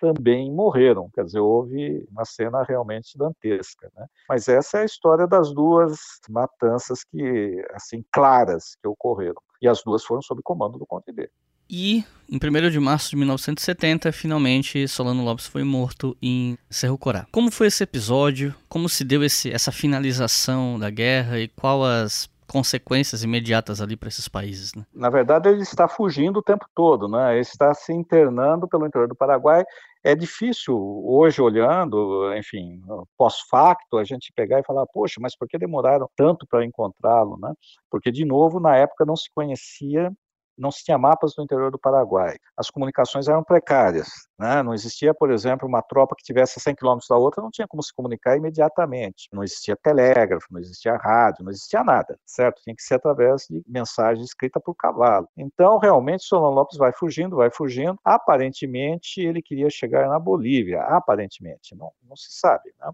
[0.00, 1.10] também morreram.
[1.12, 3.90] Quer dizer, houve uma cena realmente dantesca.
[3.96, 4.06] Né?
[4.28, 5.98] Mas essa é a história das duas
[6.30, 9.42] matanças que, assim, claras que ocorreram.
[9.60, 11.28] E as duas foram sob comando do Conde D.
[11.74, 17.26] E em 1 de março de 1970, finalmente Solano Lopes foi morto em Cerro Corá.
[17.32, 18.54] Como foi esse episódio?
[18.68, 24.08] Como se deu esse, essa finalização da guerra e qual as consequências imediatas ali para
[24.08, 24.74] esses países?
[24.74, 24.84] Né?
[24.94, 27.32] Na verdade, ele está fugindo o tempo todo, né?
[27.32, 29.64] Ele está se internando pelo interior do Paraguai.
[30.04, 30.76] É difícil
[31.06, 32.82] hoje olhando, enfim,
[33.16, 37.54] pós-facto, a gente pegar e falar, poxa, mas por que demoraram tanto para encontrá-lo, né?
[37.90, 40.12] Porque de novo, na época não se conhecia
[40.56, 42.36] não se tinha mapas no interior do Paraguai.
[42.56, 44.08] As comunicações eram precárias.
[44.38, 44.62] Né?
[44.62, 47.82] Não existia, por exemplo, uma tropa que tivesse 100 quilômetros da outra, não tinha como
[47.82, 49.28] se comunicar imediatamente.
[49.32, 52.62] Não existia telégrafo, não existia rádio, não existia nada, certo?
[52.62, 55.28] Tinha que ser através de mensagem escrita por cavalo.
[55.36, 57.96] Então, realmente, Solon Lopes vai fugindo, vai fugindo.
[58.04, 60.82] Aparentemente, ele queria chegar na Bolívia.
[60.82, 62.72] Aparentemente, não, não se sabe.
[62.80, 62.90] Né?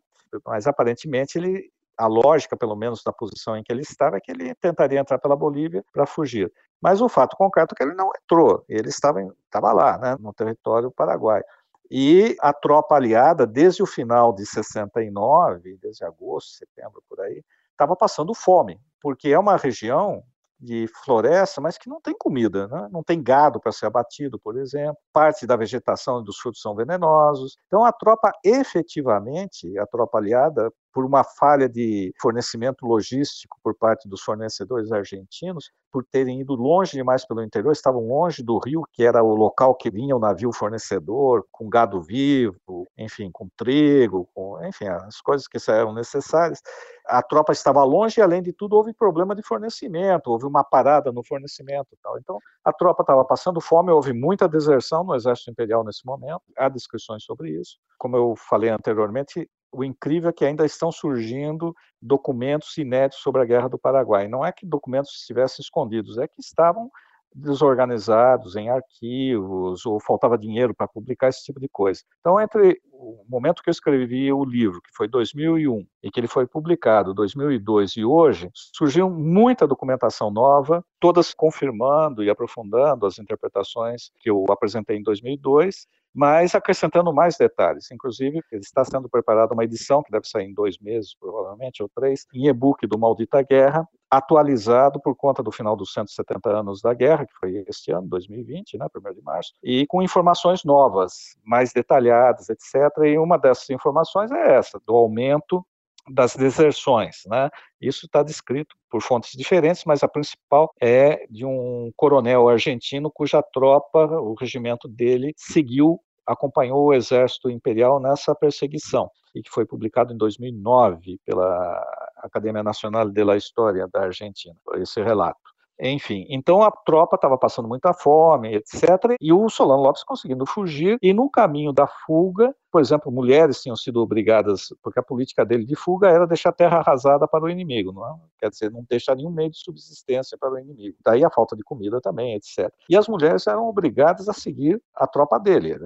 [0.46, 4.30] Mas aparentemente ele a lógica, pelo menos da posição em que ele estava, é que
[4.30, 6.50] ele tentaria entrar pela Bolívia para fugir.
[6.80, 10.32] Mas o fato concreto é que ele não entrou, ele estava, estava lá, né, no
[10.32, 11.44] território paraguaio.
[11.90, 17.42] E a tropa aliada, desde o final de 69, desde agosto, setembro, por aí,
[17.72, 20.22] estava passando fome, porque é uma região
[20.60, 22.88] de floresta, mas que não tem comida, né?
[22.90, 24.98] não tem gado para ser abatido, por exemplo.
[25.12, 27.56] Parte da vegetação e dos frutos são venenosos.
[27.66, 34.08] Então, a tropa, efetivamente, a tropa aliada, por uma falha de fornecimento logístico por parte
[34.08, 39.04] dos fornecedores argentinos, por terem ido longe demais pelo interior, estavam longe do rio, que
[39.04, 44.58] era o local que vinha o navio fornecedor, com gado vivo, enfim, com trigo, com,
[44.66, 46.60] enfim, as coisas que eram necessárias.
[47.06, 51.12] A tropa estava longe e, além de tudo, houve problema de fornecimento, houve uma parada
[51.12, 51.96] no fornecimento.
[52.02, 52.18] Tal.
[52.18, 56.68] Então, a tropa estava passando fome, houve muita deserção no exército imperial nesse momento, há
[56.68, 57.78] descrições sobre isso.
[57.96, 63.44] Como eu falei anteriormente, o incrível é que ainda estão surgindo documentos inéditos sobre a
[63.44, 64.28] Guerra do Paraguai.
[64.28, 66.90] Não é que documentos estivessem escondidos, é que estavam
[67.34, 72.02] desorganizados em arquivos ou faltava dinheiro para publicar esse tipo de coisa.
[72.20, 76.26] Então, entre o momento que eu escrevi o livro, que foi 2001, e que ele
[76.26, 84.10] foi publicado 2002 e hoje, surgiu muita documentação nova, todas confirmando e aprofundando as interpretações
[84.18, 85.86] que eu apresentei em 2002
[86.18, 87.92] mas acrescentando mais detalhes.
[87.92, 92.26] Inclusive, está sendo preparada uma edição, que deve sair em dois meses, provavelmente, ou três,
[92.34, 97.24] em e-book do Maldita Guerra, atualizado por conta do final dos 170 anos da guerra,
[97.24, 102.48] que foi este ano, 2020, né, 1 de março, e com informações novas, mais detalhadas,
[102.48, 102.74] etc.
[103.04, 105.64] E uma dessas informações é essa, do aumento
[106.10, 107.22] das deserções.
[107.26, 107.48] Né?
[107.80, 113.40] Isso está descrito por fontes diferentes, mas a principal é de um coronel argentino cuja
[113.40, 120.12] tropa, o regimento dele, seguiu acompanhou o exército imperial nessa perseguição e que foi publicado
[120.12, 121.82] em 2009 pela
[122.18, 125.40] Academia Nacional de la História da Argentina, esse relato.
[125.80, 129.16] Enfim, então a tropa estava passando muita fome, etc.
[129.20, 130.98] E o Solano Lopes conseguindo fugir.
[131.00, 135.64] E no caminho da fuga, por exemplo, mulheres tinham sido obrigadas, porque a política dele
[135.64, 138.14] de fuga era deixar a terra arrasada para o inimigo, não é?
[138.40, 140.96] quer dizer, não deixar nenhum meio de subsistência para o inimigo.
[141.02, 142.72] Daí a falta de comida também, etc.
[142.88, 145.76] E as mulheres eram obrigadas a seguir a tropa dele,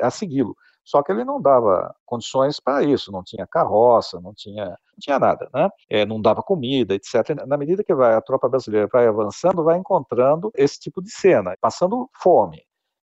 [0.00, 0.56] a segui-lo.
[0.84, 5.18] Só que ele não dava condições para isso, não tinha carroça, não tinha, não tinha
[5.18, 5.70] nada, né?
[5.88, 7.46] É, não dava comida, etc.
[7.46, 11.56] Na medida que vai, a tropa brasileira vai avançando, vai encontrando esse tipo de cena,
[11.60, 12.62] passando fome.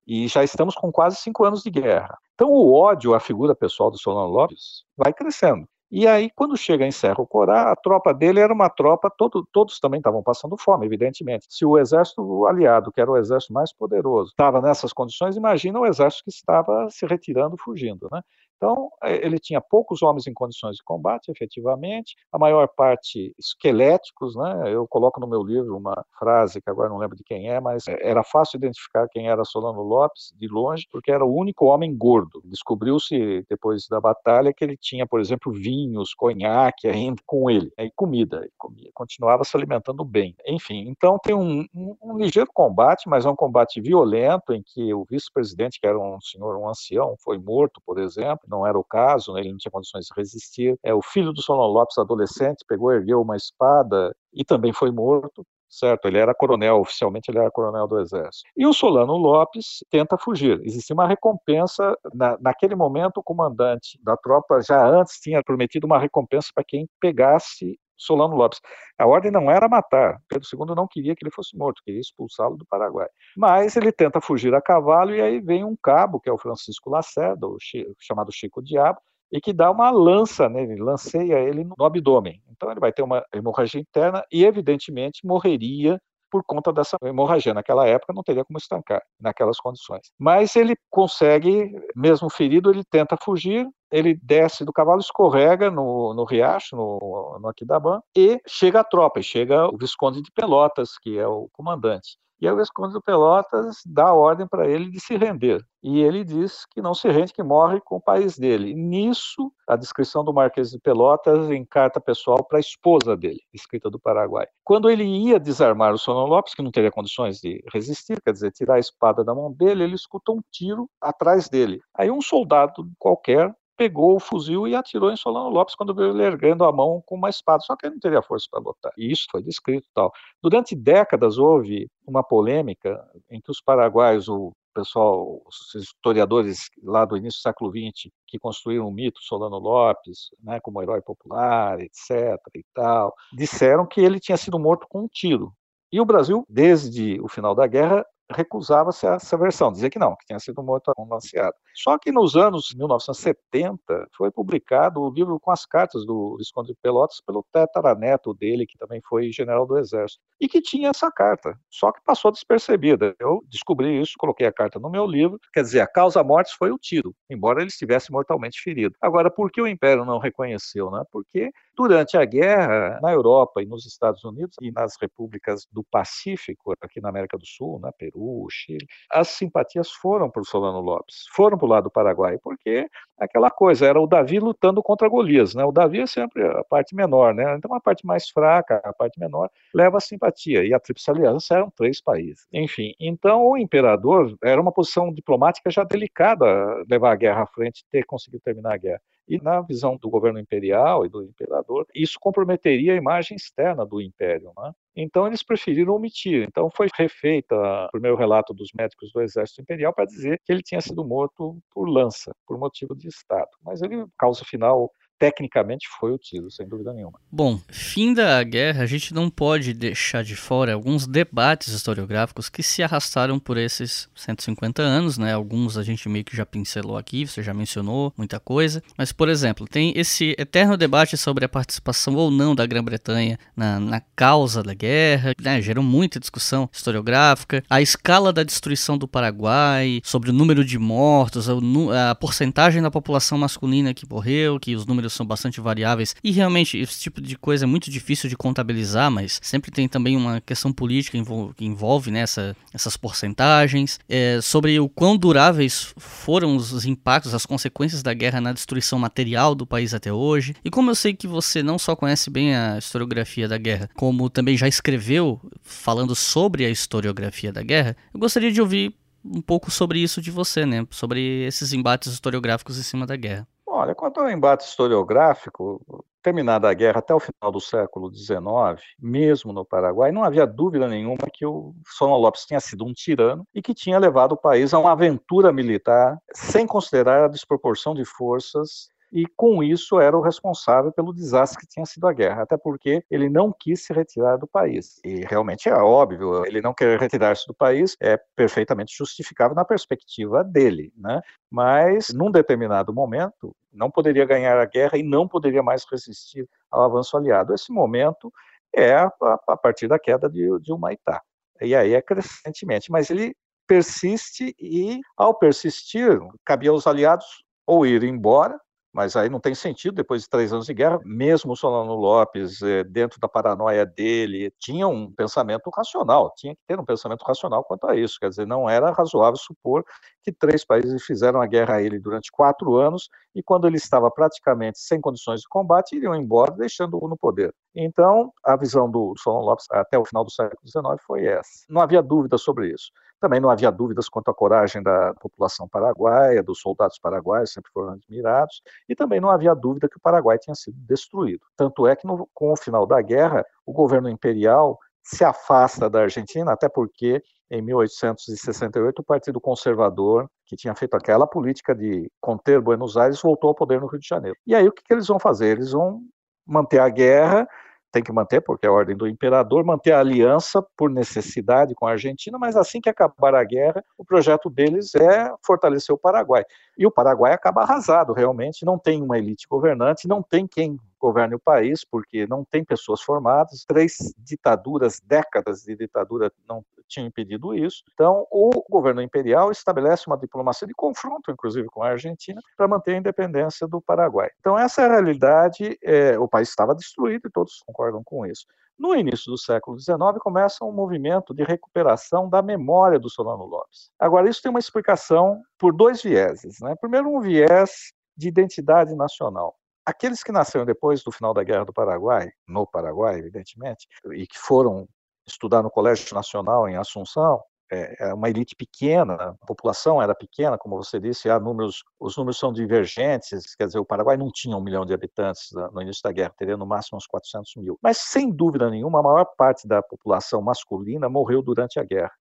[0.07, 2.19] E já estamos com quase cinco anos de guerra.
[2.35, 5.67] Então o ódio à figura pessoal do Solano Lopes vai crescendo.
[5.91, 9.79] E aí, quando chega em Cerro Corá, a tropa dele era uma tropa, todo, todos
[9.79, 11.47] também estavam passando fome, evidentemente.
[11.49, 15.87] Se o exército aliado, que era o exército mais poderoso, estava nessas condições, imagina o
[15.87, 18.09] exército que estava se retirando, fugindo.
[18.11, 18.21] Né?
[18.65, 24.35] Então, é, ele tinha poucos homens em condições de combate, efetivamente, a maior parte esqueléticos,
[24.35, 24.73] né?
[24.73, 27.87] Eu coloco no meu livro uma frase que agora não lembro de quem é, mas
[27.87, 31.95] é, era fácil identificar quem era Solano Lopes de longe, porque era o único homem
[31.95, 32.41] gordo.
[32.43, 37.91] Descobriu-se depois da batalha que ele tinha, por exemplo, vinhos, conhaque ainda com ele, e
[37.95, 40.35] comida, ele comia, continuava se alimentando bem.
[40.47, 44.95] Enfim, então tem um, um, um ligeiro combate, mas é um combate violento em que
[44.95, 48.85] o vice-presidente, que era um senhor, um ancião, foi morto, por exemplo não era o
[48.85, 50.79] caso, né, ele não tinha condições de resistir.
[50.83, 55.45] É, o filho do Solon Lopes, adolescente, pegou, ergueu uma espada e também foi morto
[55.69, 56.07] certo?
[56.07, 58.49] Ele era coronel, oficialmente ele era coronel do exército.
[58.57, 60.61] E o Solano Lopes tenta fugir.
[60.63, 65.99] Existia uma recompensa, na, naquele momento o comandante da tropa já antes tinha prometido uma
[65.99, 68.61] recompensa para quem pegasse Solano Lopes.
[68.99, 70.21] A ordem não era matar.
[70.29, 73.09] Pedro II não queria que ele fosse morto, queria expulsá-lo do Paraguai.
[73.37, 76.91] Mas ele tenta fugir a cavalo e aí vem um cabo, que é o Francisco
[76.91, 77.57] Lacerda, o
[77.99, 78.99] chamado Chico Diabo,
[79.33, 82.41] e que dá uma lança nele, lanceia ele no abdômen.
[82.51, 86.01] Então ele vai ter uma hemorragia interna e, evidentemente, morreria
[86.35, 87.55] por conta dessa hemorragia.
[87.55, 90.11] Naquela época não teria como estancar, naquelas condições.
[90.19, 96.25] Mas ele consegue, mesmo ferido, ele tenta fugir, ele desce do cavalo, escorrega no, no
[96.25, 101.25] riacho, no, no Aquidabã, e chega a tropa, chega o Visconde de Pelotas, que é
[101.29, 102.19] o comandante.
[102.45, 105.65] E aí o Visconde de Pelotas dá ordem para ele de se render.
[105.83, 108.75] E ele diz que não se rende, que morre com o país dele.
[108.75, 113.89] Nisso, a descrição do Marquês de Pelotas em carta pessoal para a esposa dele, escrita
[113.89, 114.47] do Paraguai.
[114.63, 118.53] Quando ele ia desarmar o Solon Lopes, que não teria condições de resistir, quer dizer,
[118.53, 121.81] tirar a espada da mão dele, ele escuta um tiro atrás dele.
[121.97, 126.65] Aí um soldado qualquer pegou o fuzil e atirou em Solano Lopes quando ele erguendo
[126.65, 128.93] a mão com uma espada, só que ele não teria força para lutar.
[128.97, 130.13] E isso foi descrito tal.
[130.43, 137.17] Durante décadas houve uma polêmica em que os paraguaios, o pessoal, os historiadores lá do
[137.17, 142.37] início do século XX, que construíram o mito Solano Lopes, né, como herói popular, etc.
[142.55, 145.53] e tal, disseram que ele tinha sido morto com um tiro.
[145.93, 150.27] E o Brasil, desde o final da guerra, recusava-se essa versão, dizia que não, que
[150.27, 151.55] tinha sido morto anunciado.
[151.75, 156.79] Só que nos anos 1970 foi publicado o livro com as cartas do Visconde de
[156.83, 161.59] Pelotas pelo tetaraneto dele, que também foi general do Exército, e que tinha essa carta,
[161.71, 163.15] só que passou despercebida.
[163.19, 166.71] Eu descobri isso, coloquei a carta no meu livro, quer dizer, a causa mortes foi
[166.71, 168.95] o tiro, embora ele estivesse mortalmente ferido.
[169.01, 170.91] Agora, por que o Império não reconheceu?
[170.91, 171.03] Né?
[171.11, 176.75] Porque durante a guerra, na Europa e nos Estados Unidos e nas repúblicas do Pacífico,
[176.81, 180.81] aqui na América do Sul, na Peru, Peru, Chile, as simpatias foram para o Solano
[180.81, 182.89] Lopes, foram para o lado do Paraguai, porque
[183.19, 185.65] aquela coisa, era o Davi lutando contra Golias, né?
[185.65, 187.57] O Davi é sempre a parte menor, né?
[187.57, 191.55] Então a parte mais fraca, a parte menor, leva a simpatia, e a Tríplice Aliança
[191.55, 192.47] eram três países.
[192.53, 196.47] Enfim, então o imperador era uma posição diplomática já delicada
[196.89, 199.01] levar a guerra à frente ter conseguido terminar a guerra.
[199.29, 204.01] E na visão do governo imperial e do imperador, isso comprometeria a imagem externa do
[204.01, 204.53] império.
[204.57, 204.73] Né?
[204.97, 206.47] Então eles preferiram omitir.
[206.47, 210.63] Então foi refeita o primeiro relato dos médicos do exército imperial para dizer que ele
[210.63, 213.51] tinha sido morto por lança, por motivo de Estado.
[213.63, 217.19] Mas ele, causa final tecnicamente foi o tiro, sem dúvida nenhuma.
[217.31, 222.63] Bom, fim da guerra, a gente não pode deixar de fora alguns debates historiográficos que
[222.63, 225.33] se arrastaram por esses 150 anos, né?
[225.33, 229.29] Alguns a gente meio que já pincelou aqui, você já mencionou muita coisa, mas por
[229.29, 234.63] exemplo, tem esse eterno debate sobre a participação ou não da Grã-Bretanha na, na, causa
[234.63, 235.61] da guerra, né?
[235.63, 241.49] Gerou muita discussão historiográfica, a escala da destruição do Paraguai, sobre o número de mortos,
[241.49, 246.17] a, a porcentagem da população masculina que morreu, que os números números são bastante variáveis
[246.25, 250.17] e realmente esse tipo de coisa é muito difícil de contabilizar, mas sempre tem também
[250.17, 251.19] uma questão política
[251.57, 252.25] que envolve né,
[252.73, 258.53] essas porcentagens, é, sobre o quão duráveis foram os impactos, as consequências da guerra na
[258.53, 260.55] destruição material do país até hoje.
[260.65, 264.31] E como eu sei que você não só conhece bem a historiografia da guerra, como
[264.31, 268.95] também já escreveu falando sobre a historiografia da guerra, eu gostaria de ouvir
[269.25, 270.87] um pouco sobre isso de você, né?
[270.91, 273.49] Sobre esses embates historiográficos em cima da guerra.
[273.77, 275.85] Olha, quanto ao embate historiográfico,
[276.23, 280.87] terminada a guerra até o final do século XIX, mesmo no Paraguai, não havia dúvida
[280.87, 284.73] nenhuma que o Solon Lopes tinha sido um tirano e que tinha levado o país
[284.73, 290.21] a uma aventura militar sem considerar a desproporção de forças e com isso era o
[290.21, 294.37] responsável pelo desastre que tinha sido a guerra, até porque ele não quis se retirar
[294.37, 295.01] do país.
[295.05, 300.43] E realmente é óbvio, ele não querer retirar-se do país é perfeitamente justificável na perspectiva
[300.43, 301.23] dele, né?
[301.49, 306.83] Mas num determinado momento não poderia ganhar a guerra e não poderia mais resistir ao
[306.83, 307.55] avanço aliado.
[307.55, 308.33] Esse momento
[308.75, 309.13] é a,
[309.49, 311.23] a partir da queda de, de Humaitá.
[311.61, 318.03] E aí é crescentemente, mas ele persiste e, ao persistir, cabia aos aliados ou ir
[318.03, 318.59] embora
[318.95, 322.63] mas aí não tem sentido, depois de três anos de guerra, mesmo o Solano Lopes,
[322.63, 327.65] eh, dentro da paranoia dele, tinha um pensamento racional, tinha que ter um pensamento racional
[327.65, 329.85] quanto a isso, quer dizer, não era razoável supor
[330.23, 334.11] que três países fizeram a guerra a ele durante quatro anos e quando ele estava
[334.11, 337.53] praticamente sem condições de combate, iriam embora, deixando-o no poder.
[337.75, 341.51] Então, a visão do Solano Lopes até o final do século XIX foi essa.
[341.69, 342.93] Não havia dúvida sobre isso.
[343.21, 347.95] Também não havia dúvidas quanto à coragem da população paraguaia, dos soldados paraguaios, sempre foram
[347.95, 351.41] admirados, e também não havia dúvida que o Paraguai tinha sido destruído.
[351.57, 356.03] Tanto é que, no, com o final da guerra, o governo imperial se afasta da
[356.03, 362.61] Argentina, até porque em 1868 o Partido Conservador, que tinha feito aquela política de conter
[362.61, 364.37] Buenos Aires, voltou ao poder no Rio de Janeiro.
[364.47, 365.57] E aí o que, que eles vão fazer?
[365.57, 366.03] Eles vão
[366.47, 367.47] manter a guerra
[367.95, 371.87] tem que manter, porque é a ordem do imperador, manter a aliança por necessidade com
[371.87, 376.45] a Argentina, mas assim que acabar a guerra, o projeto deles é fortalecer o Paraguai.
[376.77, 381.35] E o Paraguai acaba arrasado, realmente, não tem uma elite governante, não tem quem governe
[381.35, 387.55] o país, porque não tem pessoas formadas, três ditaduras, décadas de ditadura não tinham impedido
[387.55, 387.83] isso.
[387.93, 392.95] Então, o governo imperial estabelece uma diplomacia de confronto, inclusive, com a Argentina, para manter
[392.95, 394.31] a independência do Paraguai.
[394.41, 395.79] Então, essa é a realidade.
[395.83, 398.47] É, o país estava destruído e todos concordam com isso.
[398.79, 403.91] No início do século XIX, começa um movimento de recuperação da memória do Solano Lopes.
[403.99, 406.61] Agora, isso tem uma explicação por dois vieses.
[406.61, 406.75] Né?
[406.81, 409.55] Primeiro, um viés de identidade nacional
[409.85, 414.39] aqueles que nasceram depois do final da Guerra do Paraguai, no Paraguai, evidentemente, e que
[414.39, 414.89] foram
[415.27, 417.43] estudar no Colégio Nacional em Assunção,
[417.73, 422.17] é, é uma elite pequena, a população era pequena, como você disse, há números, os
[422.17, 426.03] números são divergentes, quer dizer, o Paraguai não tinha um milhão de habitantes no início
[426.03, 427.79] da guerra, teria no máximo uns 400 mil.
[427.83, 432.13] Mas, sem dúvida nenhuma, a maior parte da população masculina morreu durante a guerra,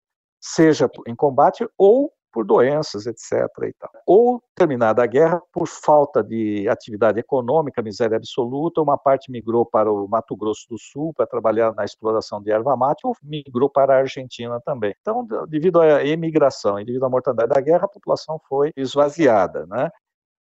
[0.40, 3.48] seja em combate ou por doenças, etc.
[4.06, 9.92] Ou, terminada a guerra, por falta de atividade econômica, miséria absoluta, uma parte migrou para
[9.92, 13.94] o Mato Grosso do Sul para trabalhar na exploração de erva mate, ou migrou para
[13.94, 14.94] a Argentina também.
[15.00, 19.66] Então, devido à emigração e devido à mortandade da guerra, a população foi esvaziada.
[19.66, 19.90] Né?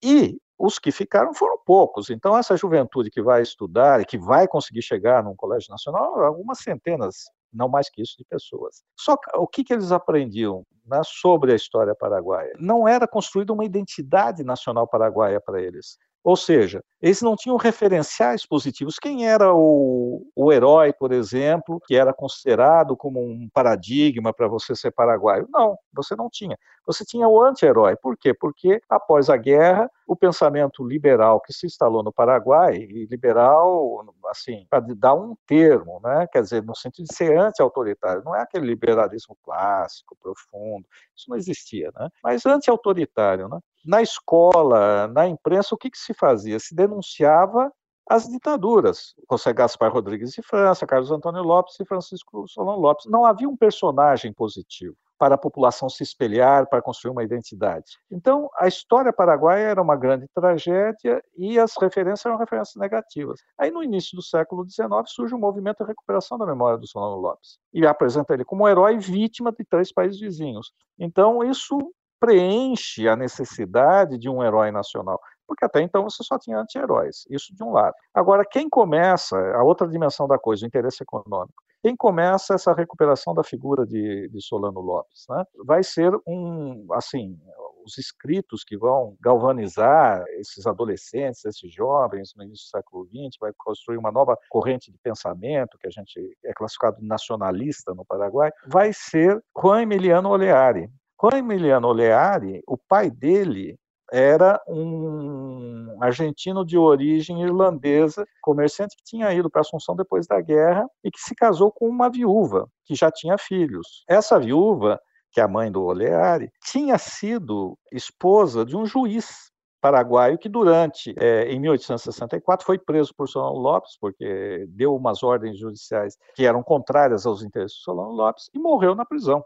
[0.02, 2.10] E os que ficaram foram poucos.
[2.10, 6.58] Então, essa juventude que vai estudar e que vai conseguir chegar num colégio nacional, algumas
[6.58, 8.82] centenas, não mais que isso, de pessoas.
[8.98, 12.52] Só que, o que, que eles aprendiam né, sobre a história paraguaia?
[12.58, 15.98] Não era construída uma identidade nacional paraguaia para eles.
[16.22, 18.98] Ou seja, eles não tinham referenciais positivos.
[18.98, 24.76] Quem era o, o herói, por exemplo, que era considerado como um paradigma para você
[24.76, 25.48] ser paraguaio?
[25.50, 26.58] Não, você não tinha.
[26.92, 27.94] Você tinha o anti-herói.
[27.94, 28.34] Por quê?
[28.34, 34.66] Porque após a guerra, o pensamento liberal que se instalou no Paraguai, e liberal, assim,
[34.68, 36.26] para dar um termo, né?
[36.32, 40.84] quer dizer, no sentido de ser anti-autoritário, não é aquele liberalismo clássico, profundo,
[41.16, 42.08] isso não existia, né?
[42.24, 43.48] mas anti-autoritário.
[43.48, 43.60] Né?
[43.84, 46.58] Na escola, na imprensa, o que, que se fazia?
[46.58, 47.72] Se denunciava
[48.08, 49.14] as ditaduras.
[49.30, 53.06] José Gaspar Rodrigues de França, Carlos Antônio Lopes e Francisco Solon Lopes.
[53.06, 57.98] Não havia um personagem positivo para a população se espelhar, para construir uma identidade.
[58.10, 63.38] Então, a história paraguaia era uma grande tragédia e as referências eram referências negativas.
[63.58, 66.86] Aí, no início do século XIX, surge o um movimento de recuperação da memória do
[66.86, 70.72] Solano Lopes e apresenta ele como herói vítima de três países vizinhos.
[70.98, 71.76] Então, isso
[72.18, 75.20] preenche a necessidade de um herói nacional
[75.50, 77.92] porque até então você só tinha anti-heróis, isso de um lado.
[78.14, 83.34] Agora, quem começa, a outra dimensão da coisa, o interesse econômico, quem começa essa recuperação
[83.34, 85.24] da figura de, de Solano Lopes?
[85.28, 85.44] Né?
[85.64, 87.38] Vai ser um, assim,
[87.84, 93.52] os escritos que vão galvanizar esses adolescentes, esses jovens no início do século XX, vai
[93.56, 98.92] construir uma nova corrente de pensamento, que a gente é classificado nacionalista no Paraguai, vai
[98.92, 100.88] ser Juan Emiliano Oleari.
[101.20, 103.78] Juan Emiliano Oleari, o pai dele
[104.12, 110.88] era um argentino de origem irlandesa, comerciante que tinha ido para Assunção depois da guerra
[111.04, 114.04] e que se casou com uma viúva que já tinha filhos.
[114.08, 115.00] Essa viúva,
[115.32, 119.50] que é a mãe do Oleari, tinha sido esposa de um juiz
[119.80, 125.58] paraguaio que durante, é, em 1864, foi preso por Solano Lopes, porque deu umas ordens
[125.58, 129.42] judiciais que eram contrárias aos interesses de Solano Lopes, e morreu na prisão.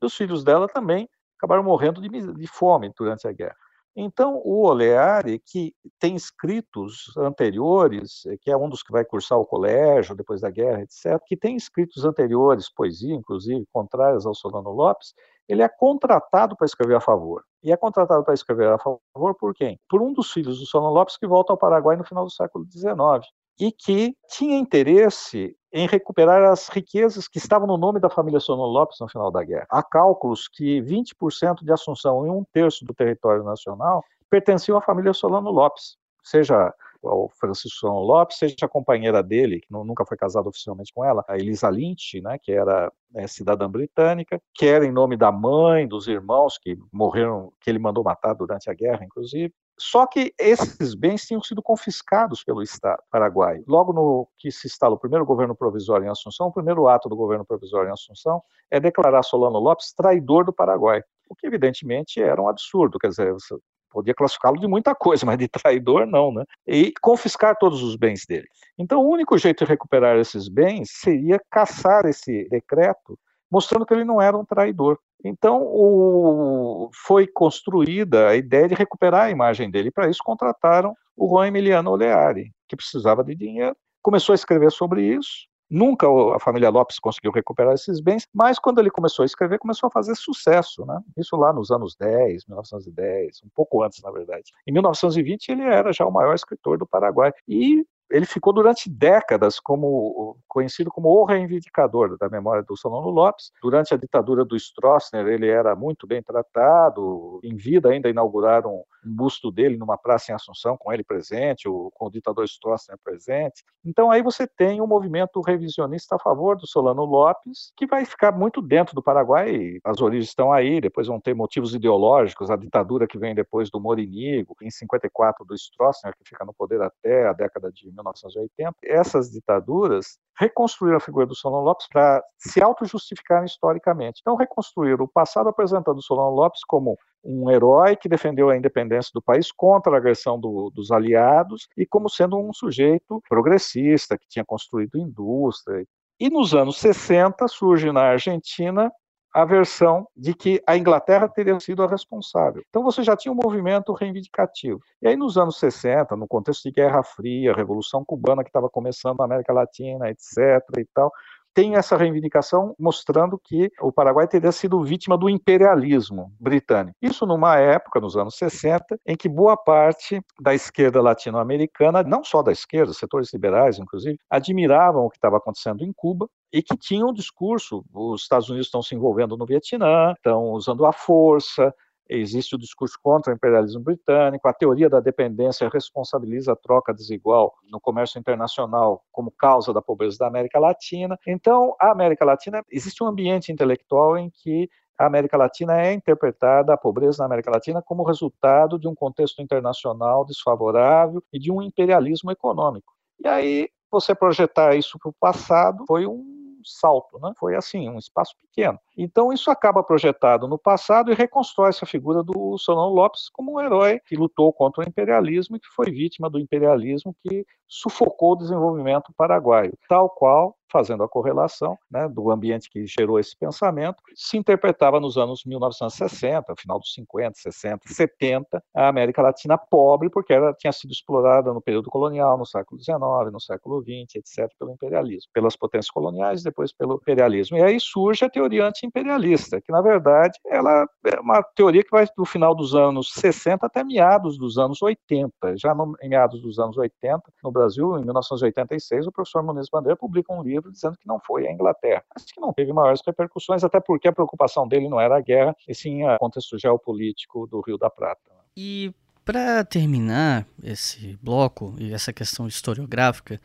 [0.00, 3.56] E os filhos dela também acabaram morrendo de, de fome durante a guerra.
[3.94, 9.38] Então, o Oleari, que tem escritos anteriores, eh, que é um dos que vai cursar
[9.38, 14.70] o colégio depois da guerra, etc., que tem escritos anteriores, poesia, inclusive, contrárias ao Solano
[14.70, 15.12] Lopes,
[15.46, 17.44] ele é contratado para escrever a favor.
[17.62, 19.78] E é contratado para escrever a favor por quem?
[19.88, 22.64] Por um dos filhos do Solano Lopes que volta ao Paraguai no final do século
[22.64, 23.26] XIX
[23.58, 28.66] e que tinha interesse em recuperar as riquezas que estavam no nome da família Solano
[28.66, 29.66] Lopes no final da guerra.
[29.70, 35.12] Há cálculos que 20% de Assunção e um terço do território nacional pertenciam à família
[35.12, 36.72] Solano Lopes, seja
[37.02, 41.24] ao Francisco Solano Lopes, seja a companheira dele, que nunca foi casado oficialmente com ela,
[41.26, 46.06] a Elisa Lynch, né, que era é, cidadã britânica, quer em nome da mãe, dos
[46.06, 51.24] irmãos que morreram, que ele mandou matar durante a guerra, inclusive, só que esses bens
[51.24, 53.64] tinham sido confiscados pelo Estado paraguaio.
[53.66, 57.16] Logo no que se instala o primeiro governo provisório em Assunção, o primeiro ato do
[57.16, 62.40] governo provisório em Assunção é declarar Solano Lopes traidor do Paraguai, o que evidentemente era
[62.40, 63.56] um absurdo, quer dizer, você
[63.90, 66.44] podia classificá-lo de muita coisa, mas de traidor não, né?
[66.66, 68.46] E confiscar todos os bens dele.
[68.78, 73.18] Então, o único jeito de recuperar esses bens seria caçar esse decreto,
[73.52, 74.98] mostrando que ele não era um traidor.
[75.22, 79.90] Então, o, foi construída a ideia de recuperar a imagem dele.
[79.90, 83.76] Para isso, contrataram o Juan Emiliano Oleari, que precisava de dinheiro.
[84.00, 85.46] Começou a escrever sobre isso.
[85.70, 89.86] Nunca a família Lopes conseguiu recuperar esses bens, mas quando ele começou a escrever, começou
[89.86, 91.00] a fazer sucesso, né?
[91.16, 94.50] Isso lá nos anos 10, 1910, um pouco antes, na verdade.
[94.66, 97.32] Em 1920, ele era já o maior escritor do Paraguai.
[97.48, 103.50] E ele ficou durante décadas como conhecido como o reivindicador da memória do Solano Lopes.
[103.62, 107.40] Durante a ditadura do Stroessner, ele era muito bem tratado.
[107.42, 112.06] Em vida, ainda inauguraram um busto dele numa praça em Assunção, com ele presente, com
[112.06, 113.64] o ditador Stroessner presente.
[113.84, 118.30] Então, aí você tem um movimento revisionista a favor do Solano Lopes, que vai ficar
[118.30, 119.78] muito dentro do Paraguai.
[119.82, 123.80] As origens estão aí, depois vão ter motivos ideológicos, a ditadura que vem depois do
[123.80, 128.76] Morinigo, em 54 do Stroessner, que fica no poder até a década de 1980.
[128.84, 134.20] Essas ditaduras reconstruíram a figura do Solano Lopes para se auto-justificarem historicamente.
[134.20, 139.10] Então, reconstruíram o passado apresentando o Solano Lopes como um herói que defendeu a independência
[139.14, 144.26] do país contra a agressão do, dos aliados e como sendo um sujeito progressista que
[144.28, 145.84] tinha construído indústria.
[146.18, 148.90] E nos anos 60 surge na Argentina
[149.32, 152.62] a versão de que a Inglaterra teria sido a responsável.
[152.68, 154.80] Então você já tinha um movimento reivindicativo.
[155.00, 159.18] E aí nos anos 60, no contexto de Guerra Fria, Revolução Cubana que estava começando
[159.18, 160.36] na América Latina, etc.
[160.78, 161.10] e tal,
[161.54, 166.96] tem essa reivindicação mostrando que o Paraguai teria sido vítima do imperialismo britânico.
[167.00, 172.42] Isso numa época, nos anos 60, em que boa parte da esquerda latino-americana, não só
[172.42, 177.08] da esquerda, setores liberais inclusive, admiravam o que estava acontecendo em Cuba e que tinham
[177.08, 181.72] um discurso: os Estados Unidos estão se envolvendo no Vietnã, estão usando a força,
[182.20, 187.54] existe o discurso contra o imperialismo britânico, a teoria da dependência responsabiliza a troca desigual
[187.70, 191.18] no comércio internacional como causa da pobreza da América Latina.
[191.26, 194.68] Então, a América Latina, existe um ambiente intelectual em que
[194.98, 199.42] a América Latina é interpretada, a pobreza na América Latina, como resultado de um contexto
[199.42, 202.92] internacional desfavorável e de um imperialismo econômico.
[203.18, 207.32] E aí, você projetar isso para o passado foi um salto, né?
[207.38, 208.78] Foi assim, um espaço pequeno.
[208.96, 213.60] Então isso acaba projetado no passado e reconstrói essa figura do Solano Lopes como um
[213.60, 218.36] herói que lutou contra o imperialismo e que foi vítima do imperialismo que sufocou o
[218.36, 224.38] desenvolvimento paraguaio, tal qual fazendo a correlação né, do ambiente que gerou esse pensamento, se
[224.38, 230.54] interpretava nos anos 1960, final dos 50, 60, 70, a América Latina pobre, porque ela
[230.54, 232.98] tinha sido explorada no período colonial, no século XIX,
[233.30, 237.58] no século XX, etc., pelo imperialismo, pelas potências coloniais, depois pelo imperialismo.
[237.58, 242.06] E aí surge a teoria anti-imperialista, que na verdade ela é uma teoria que vai
[242.16, 245.56] do final dos anos 60 até meados dos anos 80.
[245.56, 249.96] Já no, em meados dos anos 80, no Brasil, em 1986, o professor Muniz Bandeira
[249.96, 252.04] publica um livro período dizendo que não foi a Inglaterra.
[252.14, 255.54] Acho que não teve maiores repercussões, até porque a preocupação dele não era a guerra,
[255.68, 258.20] e sim o contexto geopolítico do Rio da Prata.
[258.56, 258.94] E
[259.24, 263.40] para terminar esse bloco e essa questão historiográfica,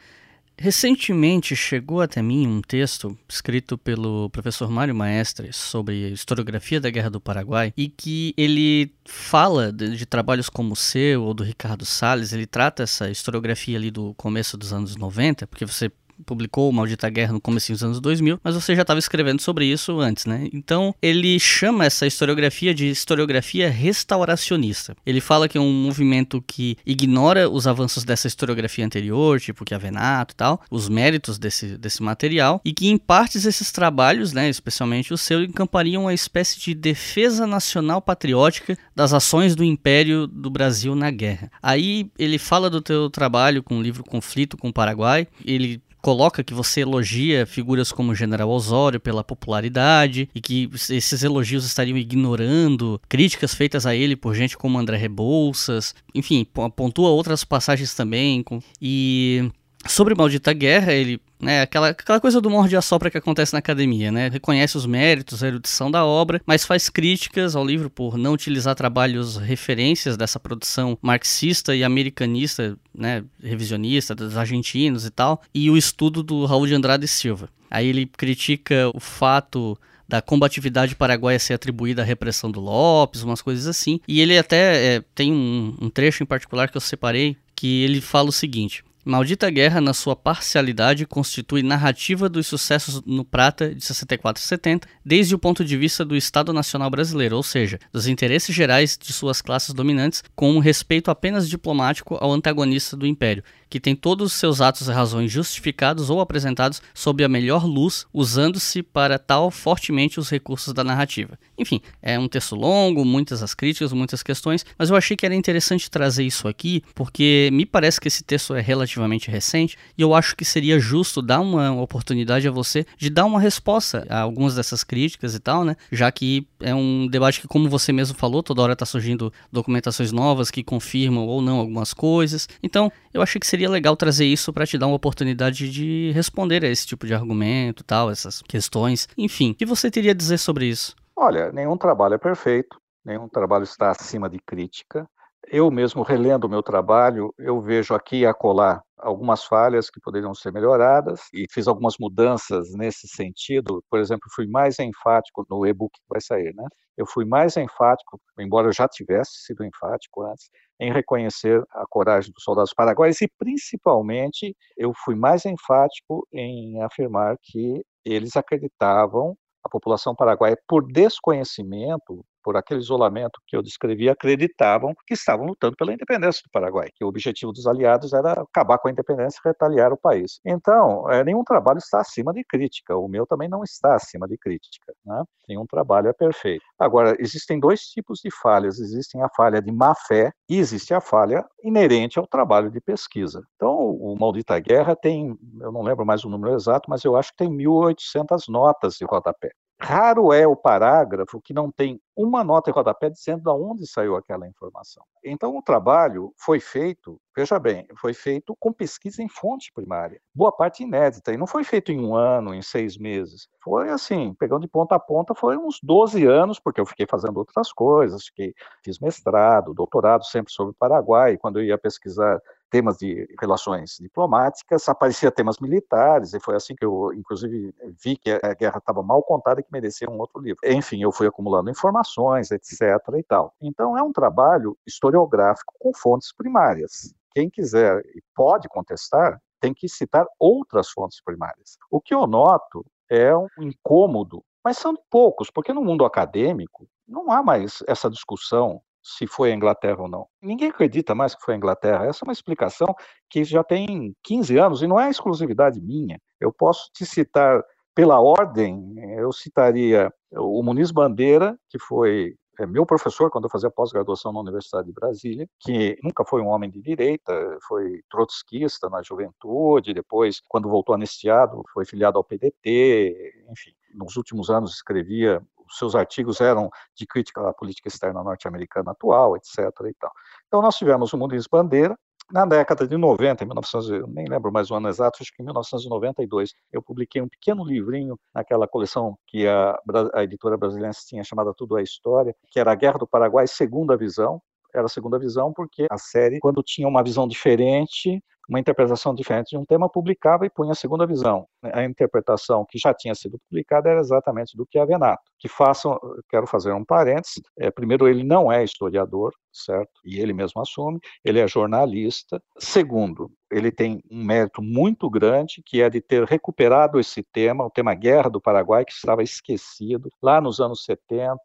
[0.60, 6.89] Recentemente chegou até mim um texto escrito pelo professor Mário Maestre sobre a historiografia da
[6.89, 11.44] Guerra do Paraguai e que ele fala de, de, trabalhos como o seu ou do
[11.44, 15.91] Ricardo Salles, ele trata essa historiografia ali do começo dos anos 90, porque você
[16.26, 19.99] publicou Maldita Guerra no começo dos anos 2000, mas você já estava escrevendo sobre isso
[19.99, 20.48] antes, né?
[20.53, 24.95] Então, ele chama essa historiografia de historiografia restauracionista.
[25.06, 29.73] Ele fala que é um movimento que ignora os avanços dessa historiografia anterior, tipo que
[29.73, 34.34] a Venato e tal, os méritos desse, desse material, e que em partes esses trabalhos,
[34.34, 40.27] né, especialmente o seu, encampariam uma espécie de defesa nacional patriótica das ações do Império
[40.27, 41.52] do Brasil na guerra.
[41.61, 46.41] Aí ele fala do teu trabalho com o livro Conflito com o Paraguai, ele coloca
[46.41, 51.97] que você elogia figuras como o General Osório pela popularidade e que esses elogios estariam
[51.97, 56.47] ignorando críticas feitas a ele por gente como André Rebouças, enfim,
[56.77, 58.41] pontua outras passagens também.
[58.81, 59.51] E
[59.85, 63.59] sobre Maldita Guerra, ele né, aquela, aquela coisa do morde a sopra que acontece na
[63.59, 64.29] academia, né?
[64.29, 68.75] Reconhece os méritos, a erudição da obra, mas faz críticas ao livro por não utilizar
[68.75, 75.77] trabalhos referências dessa produção marxista e americanista, né, revisionista dos argentinos e tal, e o
[75.77, 77.49] estudo do Raul de Andrade Silva.
[77.69, 79.77] Aí ele critica o fato
[80.07, 83.99] da combatividade paraguaia ser atribuída à repressão do Lopes, umas coisas assim.
[84.07, 87.99] E ele até é, tem um, um trecho em particular que eu separei que ele
[87.99, 93.84] fala o seguinte: Maldita Guerra, na sua parcialidade, constitui narrativa dos sucessos no Prata de
[93.84, 98.05] 64 e 70, desde o ponto de vista do Estado Nacional Brasileiro, ou seja, dos
[98.05, 103.43] interesses gerais de suas classes dominantes, com um respeito apenas diplomático ao antagonista do Império,
[103.69, 108.06] que tem todos os seus atos e razões justificados ou apresentados sob a melhor luz,
[108.14, 111.38] usando-se para tal fortemente os recursos da narrativa.
[111.57, 115.35] Enfim, é um texto longo, muitas as críticas, muitas questões, mas eu achei que era
[115.35, 120.14] interessante trazer isso aqui, porque me parece que esse texto é relativamente recente e eu
[120.14, 124.56] acho que seria justo dar uma oportunidade a você de dar uma resposta a algumas
[124.56, 125.76] dessas críticas e tal, né?
[125.91, 130.11] Já que é um debate que, como você mesmo falou, toda hora está surgindo documentações
[130.11, 132.48] novas que confirmam ou não algumas coisas.
[132.61, 136.63] Então, eu achei que seria legal trazer isso para te dar uma oportunidade de responder
[136.63, 139.07] a esse tipo de argumento, tal, essas questões.
[139.17, 140.95] Enfim, o que você teria a dizer sobre isso?
[141.15, 145.09] Olha, nenhum trabalho é perfeito, nenhum trabalho está acima de crítica.
[145.49, 150.33] Eu mesmo relendo o meu trabalho, eu vejo aqui e acolá algumas falhas que poderiam
[150.33, 153.81] ser melhoradas e fiz algumas mudanças nesse sentido.
[153.89, 156.65] Por exemplo, fui mais enfático no e-book que vai sair, né?
[156.97, 160.49] Eu fui mais enfático, embora eu já tivesse sido enfático antes,
[160.79, 167.37] em reconhecer a coragem dos soldados paraguaios e principalmente eu fui mais enfático em afirmar
[167.41, 174.95] que eles acreditavam a população paraguaia por desconhecimento por aquele isolamento que eu descrevi, acreditavam
[175.05, 178.87] que estavam lutando pela independência do Paraguai, que o objetivo dos aliados era acabar com
[178.87, 180.39] a independência e retaliar o país.
[180.45, 184.37] Então, é, nenhum trabalho está acima de crítica, o meu também não está acima de
[184.37, 185.25] crítica, né?
[185.45, 186.63] nenhum trabalho é perfeito.
[186.79, 191.01] Agora, existem dois tipos de falhas, existem a falha de má fé e existe a
[191.01, 193.41] falha inerente ao trabalho de pesquisa.
[193.57, 197.31] Então, o Maldita Guerra tem, eu não lembro mais o número exato, mas eu acho
[197.31, 199.51] que tem 1.800 notas de rodapé.
[199.79, 204.15] Raro é o parágrafo que não tem uma nota em rodapé dizendo de onde saiu
[204.15, 205.03] aquela informação.
[205.23, 210.51] Então, o trabalho foi feito, veja bem, foi feito com pesquisa em fonte primária, boa
[210.51, 213.47] parte inédita, e não foi feito em um ano, em seis meses.
[213.63, 217.37] Foi assim, pegando de ponta a ponta, foi uns 12 anos, porque eu fiquei fazendo
[217.37, 222.98] outras coisas, fiquei, fiz mestrado, doutorado sempre sobre o Paraguai, quando eu ia pesquisar temas
[222.98, 228.53] de relações diplomáticas, aparecia temas militares, e foi assim que eu, inclusive, vi que a
[228.53, 230.60] guerra estava mal contada e que merecia um outro livro.
[230.65, 232.81] Enfim, eu fui acumulando informações, etc.
[233.18, 233.53] e tal.
[233.61, 237.14] Então, é um trabalho historiográfico com fontes primárias.
[237.31, 241.77] Quem quiser e pode contestar, tem que citar outras fontes primárias.
[241.89, 247.31] O que eu noto é um incômodo, mas são poucos, porque no mundo acadêmico não
[247.31, 248.81] há mais essa discussão
[249.15, 250.27] se foi a Inglaterra ou não.
[250.41, 252.05] Ninguém acredita mais que foi a Inglaterra.
[252.05, 252.93] Essa é uma explicação
[253.29, 256.19] que já tem 15 anos e não é exclusividade minha.
[256.39, 257.63] Eu posso te citar
[257.95, 263.69] pela ordem, eu citaria o Muniz Bandeira, que foi é, meu professor quando eu fazia
[263.69, 267.34] pós-graduação na Universidade de Brasília, que nunca foi um homem de direita,
[267.67, 273.71] foi trotskista na juventude, depois, quando voltou anistiado, foi filiado ao PDT, enfim.
[273.93, 275.41] Nos últimos anos escrevia
[275.72, 279.57] seus artigos eram de crítica à política externa norte-americana atual, etc.
[279.89, 280.11] E tal.
[280.48, 281.98] Então nós tivemos o Muniz Bandeira,
[282.30, 285.45] Na década de 90, em 1900, nem lembro mais o ano exato, acho que em
[285.45, 289.80] 1992, eu publiquei um pequeno livrinho naquela coleção que a,
[290.14, 293.95] a editora brasileira tinha chamada Tudo é História, que era a Guerra do Paraguai, Segunda
[293.95, 294.41] Visão,
[294.73, 299.49] era a segunda visão, porque a série, quando tinha uma visão diferente, uma interpretação diferente
[299.49, 301.45] de um tema, publicava e punha a segunda visão.
[301.61, 305.23] A interpretação que já tinha sido publicada era exatamente do que Avenato.
[305.37, 305.99] Que façam,
[306.29, 309.91] quero fazer um parênteses, é, primeiro, ele não é historiador, certo?
[310.05, 312.41] E ele mesmo assume, ele é jornalista.
[312.57, 317.69] Segundo, ele tem um mérito muito grande, que é de ter recuperado esse tema, o
[317.69, 321.37] tema Guerra do Paraguai, que estava esquecido lá nos anos 70,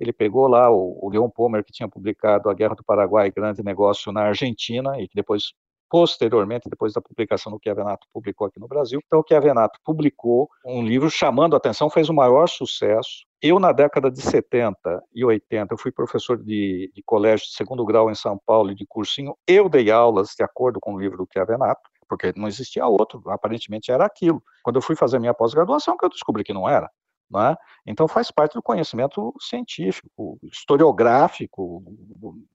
[0.00, 3.62] ele pegou lá o, o Leon Pomer, que tinha publicado A Guerra do Paraguai, Grande
[3.64, 5.52] Negócio na Argentina, e que depois
[5.90, 9.00] posteriormente, depois da publicação do que Avenato publicou aqui no Brasil.
[9.06, 13.26] Então, o que Avenato publicou um livro chamando a atenção, fez o maior sucesso.
[13.40, 17.84] Eu, na década de 70 e 80, eu fui professor de, de colégio de segundo
[17.84, 19.36] grau em São Paulo e de cursinho.
[19.46, 23.22] Eu dei aulas de acordo com o livro do que Avenato, porque não existia outro,
[23.26, 24.42] aparentemente era aquilo.
[24.62, 26.90] Quando eu fui fazer minha pós-graduação, que eu descobri que não era.
[27.30, 27.54] Né?
[27.86, 31.82] Então faz parte do conhecimento científico, historiográfico,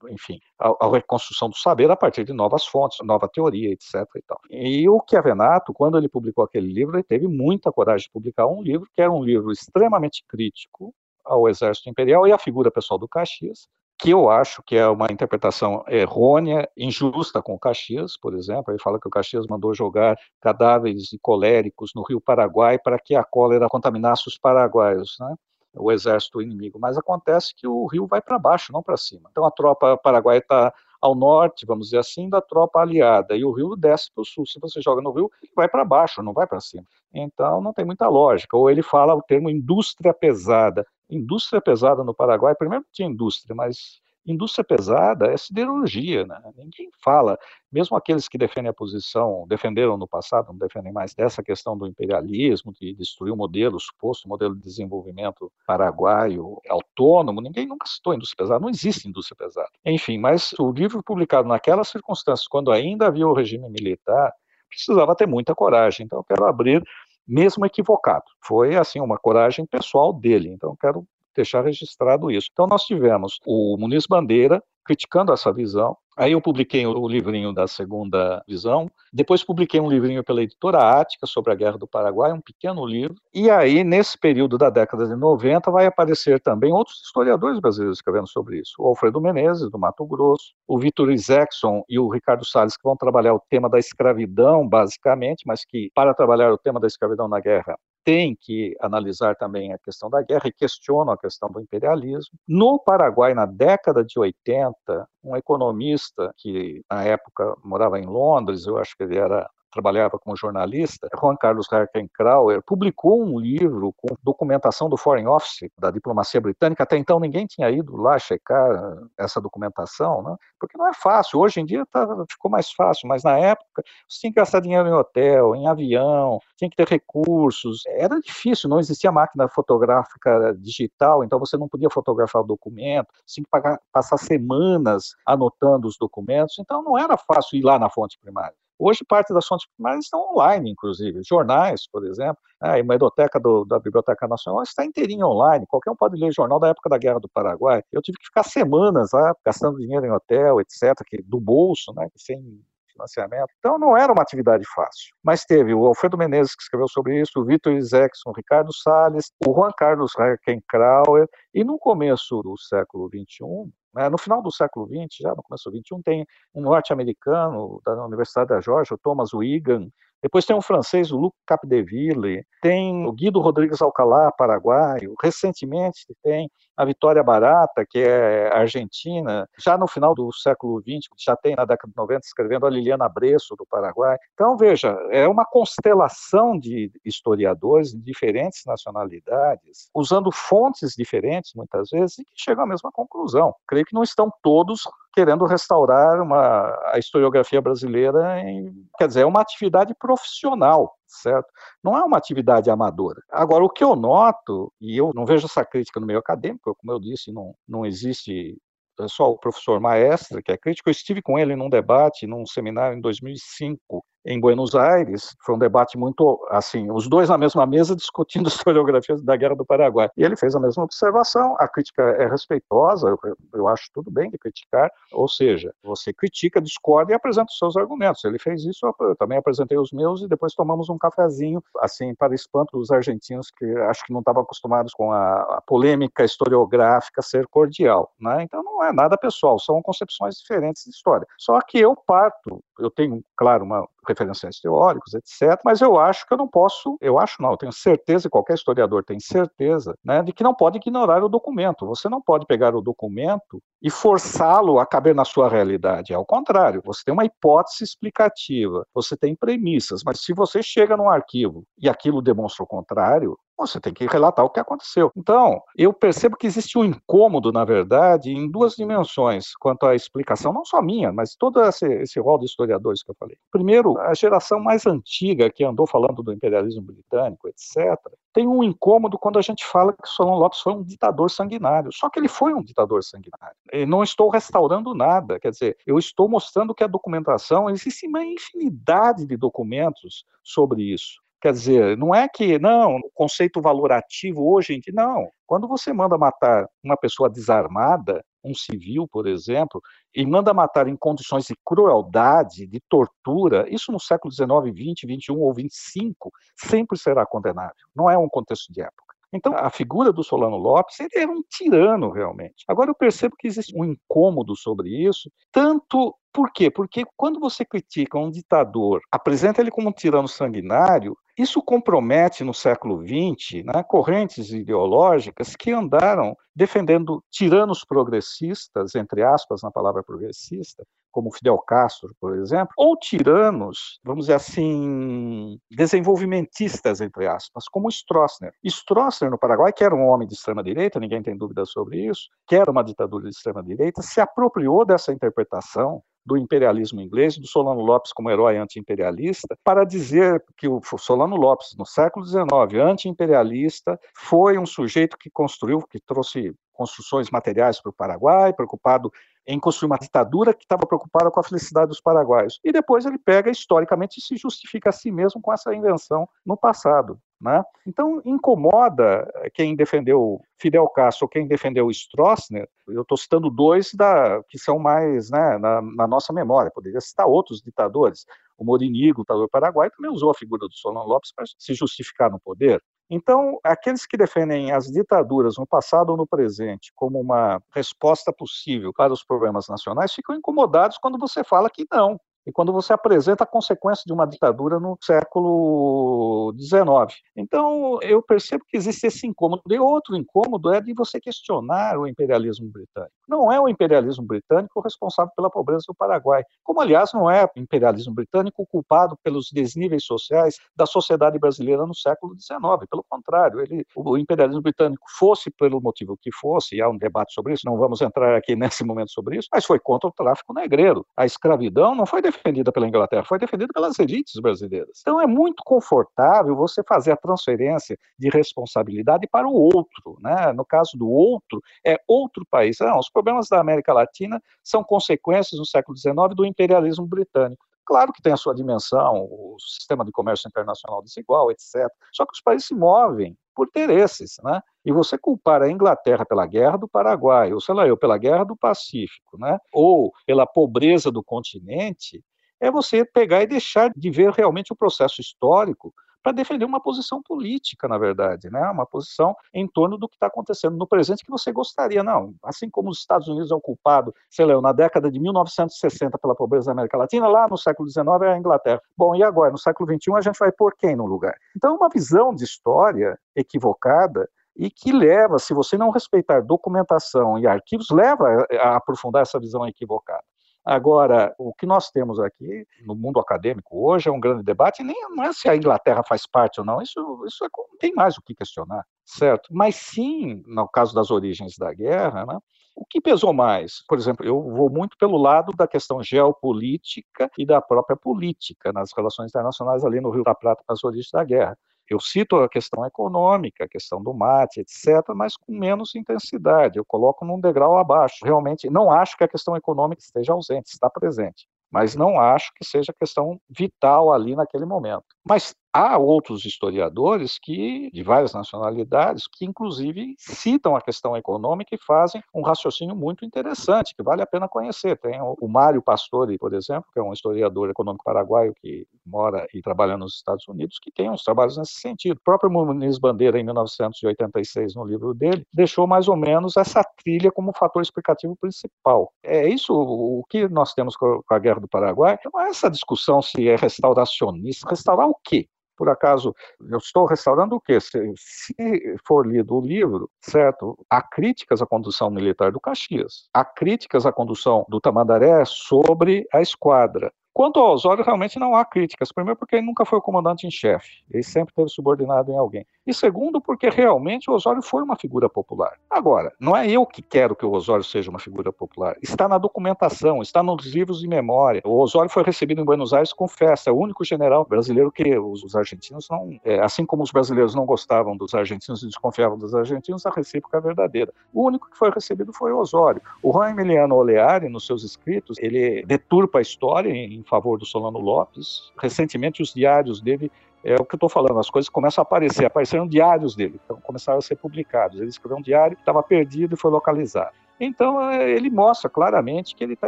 [0.09, 3.93] enfim, a, a, reconstrução do saber a partir de novas fontes, nova teoria, etc.
[4.15, 4.39] E, tal.
[4.49, 8.63] e o Chiavenato, quando ele publicou aquele livro, ele teve muita coragem de publicar um
[8.63, 10.93] livro que era um livro extremamente crítico
[11.23, 13.67] ao exército imperial e à figura pessoal do Caxias,
[14.03, 18.73] que eu acho que é uma interpretação errônea, injusta com o Caxias, por exemplo.
[18.73, 23.15] Ele fala que o Caxias mandou jogar cadáveres de coléricos no rio Paraguai para que
[23.15, 25.33] a cólera contaminasse os paraguaios, né?
[25.73, 26.77] o exército inimigo.
[26.77, 29.29] Mas acontece que o rio vai para baixo, não para cima.
[29.31, 33.51] Então a tropa paraguaia está ao norte, vamos dizer assim, da tropa aliada, e o
[33.51, 34.45] rio desce para o sul.
[34.45, 36.83] Se você joga no rio, vai para baixo, não vai para cima.
[37.13, 38.57] Então não tem muita lógica.
[38.57, 40.85] Ou ele fala o termo indústria pesada
[41.15, 46.39] indústria pesada no Paraguai, primeiro tinha indústria, mas indústria pesada é siderurgia, né?
[46.55, 47.37] Ninguém fala,
[47.71, 51.85] mesmo aqueles que defendem a posição, defenderam no passado, não defendem mais dessa questão do
[51.85, 58.13] imperialismo, de destruir o modelo, o suposto modelo de desenvolvimento paraguaio autônomo, ninguém nunca citou
[58.13, 59.71] indústria pesada, não existe indústria pesada.
[59.85, 64.31] Enfim, mas o livro publicado naquelas circunstâncias, quando ainda havia o regime militar,
[64.69, 66.05] precisava ter muita coragem.
[66.05, 66.83] Então, eu quero abrir
[67.27, 68.25] mesmo equivocado.
[68.45, 70.49] Foi assim uma coragem pessoal dele.
[70.49, 71.05] Então quero
[71.35, 72.49] deixar registrado isso.
[72.51, 75.97] Então nós tivemos o Muniz Bandeira criticando essa visão.
[76.15, 81.25] Aí eu publiquei o livrinho da segunda visão, depois publiquei um livrinho pela editora Ática
[81.25, 83.15] sobre a Guerra do Paraguai, um pequeno livro.
[83.33, 88.27] E aí, nesse período da década de 90, vai aparecer também outros historiadores brasileiros escrevendo
[88.27, 88.73] sobre isso.
[88.79, 92.95] O Alfredo Menezes, do Mato Grosso, o Vitor Isaacson e o Ricardo Salles, que vão
[92.95, 97.39] trabalhar o tema da escravidão, basicamente, mas que, para trabalhar o tema da escravidão na
[97.39, 102.37] guerra, tem que analisar também a questão da guerra e questionam a questão do imperialismo.
[102.47, 108.77] No Paraguai, na década de 80, um economista que na época morava em Londres, eu
[108.77, 114.87] acho que ele era trabalhava como jornalista, Juan Carlos Herkenkrauer, publicou um livro com documentação
[114.87, 116.83] do Foreign Office, da diplomacia britânica.
[116.83, 118.69] Até então ninguém tinha ido lá checar
[119.17, 120.35] essa documentação, né?
[120.59, 121.39] porque não é fácil.
[121.39, 124.87] Hoje em dia tá, ficou mais fácil, mas na época você tinha que gastar dinheiro
[124.87, 127.81] em hotel, em avião, tinha que ter recursos.
[127.87, 133.43] Era difícil, não existia máquina fotográfica digital, então você não podia fotografar o documento, tinha
[133.43, 138.17] que pagar, passar semanas anotando os documentos, então não era fácil ir lá na fonte
[138.19, 138.55] primária.
[138.85, 141.21] Hoje, parte das fontes primárias estão online, inclusive.
[141.25, 142.37] Jornais, por exemplo.
[142.61, 142.71] Né?
[142.71, 145.65] A hemeroteca do, da Biblioteca Nacional está inteirinha online.
[145.69, 147.81] Qualquer um pode ler jornal da época da Guerra do Paraguai.
[147.93, 152.09] Eu tive que ficar semanas lá, gastando dinheiro em hotel, etc., que, do bolso, né,
[152.17, 152.61] sem
[152.91, 153.47] financiamento.
[153.57, 155.15] Então não era uma atividade fácil.
[155.23, 159.31] Mas teve o Alfredo Menezes que escreveu sobre isso, o Vitor Isaacson, o Ricardo Salles,
[159.47, 163.71] o Juan Carlos Herkenkrauer, e no começo do século XXI,
[164.09, 168.49] no final do século XX, já no começo do XXI, tem um norte-americano da Universidade
[168.49, 169.89] da Georgia, o Thomas Wigan,
[170.23, 176.49] depois tem um francês, o Luc Capdeville, tem o Guido Rodrigues Alcalá, paraguaio, recentemente tem
[176.77, 181.65] a Vitória Barata, que é argentina, já no final do século XX, já tem na
[181.65, 184.17] década de 90 escrevendo a Liliana Bresso, do Paraguai.
[184.33, 192.19] Então, veja, é uma constelação de historiadores de diferentes nacionalidades, usando fontes diferentes, muitas vezes,
[192.19, 193.53] e que chegam à mesma conclusão.
[193.67, 194.83] Creio que não estão todos
[195.13, 201.47] querendo restaurar uma, a historiografia brasileira, em, quer dizer, é uma atividade profissional, certo?
[201.83, 203.21] Não é uma atividade amadora.
[203.31, 206.91] Agora, o que eu noto, e eu não vejo essa crítica no meio acadêmico, como
[206.91, 208.57] eu disse, não, não existe
[208.99, 212.45] é só o professor Maestra, que é crítico, eu estive com ele num debate, num
[212.45, 217.65] seminário em 2005, em Buenos Aires, foi um debate muito, assim, os dois na mesma
[217.65, 220.09] mesa discutindo historiografia da Guerra do Paraguai.
[220.17, 223.17] E ele fez a mesma observação, a crítica é respeitosa, eu,
[223.53, 227.75] eu acho tudo bem de criticar, ou seja, você critica, discorda e apresenta os seus
[227.75, 228.23] argumentos.
[228.23, 232.33] Ele fez isso, eu também apresentei os meus e depois tomamos um cafezinho, assim, para
[232.33, 237.47] espanto dos argentinos que acho que não estavam acostumados com a, a polêmica historiográfica ser
[237.47, 238.43] cordial, né?
[238.43, 241.27] Então não é nada pessoal, são concepções diferentes de história.
[241.37, 245.59] Só que eu parto, eu tenho, claro, uma referenciais teóricos, etc.
[245.63, 249.03] Mas eu acho que eu não posso, eu acho não, eu tenho certeza, qualquer historiador
[249.03, 251.85] tem certeza, né, de que não pode ignorar o documento.
[251.87, 256.13] Você não pode pegar o documento e forçá-lo a caber na sua realidade.
[256.13, 261.09] Ao contrário, você tem uma hipótese explicativa, você tem premissas, mas se você chega num
[261.09, 265.11] arquivo e aquilo demonstra o contrário, você tem que relatar o que aconteceu.
[265.15, 270.51] Então, eu percebo que existe um incômodo, na verdade, em duas dimensões, quanto à explicação,
[270.51, 273.37] não só minha, mas todo esse, esse rol de historiadores que eu falei.
[273.51, 277.97] Primeiro, a geração mais antiga, que andou falando do imperialismo britânico, etc.,
[278.33, 281.91] tem um incômodo quando a gente fala que Solon Lopes foi um ditador sanguinário.
[281.93, 283.55] Só que ele foi um ditador sanguinário.
[283.71, 288.25] E não estou restaurando nada, quer dizer, eu estou mostrando que a documentação, existe uma
[288.25, 291.22] infinidade de documentos sobre isso.
[291.43, 295.27] Quer dizer, não é que, não, o conceito valorativo hoje em dia, não.
[295.45, 299.81] Quando você manda matar uma pessoa desarmada, um civil, por exemplo,
[300.15, 305.31] e manda matar em condições de crueldade, de tortura, isso no século XIX, XX, XXI
[305.33, 306.15] ou XXV,
[306.55, 307.75] sempre será condenável.
[307.93, 309.13] Não é um contexto de época.
[309.33, 312.63] Então, a figura do Solano Lopes, ele era um tirano, realmente.
[312.69, 316.71] Agora, eu percebo que existe um incômodo sobre isso, tanto por quê?
[316.71, 322.53] Porque quando você critica um ditador, apresenta ele como um tirano sanguinário, isso compromete no
[322.53, 330.85] século XX né, correntes ideológicas que andaram defendendo tiranos progressistas, entre aspas na palavra progressista,
[331.11, 338.51] como Fidel Castro, por exemplo, ou tiranos, vamos dizer assim, desenvolvimentistas, entre aspas, como Stroessner.
[338.65, 342.55] Stroessner, no Paraguai, que era um homem de extrema-direita, ninguém tem dúvida sobre isso, que
[342.55, 348.13] era uma ditadura de extrema-direita, se apropriou dessa interpretação do imperialismo inglês, do Solano Lopes
[348.13, 352.47] como herói anti-imperialista, para dizer que o Solano Lopes, no século XIX,
[352.81, 359.11] anti-imperialista, foi um sujeito que construiu, que trouxe construções materiais para o Paraguai, preocupado
[359.45, 362.59] em construir uma ditadura que estava preocupada com a felicidade dos paraguaios.
[362.63, 366.57] E depois ele pega historicamente e se justifica a si mesmo com essa invenção no
[366.57, 367.19] passado.
[367.43, 367.61] Né?
[367.85, 374.57] Então, incomoda quem defendeu Fidel Castro, quem defendeu Stroessner, eu estou citando dois da, que
[374.57, 378.25] são mais né, na, na, nossa memória, poderia citar outros ditadores.
[378.57, 382.31] O Morinigo, o ditador paraguaio, também usou a figura do Solon Lopes para se justificar
[382.31, 382.81] no poder.
[383.09, 388.93] Então, aqueles que defendem as ditaduras no passado ou no presente como uma resposta possível
[388.93, 393.43] para os problemas nacionais ficam incomodados quando você fala que não, e quando você apresenta
[393.43, 397.21] a consequência de uma ditadura no século XIX.
[397.35, 399.61] Então, eu percebo que existe esse incômodo.
[399.69, 403.13] E outro incômodo é de você questionar o imperialismo britânico.
[403.27, 407.49] Não é o imperialismo britânico responsável pela pobreza do Paraguai, como, aliás, não é o
[407.55, 412.87] imperialismo britânico culpado pelos desníveis sociais da sociedade brasileira no século XIX.
[412.89, 417.33] Pelo contrário, ele, o imperialismo britânico, fosse pelo motivo que fosse, e há um debate
[417.33, 420.53] sobre isso, não vamos entrar aqui nesse momento sobre isso, mas foi contra o tráfico
[420.53, 421.05] negreiro.
[421.15, 424.99] A escravidão não foi defendida pela Inglaterra, foi defendida pelas elites brasileiras.
[425.01, 430.17] Então é muito confortável você fazer a transferência de responsabilidade para o outro.
[430.19, 430.51] Né?
[430.53, 432.77] No caso do outro, é outro país.
[432.79, 437.65] Não, os problemas da América Latina são consequências no século XIX do imperialismo britânico.
[437.85, 441.89] Claro que tem a sua dimensão, o sistema de comércio internacional desigual, etc.
[442.13, 444.61] Só que os países se movem por interesses, né?
[444.85, 448.43] E você culpar a Inglaterra pela guerra do Paraguai, ou sei lá eu, pela guerra
[448.43, 449.57] do Pacífico, né?
[449.71, 452.23] Ou pela pobreza do continente,
[452.59, 455.93] é você pegar e deixar de ver realmente o processo histórico
[456.23, 458.61] para defender uma posição política, na verdade, né?
[458.69, 462.01] uma posição em torno do que está acontecendo no presente que você gostaria.
[462.01, 466.17] Não, assim como os Estados Unidos é o culpado, sei lá, na década de 1960
[466.17, 468.81] pela pobreza da América Latina, lá no século XIX é a Inglaterra.
[468.97, 471.35] Bom, e agora, no século XXI, a gente vai pôr quem no lugar?
[471.55, 477.39] Então, é uma visão de história equivocada e que leva, se você não respeitar documentação
[477.39, 480.23] e arquivos, leva a aprofundar essa visão equivocada.
[480.65, 484.95] Agora, o que nós temos aqui no mundo acadêmico hoje é um grande debate, nem
[485.09, 488.17] não é se a Inglaterra faz parte ou não, isso, isso é, não tem mais
[488.17, 489.49] o que questionar, certo?
[489.51, 492.37] Mas sim, no caso das origens da guerra, né,
[492.75, 493.83] o que pesou mais?
[493.87, 498.91] Por exemplo, eu vou muito pelo lado da questão geopolítica e da própria política nas
[498.95, 501.57] relações internacionais ali no Rio da Prata com as origens da guerra.
[501.89, 506.77] Eu cito a questão econômica, a questão do mate, etc., mas com menos intensidade.
[506.77, 508.23] Eu coloco num degrau abaixo.
[508.23, 511.47] Realmente, não acho que a questão econômica esteja ausente, está presente.
[511.73, 515.05] mas não acho que seja questão vital ali naquele momento.
[515.27, 521.77] Mas há outros historiadores que de várias nacionalidades que inclusive citam a questão econômica e
[521.77, 524.97] fazem um raciocínio muito interessante que vale a pena conhecer.
[524.97, 529.61] Tem o Mário Pastori, por exemplo, que é um historiador econômico paraguaio que mora e
[529.61, 532.17] trabalha nos Estados Unidos, que tem uns trabalhos nesse sentido.
[532.17, 537.31] O próprio Muniz Bandeira, em 1986, no livro dele, deixou mais ou menos essa trilha
[537.31, 539.11] como fator explicativo principal.
[539.23, 542.17] É isso o que nós temos com a Guerra do Paraguai.
[542.23, 544.69] É essa discussão se é restauracionista.
[544.69, 545.47] Restaurar o quê?
[545.77, 546.35] Por acaso,
[546.69, 547.79] eu estou restaurando o quê?
[547.79, 550.77] Se, se, for lido o livro, certo?
[550.89, 556.41] Há críticas à condução militar do Caxias, há críticas à condução do Tamandaré sobre a
[556.41, 557.11] esquadra.
[557.33, 559.11] Quanto ao Osório, realmente não há críticas.
[559.11, 562.65] Primeiro, porque ele nunca foi o comandante em chefe, ele sempre esteve subordinado em alguém.
[562.85, 565.77] E segundo, porque realmente o Osório foi uma figura popular.
[565.89, 568.97] Agora, não é eu que quero que o Osório seja uma figura popular.
[569.01, 571.61] Está na documentação, está nos livros de memória.
[571.63, 573.69] O Osório foi recebido em Buenos Aires com festa.
[573.69, 576.37] É o único general brasileiro que os, os argentinos não.
[576.43, 580.57] É, assim como os brasileiros não gostavam dos argentinos e desconfiavam dos argentinos, a recíproca
[580.57, 581.13] é verdadeira.
[581.33, 583.01] O único que foi recebido foi o Osório.
[583.21, 587.99] O Juan Emiliano Oleari, nos seus escritos, ele deturpa a história em favor do Solano
[587.99, 588.71] Lopes.
[588.77, 590.29] Recentemente, os diários dele
[590.63, 593.77] é o que eu estou falando, as coisas começam a aparecer, apareceram diários dele, então
[593.81, 594.99] começaram a ser publicados.
[594.99, 597.33] Ele escreveu um diário que estava perdido e foi localizado.
[597.59, 599.87] Então é, ele mostra claramente que ele está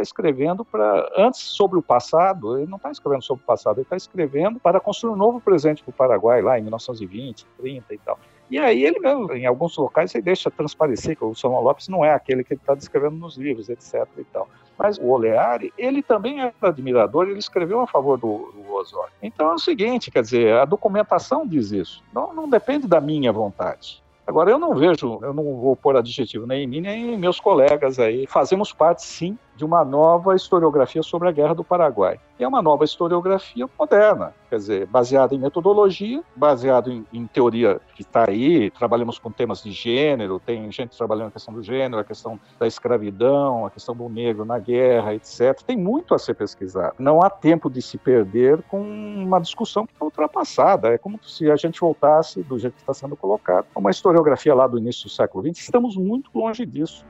[0.00, 2.58] escrevendo para antes sobre o passado.
[2.58, 5.82] Ele não está escrevendo sobre o passado, ele está escrevendo para construir um novo presente
[5.82, 8.18] para o Paraguai lá em 1920, 30 e tal.
[8.50, 12.04] E aí ele mesmo, em alguns locais, ele deixa transparecer que o Samuel Lopes não
[12.04, 14.06] é aquele que ele está descrevendo nos livros, etc.
[14.18, 14.48] E tal.
[14.78, 19.12] Mas o Oleari, ele também é admirador, ele escreveu a favor do, do Osório.
[19.22, 22.02] Então é o seguinte, quer dizer, a documentação diz isso.
[22.14, 24.02] Não, não depende da minha vontade.
[24.26, 27.38] Agora, eu não vejo, eu não vou pôr adjetivo nem em mim, nem em meus
[27.38, 28.26] colegas aí.
[28.26, 32.20] Fazemos parte, sim, de uma nova historiografia sobre a Guerra do Paraguai.
[32.38, 37.80] E é uma nova historiografia moderna, quer dizer, baseada em metodologia, baseada em, em teoria
[37.94, 38.70] que está aí.
[38.70, 42.66] Trabalhamos com temas de gênero, tem gente trabalhando a questão do gênero, a questão da
[42.66, 45.62] escravidão, a questão do negro na guerra, etc.
[45.66, 46.96] Tem muito a ser pesquisado.
[46.98, 50.88] Não há tempo de se perder com uma discussão que está ultrapassada.
[50.88, 54.54] É como se a gente voltasse, do jeito que está sendo colocado, a uma historiografia
[54.54, 55.64] lá do início do século XX.
[55.64, 57.04] Estamos muito longe disso.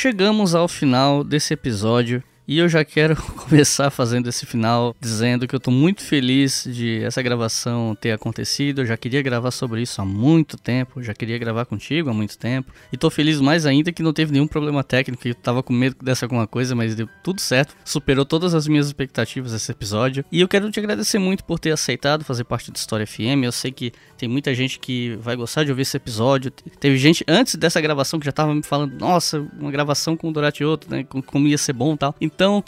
[0.00, 5.54] Chegamos ao final desse episódio e eu já quero começar fazendo esse final dizendo que
[5.54, 8.80] eu tô muito feliz de essa gravação ter acontecido.
[8.80, 12.38] Eu já queria gravar sobre isso há muito tempo, já queria gravar contigo há muito
[12.38, 12.72] tempo.
[12.90, 15.96] E tô feliz mais ainda que não teve nenhum problema técnico, eu tava com medo
[16.02, 17.76] dessa alguma coisa, mas deu tudo certo.
[17.84, 20.24] Superou todas as minhas expectativas esse episódio.
[20.32, 23.44] E eu quero te agradecer muito por ter aceitado fazer parte do História FM.
[23.44, 26.50] Eu sei que tem muita gente que vai gostar de ouvir esse episódio.
[26.50, 30.32] Teve gente antes dessa gravação que já tava me falando, nossa, uma gravação com o
[30.32, 32.14] Doratioto, né, como ia ser bom e tal.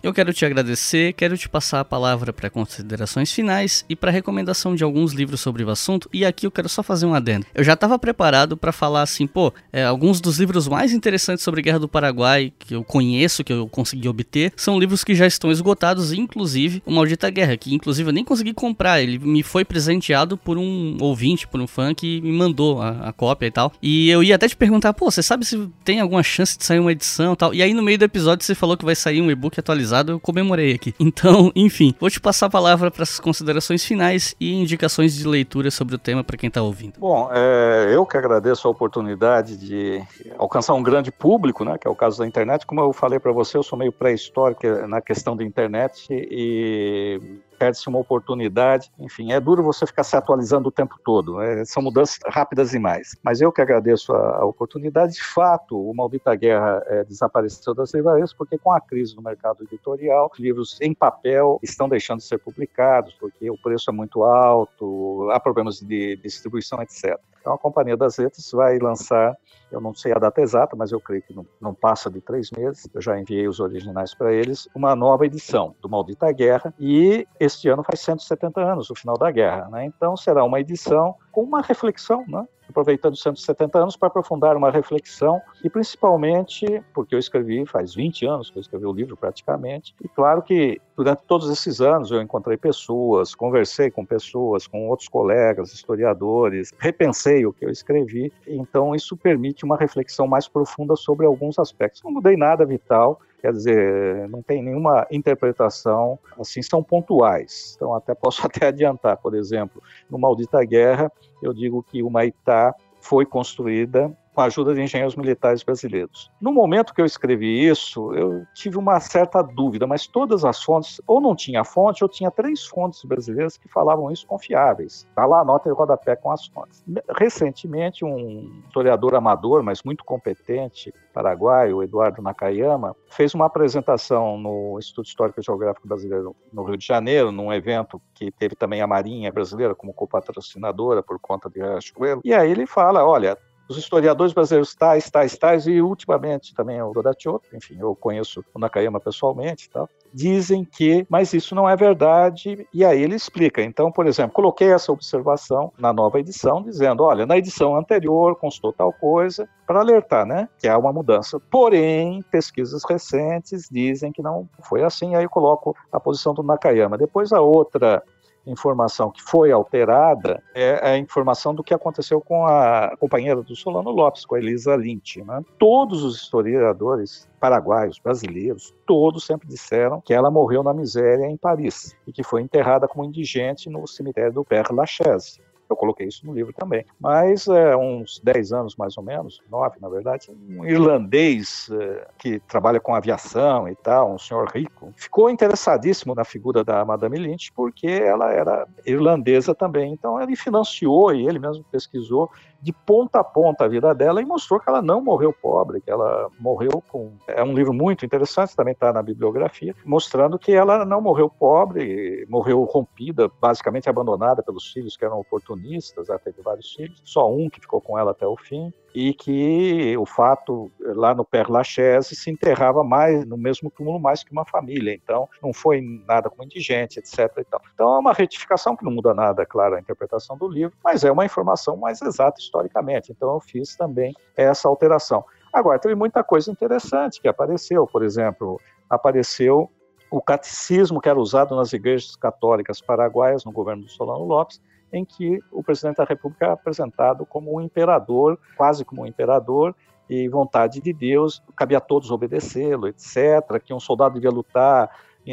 [0.03, 4.75] Eu quero te agradecer, quero te passar a palavra para considerações finais e para recomendação
[4.75, 6.09] de alguns livros sobre o assunto.
[6.13, 7.47] E aqui eu quero só fazer um adendo.
[7.55, 11.61] Eu já estava preparado para falar assim, pô, é, alguns dos livros mais interessantes sobre
[11.61, 15.27] a Guerra do Paraguai que eu conheço, que eu consegui obter, são livros que já
[15.27, 19.01] estão esgotados, inclusive o Maldita Guerra, que inclusive eu nem consegui comprar.
[19.01, 23.13] Ele me foi presenteado por um ouvinte, por um fã que me mandou a, a
[23.13, 23.73] cópia e tal.
[23.81, 26.81] E eu ia até te perguntar, pô, você sabe se tem alguma chance de sair
[26.81, 27.55] uma edição e tal?
[27.55, 30.21] E aí no meio do episódio você falou que vai sair um e-book atualizado, eu
[30.21, 30.95] comemorei aqui.
[30.99, 35.71] Então, enfim, vou te passar a palavra para as considerações finais e indicações de leitura
[35.71, 36.95] sobre o tema para quem está ouvindo.
[36.99, 40.03] Bom, é, eu que agradeço a oportunidade de
[40.39, 42.67] alcançar um grande público, né, que é o caso da internet.
[42.67, 47.21] Como eu falei para você, eu sou meio pré-histórico na questão da internet e
[47.61, 48.91] perde-se uma oportunidade.
[48.99, 51.37] Enfim, é duro você ficar se atualizando o tempo todo.
[51.37, 51.63] Né?
[51.67, 53.15] São mudanças rápidas demais.
[53.23, 55.13] Mas eu que agradeço a, a oportunidade.
[55.13, 59.63] De fato, o Maldita Guerra é, desapareceu das livrarias porque com a crise no mercado
[59.65, 65.29] editorial, livros em papel estão deixando de ser publicados porque o preço é muito alto,
[65.31, 67.21] há problemas de distribuição, etc.
[67.41, 69.37] Então a Companhia das Letras vai lançar
[69.71, 72.51] eu não sei a data exata, mas eu creio que não, não passa de três
[72.51, 77.27] meses, eu já enviei os originais para eles, uma nova edição do Maldita Guerra, e
[77.39, 79.85] este ano faz 170 anos, o final da guerra, né?
[79.85, 82.47] Então será uma edição com uma reflexão, né?
[82.71, 85.41] aproveitando os 170 anos para aprofundar uma reflexão.
[85.63, 89.95] E principalmente porque eu escrevi faz 20 anos que eu escrevi o livro praticamente.
[90.03, 95.09] E claro que durante todos esses anos eu encontrei pessoas, conversei com pessoas, com outros
[95.09, 101.27] colegas, historiadores, repensei o que eu escrevi, então isso permite uma reflexão mais profunda sobre
[101.27, 102.03] alguns aspectos.
[102.03, 107.73] Não mudei nada vital, Quer dizer, não tem nenhuma interpretação, assim, são pontuais.
[107.75, 111.11] Então, até posso até adiantar, por exemplo, no Maldita Guerra,
[111.43, 116.31] eu digo que o Maitá foi construída com a ajuda de engenheiros militares brasileiros.
[116.41, 121.01] No momento que eu escrevi isso, eu tive uma certa dúvida, mas todas as fontes,
[121.07, 125.07] ou não tinha fonte, ou tinha três fontes brasileiras que falavam isso confiáveis.
[125.09, 126.85] Está lá a nota de rodapé com as fontes.
[127.17, 135.07] Recentemente, um historiador amador, mas muito competente, paraguaio, Eduardo Nakayama, fez uma apresentação no Instituto
[135.07, 139.33] Histórico e Geográfico Brasileiro no Rio de Janeiro, num evento que teve também a Marinha
[139.33, 142.21] Brasileira como copatrocinadora por conta de Riachuelo.
[142.25, 143.37] E aí ele fala, olha,
[143.71, 148.59] os historiadores brasileiros tais, tais, tais, e ultimamente também o Dodatiotto, enfim, eu conheço o
[148.59, 153.63] Nakayama pessoalmente e tal, dizem que, mas isso não é verdade, e aí ele explica.
[153.63, 158.73] Então, por exemplo, coloquei essa observação na nova edição, dizendo, olha, na edição anterior constou
[158.73, 161.39] tal coisa, para alertar, né, que há uma mudança.
[161.49, 166.99] Porém, pesquisas recentes dizem que não foi assim, aí eu coloco a posição do Nakayama.
[166.99, 168.03] Depois a outra
[168.47, 173.91] informação que foi alterada é a informação do que aconteceu com a companheira do Solano
[173.91, 175.23] Lopes, com a Elisa Lynch.
[175.23, 175.43] Né?
[175.59, 181.97] Todos os historiadores paraguaios, brasileiros, todos sempre disseram que ela morreu na miséria em Paris
[182.07, 185.41] e que foi enterrada como indigente no cemitério do Père Lachaise.
[185.71, 186.85] Eu coloquei isso no livro também.
[186.99, 192.41] Mas é, uns 10 anos, mais ou menos, 9 na verdade, um irlandês é, que
[192.41, 197.53] trabalha com aviação e tal, um senhor rico, ficou interessadíssimo na figura da Madame Lynch
[197.55, 199.93] porque ela era irlandesa também.
[199.93, 202.31] Então ele financiou e ele mesmo pesquisou
[202.63, 205.91] de ponta a ponta a vida dela e mostrou que ela não morreu pobre, que
[205.91, 207.13] ela morreu com.
[207.27, 212.27] É um livro muito interessante, também está na bibliografia, mostrando que ela não morreu pobre,
[212.29, 217.49] morreu rompida, basicamente abandonada pelos filhos que eram oportunistas, ela teve vários filhos, só um
[217.49, 222.15] que ficou com ela até o fim e que o fato lá no Père Lachaise
[222.15, 226.43] se enterrava mais no mesmo túmulo mais que uma família, então não foi nada com
[226.43, 227.45] indigente, etc.
[227.75, 231.11] Então é uma retificação que não muda nada, claro, a interpretação do livro, mas é
[231.11, 233.13] uma informação mais exata historicamente.
[233.13, 235.25] Então eu fiz também essa alteração.
[235.53, 239.71] Agora teve muita coisa interessante que apareceu, por exemplo, apareceu
[240.11, 244.61] o catecismo que era usado nas igrejas católicas paraguaias no governo do Solano Lopes,
[244.93, 249.75] em que o presidente da República é apresentado como um imperador, quase como um imperador,
[250.09, 254.91] e vontade de Deus, cabia a todos obedecê-lo, etc., que um soldado devia lutar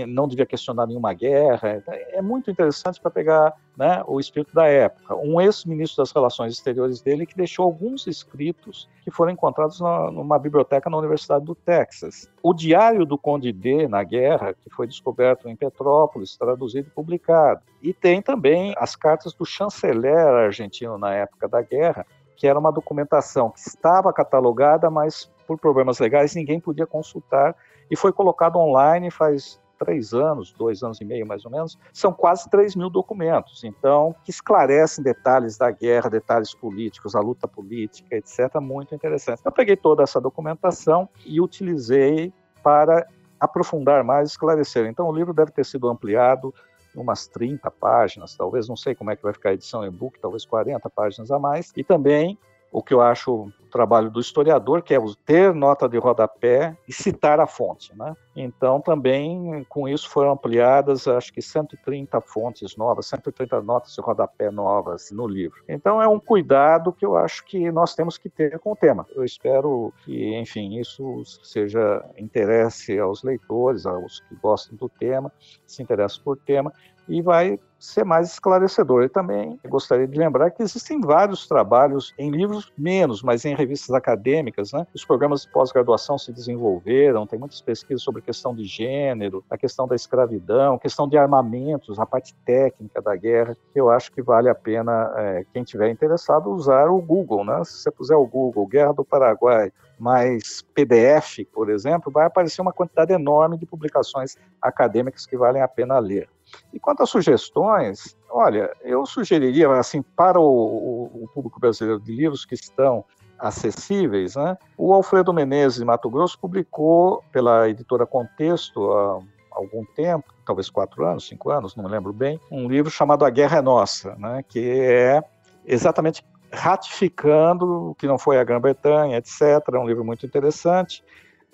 [0.07, 1.83] não devia questionar nenhuma guerra.
[1.87, 5.15] É muito interessante para pegar né, o espírito da época.
[5.15, 10.37] Um ex-ministro das Relações Exteriores dele que deixou alguns escritos que foram encontrados na, numa
[10.37, 12.29] biblioteca na Universidade do Texas.
[12.43, 17.61] O Diário do Conde D na Guerra, que foi descoberto em Petrópolis, traduzido e publicado.
[17.81, 22.05] E tem também as cartas do chanceler argentino na época da guerra,
[22.35, 27.55] que era uma documentação que estava catalogada, mas por problemas legais ninguém podia consultar
[27.89, 32.11] e foi colocado online faz três anos, dois anos e meio mais ou menos, são
[32.11, 38.15] quase 3 mil documentos, então, que esclarecem detalhes da guerra, detalhes políticos, a luta política,
[38.15, 39.41] etc., muito interessante.
[39.45, 42.33] Eu peguei toda essa documentação e utilizei
[42.63, 43.07] para
[43.39, 44.87] aprofundar mais, esclarecer.
[44.87, 46.53] Então, o livro deve ter sido ampliado
[46.95, 50.45] umas 30 páginas, talvez, não sei como é que vai ficar a edição e-book, talvez
[50.45, 52.37] 40 páginas a mais, e também
[52.71, 56.93] o que eu acho o trabalho do historiador, que é ter nota de rodapé e
[56.93, 57.95] citar a fonte.
[57.95, 58.15] Né?
[58.35, 64.49] Então, também com isso foram ampliadas, acho que 130 fontes novas, 130 notas de rodapé
[64.49, 65.61] novas no livro.
[65.67, 69.05] Então, é um cuidado que eu acho que nós temos que ter com o tema.
[69.13, 75.31] Eu espero que, enfim, isso seja interesse aos leitores, aos que gostam do tema,
[75.65, 76.71] se interessam por tema,
[77.07, 79.03] e vai ser mais esclarecedor.
[79.03, 83.91] E também gostaria de lembrar que existem vários trabalhos em livros menos, mas em revistas
[83.91, 84.85] acadêmicas, né?
[84.93, 89.87] Os programas de pós-graduação se desenvolveram, tem muitas pesquisas sobre questão de gênero, a questão
[89.87, 94.55] da escravidão, questão de armamentos, a parte técnica da guerra, eu acho que vale a
[94.55, 97.63] pena, é, quem tiver interessado, usar o Google, né?
[97.63, 102.73] Se você puser o Google, Guerra do Paraguai, mais PDF, por exemplo, vai aparecer uma
[102.73, 106.29] quantidade enorme de publicações acadêmicas que valem a pena ler.
[106.73, 112.45] E quanto às sugestões, olha, eu sugeriria, assim, para o, o público brasileiro de livros
[112.45, 113.03] que estão
[113.39, 114.57] acessíveis, né?
[114.77, 119.19] O Alfredo Menezes de Mato Grosso publicou pela editora Contexto há
[119.51, 123.29] algum tempo, talvez quatro anos, cinco anos, não me lembro bem, um livro chamado A
[123.29, 124.43] Guerra é Nossa, né?
[124.47, 125.21] Que é
[125.65, 129.41] exatamente ratificando o que não foi a Grã-Bretanha, etc.
[129.73, 131.03] É um livro muito interessante.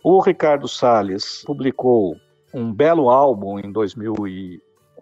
[0.04, 2.16] O Ricardo Salles publicou
[2.54, 4.14] um belo álbum em 2000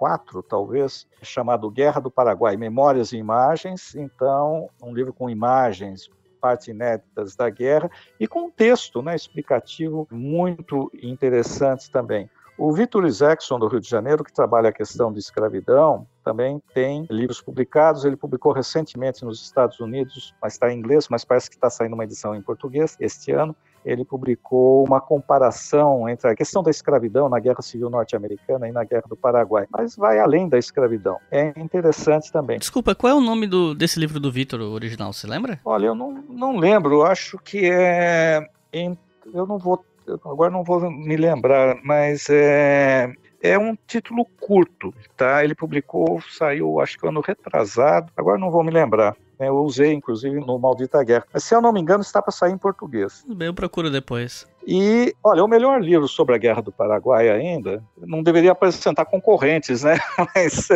[0.02, 3.95] 2004, talvez, chamado Guerra do Paraguai, Memórias e Imagens.
[3.95, 6.10] Então, um livro com imagens
[6.41, 12.28] partes inéditas da guerra e com um texto né, explicativo muito interessante também.
[12.57, 17.07] O Vitor Isaacson, do Rio de Janeiro, que trabalha a questão de escravidão, também tem
[17.10, 18.06] livros publicados.
[18.06, 21.94] Ele publicou recentemente nos Estados Unidos, mas está em inglês, mas parece que está saindo
[21.94, 23.56] uma edição em português este ano.
[23.86, 28.84] Ele publicou uma comparação entre a questão da escravidão na Guerra Civil Norte-Americana e na
[28.84, 31.18] Guerra do Paraguai, mas vai além da escravidão.
[31.32, 32.60] É interessante também.
[32.60, 35.12] Desculpa, qual é o nome do, desse livro do Vitor original?
[35.12, 35.60] Você lembra?
[35.66, 37.03] Olha, eu não, não lembro.
[37.03, 38.48] Acho que é.
[38.72, 39.84] Eu não vou
[40.26, 45.44] agora não vou me lembrar, mas é, é um título curto, tá?
[45.44, 49.16] Ele publicou, saiu acho que ano retrasado, agora não vou me lembrar.
[49.42, 49.48] Né?
[49.48, 51.26] Eu usei, inclusive, no Maldita Guerra.
[51.34, 53.24] Mas, se eu não me engano, está para sair em português.
[53.24, 54.48] Tudo bem, eu procuro depois.
[54.68, 59.82] E, olha, o melhor livro sobre a Guerra do Paraguai ainda, não deveria apresentar concorrentes,
[59.82, 59.98] né?
[60.36, 60.68] Mas,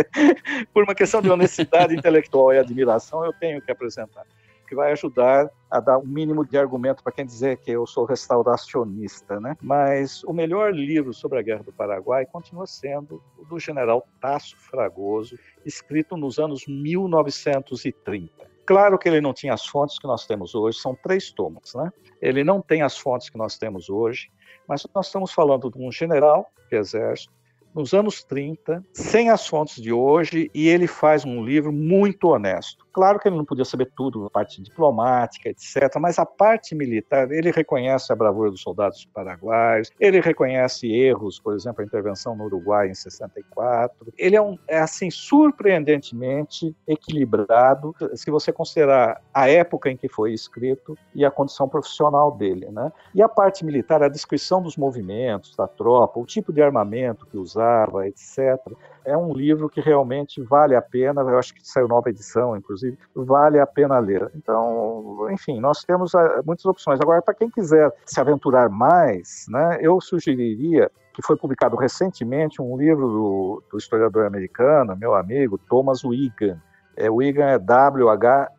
[0.73, 4.23] por uma questão de honestidade intelectual e admiração, eu tenho que apresentar
[4.67, 8.03] que vai ajudar a dar um mínimo de argumento para quem dizer que eu sou
[8.03, 9.55] restauracionista, né?
[9.61, 14.57] Mas o melhor livro sobre a Guerra do Paraguai continua sendo o do general Tasso
[14.57, 18.54] Fragoso, escrito nos anos 1930.
[18.65, 21.91] Claro que ele não tinha as fontes que nós temos hoje, são três tomos, né?
[22.21, 24.31] Ele não tem as fontes que nós temos hoje,
[24.67, 27.33] mas nós estamos falando de um general de exército
[27.75, 32.84] nos anos 30, sem as fontes de hoje, e ele faz um livro muito honesto.
[32.95, 37.29] Claro que ele não podia saber tudo, a parte diplomática, etc., mas a parte militar,
[37.29, 42.45] ele reconhece a bravura dos soldados paraguaios, ele reconhece erros, por exemplo, a intervenção no
[42.45, 44.13] Uruguai em 64.
[44.17, 50.31] Ele é, um, é assim, surpreendentemente equilibrado, se você considerar a época em que foi
[50.31, 52.71] escrito e a condição profissional dele.
[52.71, 52.93] Né?
[53.13, 57.35] E a parte militar, a descrição dos movimentos da tropa, o tipo de armamento que
[57.35, 58.57] usava, etc.
[59.05, 62.97] É um livro que realmente vale a pena, eu acho que saiu nova edição, inclusive,
[63.15, 64.31] vale a pena ler.
[64.35, 66.99] Então, enfim, nós temos ah, muitas opções.
[66.99, 72.75] Agora, para quem quiser se aventurar mais, né, eu sugeriria que foi publicado recentemente um
[72.75, 76.59] livro do, do historiador americano, meu amigo Thomas Wigan.
[76.97, 78.49] É, Wigan é W-H-I-G-H-A-M.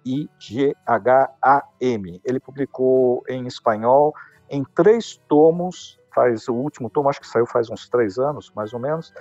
[2.24, 4.14] Ele publicou em espanhol
[4.48, 8.72] em três tomos faz o último tomo, acho que saiu faz uns três anos, mais
[8.72, 9.12] ou menos,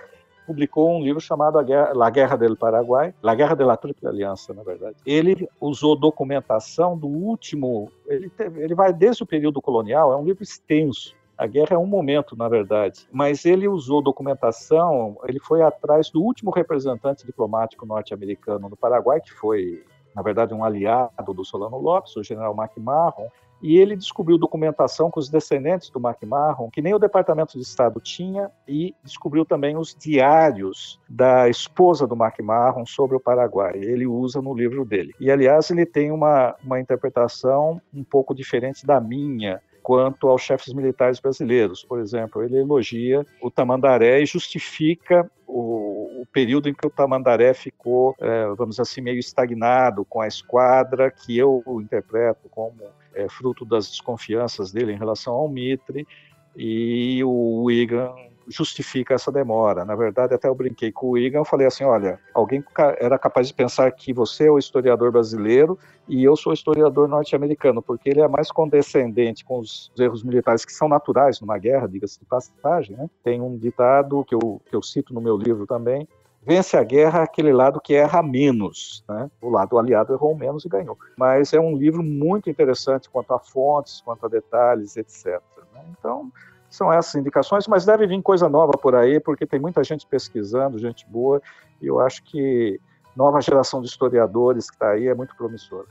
[0.45, 1.57] publicou um livro chamado
[1.93, 4.95] La Guerra del Paraguai, La Guerra de la Triple Aliança, na verdade.
[5.05, 10.23] Ele usou documentação do último, ele, teve, ele vai desde o período colonial, é um
[10.23, 11.15] livro extenso.
[11.37, 16.21] A guerra é um momento, na verdade, mas ele usou documentação, ele foi atrás do
[16.21, 19.83] último representante diplomático norte-americano no Paraguai, que foi,
[20.15, 23.29] na verdade, um aliado do Solano Lopes, o general McMahon,
[23.61, 27.99] e ele descobriu documentação com os descendentes do McMahon, que nem o Departamento de Estado
[27.99, 33.73] tinha, e descobriu também os diários da esposa do McMahon sobre o Paraguai.
[33.75, 35.13] Ele usa no livro dele.
[35.19, 40.73] E, aliás, ele tem uma, uma interpretação um pouco diferente da minha, quanto aos chefes
[40.73, 41.83] militares brasileiros.
[41.83, 47.53] Por exemplo, ele elogia o Tamandaré e justifica o, o período em que o Tamandaré
[47.53, 52.73] ficou, é, vamos assim, meio estagnado com a esquadra, que eu interpreto como
[53.15, 56.07] é, fruto das desconfianças dele em relação ao Mitre,
[56.55, 58.13] e o Wigan
[58.47, 59.83] justifica essa demora.
[59.83, 62.63] Na verdade, até eu brinquei com o Wigan, eu falei assim, olha, alguém
[62.99, 65.77] era capaz de pensar que você é o historiador brasileiro
[66.07, 70.63] e eu sou o historiador norte-americano, porque ele é mais condescendente com os erros militares
[70.63, 72.95] que são naturais numa guerra, diga-se de passagem.
[72.95, 73.09] Né?
[73.23, 76.07] Tem um ditado que eu, que eu cito no meu livro também,
[76.45, 79.03] vence a guerra aquele lado que erra menos.
[79.09, 79.29] Né?
[79.41, 80.97] O lado aliado errou menos e ganhou.
[81.17, 85.41] Mas é um livro muito interessante quanto a fontes, quanto a detalhes, etc.
[85.73, 85.81] Né?
[85.97, 86.31] Então,
[86.69, 90.77] são essas indicações, mas deve vir coisa nova por aí, porque tem muita gente pesquisando,
[90.77, 91.41] gente boa,
[91.81, 92.79] e eu acho que
[93.15, 95.87] nova geração de historiadores que está aí é muito promissora.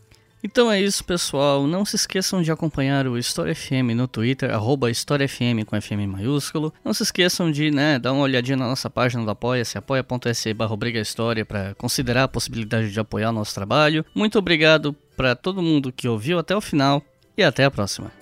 [0.47, 1.67] Então é isso, pessoal.
[1.67, 6.07] Não se esqueçam de acompanhar o História FM no Twitter, arroba História FM com FM
[6.07, 6.71] maiúsculo.
[6.85, 10.77] Não se esqueçam de né, dar uma olhadinha na nossa página do Apoia-se, apoia.se barra
[11.01, 14.05] História, para considerar a possibilidade de apoiar o nosso trabalho.
[14.15, 17.03] Muito obrigado para todo mundo que ouviu até o final
[17.39, 18.13] e até a próxima.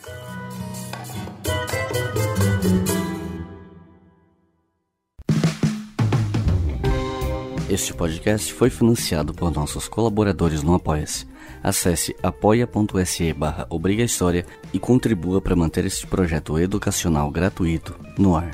[7.68, 11.31] Este podcast foi financiado por nossos colaboradores no Apoia-se.
[11.62, 13.66] Acesse apoia.se barra
[14.72, 18.50] e contribua para manter este projeto educacional gratuito no ar.